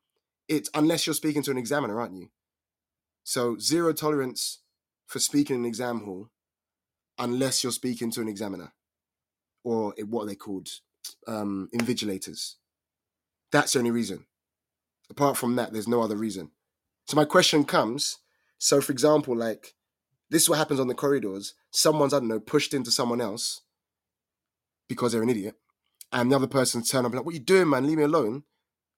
[0.48, 2.30] it's unless you're speaking to an examiner, aren't you?
[3.24, 4.60] So zero tolerance
[5.06, 6.30] for speaking in an exam hall,
[7.18, 8.72] unless you're speaking to an examiner,
[9.64, 10.68] or what are they called,
[11.26, 12.54] um, invigilators.
[13.52, 14.26] That's the only reason.
[15.10, 16.50] Apart from that, there's no other reason.
[17.06, 18.18] So my question comes.
[18.58, 19.74] So, for example, like
[20.30, 21.54] this is what happens on the corridors.
[21.72, 23.62] Someone's, I don't know, pushed into someone else
[24.88, 25.56] because they're an idiot.
[26.12, 27.86] And the other person's turn up and be like, what are you doing, man?
[27.86, 28.44] Leave me alone.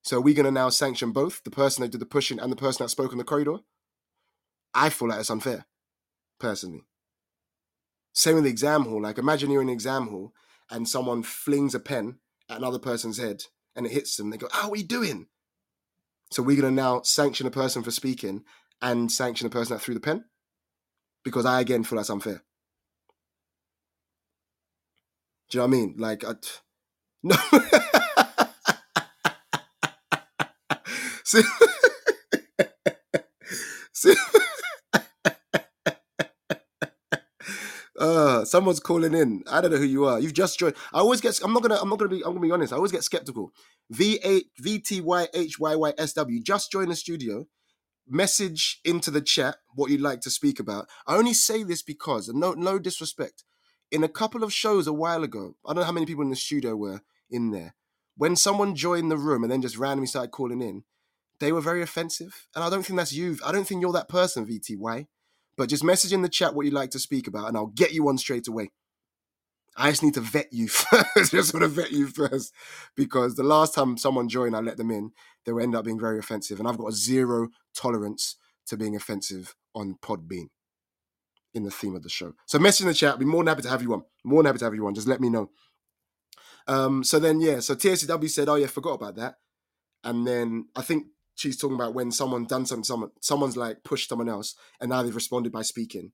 [0.02, 2.50] So are we going to now sanction both the person that did the pushing and
[2.50, 3.58] the person that spoke in the corridor?
[4.74, 5.66] I feel like it's unfair,
[6.40, 6.84] personally.
[8.14, 9.02] Same with the exam hall.
[9.02, 10.32] Like, imagine you're in an exam hall
[10.70, 12.16] and someone flings a pen
[12.48, 13.44] at another person's head
[13.76, 14.30] and it hits them.
[14.30, 15.26] They go, oh, what are you doing?
[16.30, 18.44] So we're going to now sanction a person for speaking
[18.80, 20.24] and sanction the person that threw the pen?
[21.24, 22.42] because I again feel that's unfair.
[25.50, 25.94] Do you know what I mean?
[25.98, 26.34] Like, I,
[27.22, 27.36] no.
[31.24, 31.42] see,
[33.92, 34.14] see,
[37.98, 39.42] uh, someone's calling in.
[39.50, 40.18] I don't know who you are.
[40.20, 40.74] You've just joined.
[40.92, 41.38] I always get.
[41.44, 41.78] I'm not gonna.
[41.80, 42.18] I'm not gonna be.
[42.24, 42.72] I'm gonna be honest.
[42.72, 43.52] I always get skeptical.
[43.90, 46.42] V A V T Y H Y Y S W.
[46.42, 47.46] Just joined the studio
[48.08, 50.88] message into the chat what you'd like to speak about.
[51.06, 53.44] I only say this because, and no, no disrespect,
[53.90, 56.30] in a couple of shows a while ago, I don't know how many people in
[56.30, 57.00] the studio were
[57.32, 57.74] in there.
[58.16, 60.84] When someone joined the room and then just randomly started calling in,
[61.40, 62.46] they were very offensive.
[62.54, 63.38] And I don't think that's you.
[63.44, 65.06] I don't think you're that person, VTY.
[65.56, 67.92] But just message in the chat what you'd like to speak about, and I'll get
[67.92, 68.70] you on straight away.
[69.76, 71.32] I just need to vet you first.
[71.32, 72.52] just want to vet you first
[72.94, 75.12] because the last time someone joined, I let them in.
[75.44, 78.36] They will end up being very offensive, and I've got a zero tolerance
[78.66, 80.48] to being offensive on Podbean
[81.54, 82.34] in the theme of the show.
[82.46, 83.12] So message in the chat.
[83.12, 84.04] I'll be more than happy to have you on.
[84.24, 84.94] More than happy to have you on.
[84.94, 85.50] Just let me know.
[86.66, 89.36] Um, so then yeah, so TSCW said, "Oh yeah, forgot about that,"
[90.04, 94.08] and then I think she's talking about when someone done something, someone someone's like pushed
[94.08, 96.12] someone else, and now they've responded by speaking.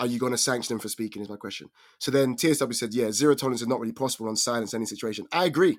[0.00, 1.22] Are you going to sanction them for speaking?
[1.22, 1.70] Is my question.
[1.98, 4.86] So then TSW said, yeah, zero tolerance is not really possible on silence in any
[4.86, 5.26] situation.
[5.32, 5.76] I agree.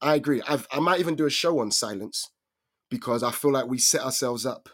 [0.00, 0.40] I agree.
[0.48, 2.30] I've, I might even do a show on silence
[2.90, 4.70] because I feel like we set ourselves up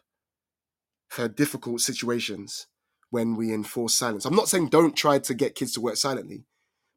[1.09, 2.67] for difficult situations
[3.11, 4.25] when we enforce silence.
[4.25, 6.47] I'm not saying don't try to get kids to work silently,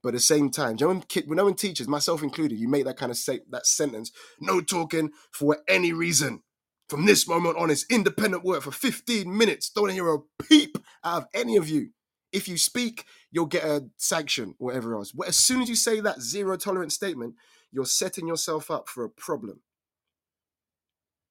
[0.06, 2.86] but at the same time, you know, when, kid, when, teachers, myself included, you make
[2.86, 6.44] that kind of say, that sentence, no talking for any reason.
[6.90, 9.72] From this moment on, it's independent work for 15 minutes.
[9.72, 11.90] Don't hear a peep out of any of you.
[12.32, 15.12] If you speak, you'll get a sanction, or whatever else.
[15.26, 17.34] As soon as you say that zero tolerance statement,
[17.72, 19.62] you're setting yourself up for a problem.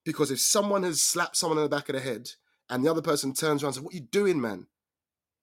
[0.05, 2.29] Because if someone has slapped someone in the back of the head
[2.69, 4.67] and the other person turns around and says, What are you doing, man?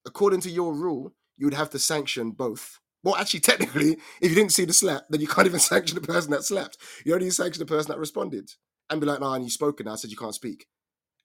[0.05, 2.81] According to your rule, you would have to sanction both.
[3.03, 6.01] Well, actually, technically, if you didn't see the slap, then you can't even sanction the
[6.01, 6.77] person that slapped.
[7.05, 8.51] You only sanction the person that responded
[8.89, 9.87] and be like, "No, nah, and you've spoken.
[9.87, 10.67] I said you can't speak,"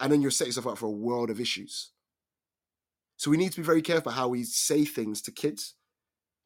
[0.01, 1.93] and then you're set yourself up for a world of issues.
[3.19, 5.75] So we need to be very careful how we say things to kids,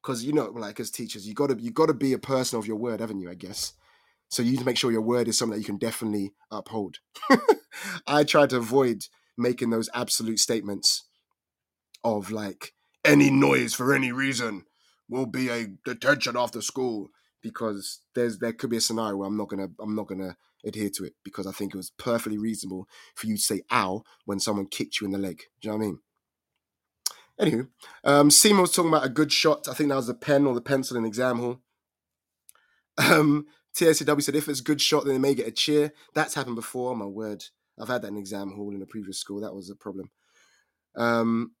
[0.01, 2.77] because you know, like as teachers, you gotta you gotta be a person of your
[2.77, 3.29] word, haven't you?
[3.29, 3.73] I guess.
[4.29, 6.99] So you need to make sure your word is something that you can definitely uphold.
[8.07, 9.03] I try to avoid
[9.37, 11.03] making those absolute statements
[12.03, 14.63] of like any noise for any reason
[15.11, 17.09] will be a detention after school
[17.43, 20.89] because there's there could be a scenario where I'm not gonna I'm not gonna adhere
[20.89, 24.39] to it because I think it was perfectly reasonable for you to say ow when
[24.39, 25.43] someone kicked you in the leg.
[25.61, 25.99] Do you know what I mean?
[27.39, 27.67] Anywho,
[28.03, 29.67] um, Seema was talking about a good shot.
[29.67, 31.59] I think that was the pen or the pencil in exam hall.
[32.97, 35.91] Um, TSCW said if it's a good shot, then they may get a cheer.
[36.13, 36.95] That's happened before.
[36.95, 37.43] My word,
[37.79, 39.41] I've had that in exam hall in a previous school.
[39.41, 40.11] That was a problem.
[40.95, 41.53] Um,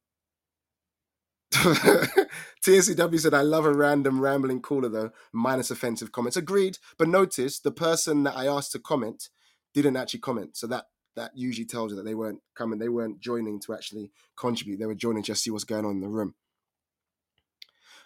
[2.63, 6.37] TSCW said, I love a random rambling caller though, minus offensive comments.
[6.37, 6.77] Agreed.
[6.97, 9.29] But notice the person that I asked to comment
[9.73, 10.55] didn't actually comment.
[10.55, 14.11] So that that usually tells you that they weren't coming, they weren't joining to actually
[14.37, 14.79] contribute.
[14.79, 16.35] They were joining just to see what's going on in the room.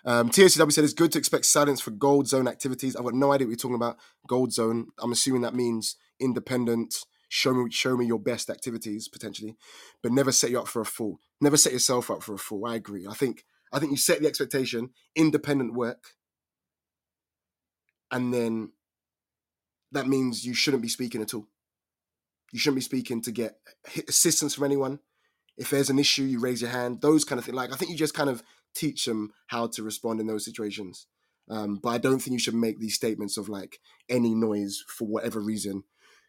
[0.05, 2.95] Um, TSCW said it's good to expect silence for gold zone activities.
[2.95, 3.97] I've got no idea what you're talking about.
[4.27, 4.87] Gold zone.
[4.99, 6.95] I'm assuming that means independent.
[7.35, 9.57] Show me, show me your best activities potentially,
[10.01, 11.19] but never set you up for a fool.
[11.41, 12.65] Never set yourself up for a fool.
[12.65, 13.05] I agree.
[13.05, 13.43] I think
[13.73, 16.11] I think you set the expectation, independent work,
[18.09, 18.71] and then
[19.91, 21.49] that means you shouldn't be speaking at all.
[22.53, 23.57] You shouldn't be speaking to get
[24.07, 24.99] assistance from anyone.
[25.57, 27.01] If there's an issue, you raise your hand.
[27.01, 27.57] Those kind of things.
[27.57, 28.43] Like I think you just kind of
[28.73, 31.05] teach them how to respond in those situations.
[31.49, 35.05] Um, but I don't think you should make these statements of like any noise for
[35.05, 35.83] whatever reason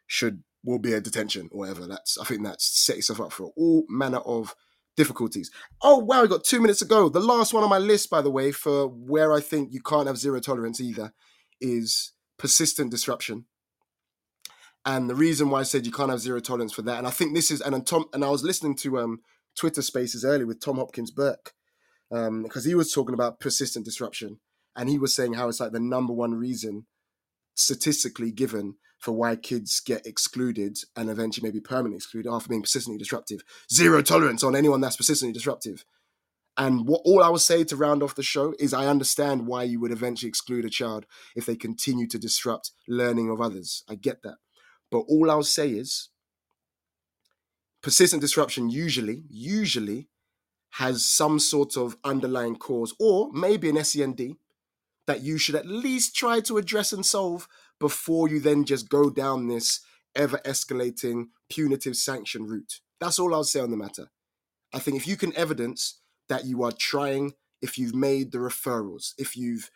[0.05, 1.87] should will be a detention or whatever.
[1.87, 4.53] That's I think that's set yourself up for all manner of
[4.97, 5.49] difficulties.
[5.81, 7.07] Oh wow, we got two minutes to go.
[7.07, 10.07] The last one on my list, by the way, for where I think you can't
[10.07, 11.13] have zero tolerance either,
[11.61, 13.45] is persistent disruption.
[14.85, 17.11] And the reason why I said you can't have zero tolerance for that, and I
[17.11, 19.21] think this is, and Tom, and I was listening to um,
[19.55, 21.53] Twitter Spaces earlier with Tom Hopkins Burke,
[22.09, 24.39] because um, he was talking about persistent disruption,
[24.75, 26.85] and he was saying how it's like the number one reason,
[27.55, 32.97] statistically given, for why kids get excluded and eventually maybe permanently excluded after being persistently
[32.97, 33.43] disruptive.
[33.71, 35.85] Zero tolerance on anyone that's persistently disruptive.
[36.57, 39.63] And what all I will say to round off the show is I understand why
[39.63, 41.05] you would eventually exclude a child
[41.35, 43.83] if they continue to disrupt learning of others.
[43.87, 44.37] I get that.
[44.89, 46.09] But all I'll say is
[47.83, 50.09] persistent disruption usually, usually
[50.71, 54.37] has some sort of underlying cause or maybe an SEND
[55.05, 57.47] that you should at least try to address and solve
[57.79, 59.81] before you then just go down this
[60.15, 62.79] ever escalating punitive sanction route.
[62.99, 64.09] That's all I'll say on the matter.
[64.73, 69.13] I think if you can evidence that you are trying, if you've made the referrals,
[69.17, 69.69] if you've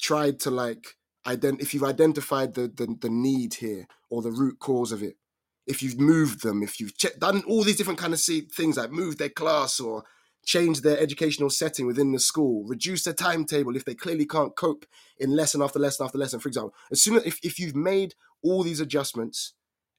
[0.00, 0.96] tried to like
[1.26, 5.16] ident- if you've identified the, the the need here or the root cause of it,
[5.66, 8.90] if you've moved them, if you've done all these different kind of see- things like
[8.90, 10.04] moved their class or
[10.46, 14.86] change their educational setting within the school, reduce their timetable if they clearly can't cope
[15.18, 16.40] in lesson after lesson after lesson.
[16.40, 19.54] For example, as soon as if, if you've made all these adjustments,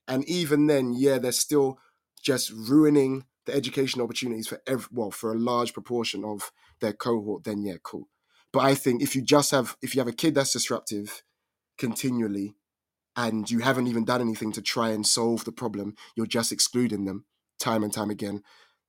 [0.08, 1.78] and even then, yeah, they're still
[2.22, 6.50] just ruining the education opportunities for every well for a large proportion of
[6.80, 8.08] their cohort, then yeah, cool.
[8.50, 11.22] But I think if you just have if you have a kid that's disruptive
[11.76, 12.56] continually
[13.14, 17.04] and you haven't even done anything to try and solve the problem, you're just excluding
[17.04, 17.26] them
[17.58, 18.42] time and time again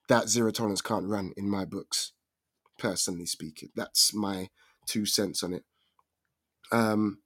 [0.09, 2.11] that zero tolerance can't run in my books,
[2.77, 3.69] personally speaking.
[3.75, 4.49] That's my
[4.85, 5.63] two cents on it.
[6.71, 7.19] Um,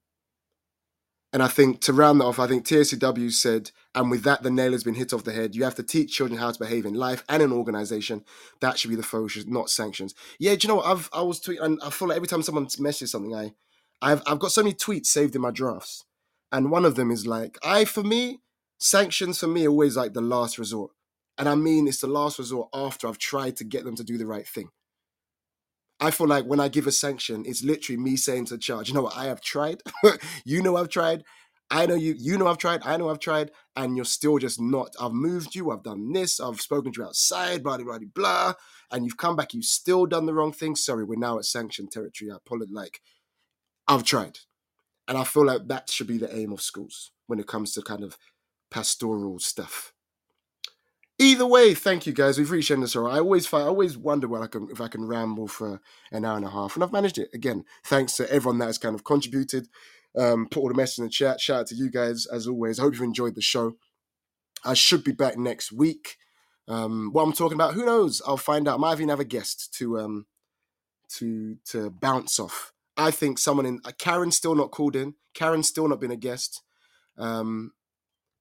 [1.31, 4.51] and I think to round that off, I think TSCW said, and with that, the
[4.51, 5.55] nail has been hit off the head.
[5.55, 8.23] You have to teach children how to behave in life and in organization.
[8.61, 10.13] That should be the focus, not sanctions.
[10.37, 10.85] Yeah, do you know what?
[10.85, 13.53] I've I was tweeting, and I feel like every time someone messages something, I,
[14.01, 16.05] I've I've got so many tweets saved in my drafts,
[16.51, 18.41] and one of them is like, I for me,
[18.79, 20.91] sanctions for me always like the last resort.
[21.37, 24.17] And I mean, it's the last resort after I've tried to get them to do
[24.17, 24.69] the right thing.
[25.99, 28.87] I feel like when I give a sanction, it's literally me saying to the child,
[28.87, 29.81] you know what, I have tried.
[30.45, 31.23] you know I've tried.
[31.71, 34.61] I know you, you know I've tried, I know I've tried, and you're still just
[34.61, 34.93] not.
[34.99, 38.53] I've moved you, I've done this, I've spoken to you outside, blah, blah, blah, blah,
[38.91, 40.75] and you've come back, you've still done the wrong thing.
[40.75, 42.31] Sorry, we're now at sanction territory.
[42.31, 43.01] I pull it Like,
[43.87, 44.39] I've tried.
[45.07, 47.81] And I feel like that should be the aim of schools when it comes to
[47.81, 48.17] kind of
[48.71, 49.92] pastoral stuff.
[51.23, 52.37] Either way, thank you guys.
[52.37, 53.07] We've reached the end of the show.
[53.07, 55.79] I always find, I always wonder when I can if I can ramble for
[56.11, 57.63] an hour and a half, and I've managed it again.
[57.85, 59.69] Thanks to everyone that has kind of contributed,
[60.17, 61.39] um, put all the messages in the chat.
[61.39, 62.77] Shout out to you guys as always.
[62.77, 63.77] I hope you've enjoyed the show.
[64.65, 66.17] I should be back next week.
[66.67, 68.21] Um, what I'm talking about, who knows?
[68.27, 68.75] I'll find out.
[68.75, 70.25] I might even have a guest to um
[71.19, 72.73] to to bounce off.
[72.97, 75.13] I think someone in uh, Karen's still not called in.
[75.33, 76.63] Karen's still not been a guest.
[77.17, 77.71] Um,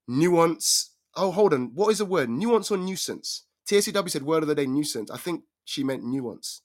[0.09, 0.89] nuance.
[1.17, 1.73] Oh, hold on.
[1.75, 2.31] What is the word?
[2.31, 3.45] Nuance or nuisance?
[3.69, 5.11] TSCW said word of the day nuisance.
[5.11, 6.63] I think she meant nuance.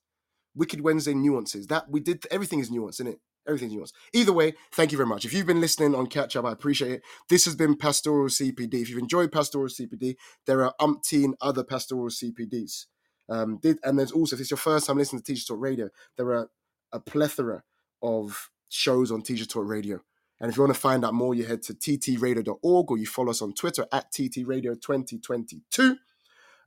[0.56, 1.68] Wicked Wednesday nuances.
[1.68, 2.26] That we did.
[2.32, 3.20] Everything is nuance, isn't it?
[3.48, 3.94] Everything's nuance.
[4.14, 5.24] Either way, thank you very much.
[5.24, 7.02] If you've been listening on catch up, I appreciate it.
[7.30, 8.74] This has been Pastoral CPD.
[8.82, 10.16] If you've enjoyed Pastoral CPD,
[10.46, 12.88] there are umpteen other Pastoral CPDs.
[13.30, 15.90] Um, did, and there's also, if it's your first time listening to Teacher Talk Radio,
[16.18, 16.50] there are
[16.92, 17.64] a plethora
[18.02, 20.02] of shows on Teacher Talk Radio.
[20.40, 23.32] And if you want to find out more, you head to ttradio.org or you follow
[23.32, 25.98] us on Twitter at ttradio2022.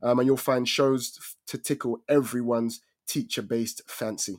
[0.03, 4.37] Um, and you'll find shows to tickle everyone's teacher based fancy.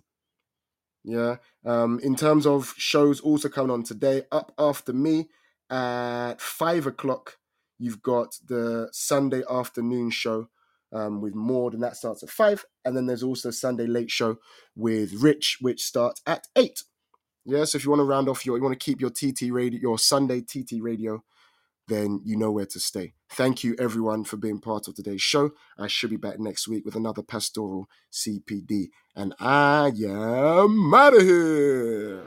[1.04, 1.38] Yeah.
[1.66, 5.30] Um, in terms of shows also coming on today, up after me
[5.70, 7.38] at five o'clock,
[7.80, 10.50] you've got the Sunday afternoon show
[10.94, 12.66] um, with Maud, and that starts at five.
[12.86, 14.38] And then there's also Sunday late show
[14.76, 16.84] with Rich, which starts at eight.
[17.46, 19.52] Yeah, so if you want to round off your, you want to keep your TT
[19.52, 21.24] radio, your Sunday TT radio,
[21.88, 23.14] then you know where to stay.
[23.32, 25.52] Thank you everyone for being part of today's show.
[25.78, 31.22] I should be back next week with another pastoral CPD, and I am out of
[31.24, 32.24] here.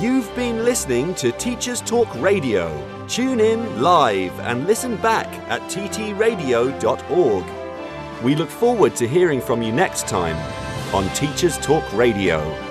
[0.00, 2.70] You've been listening to Teachers Talk Radio.
[3.08, 7.44] Tune in live and listen back at ttradio.org.
[8.22, 10.36] We look forward to hearing from you next time
[10.94, 12.67] on Teachers Talk Radio.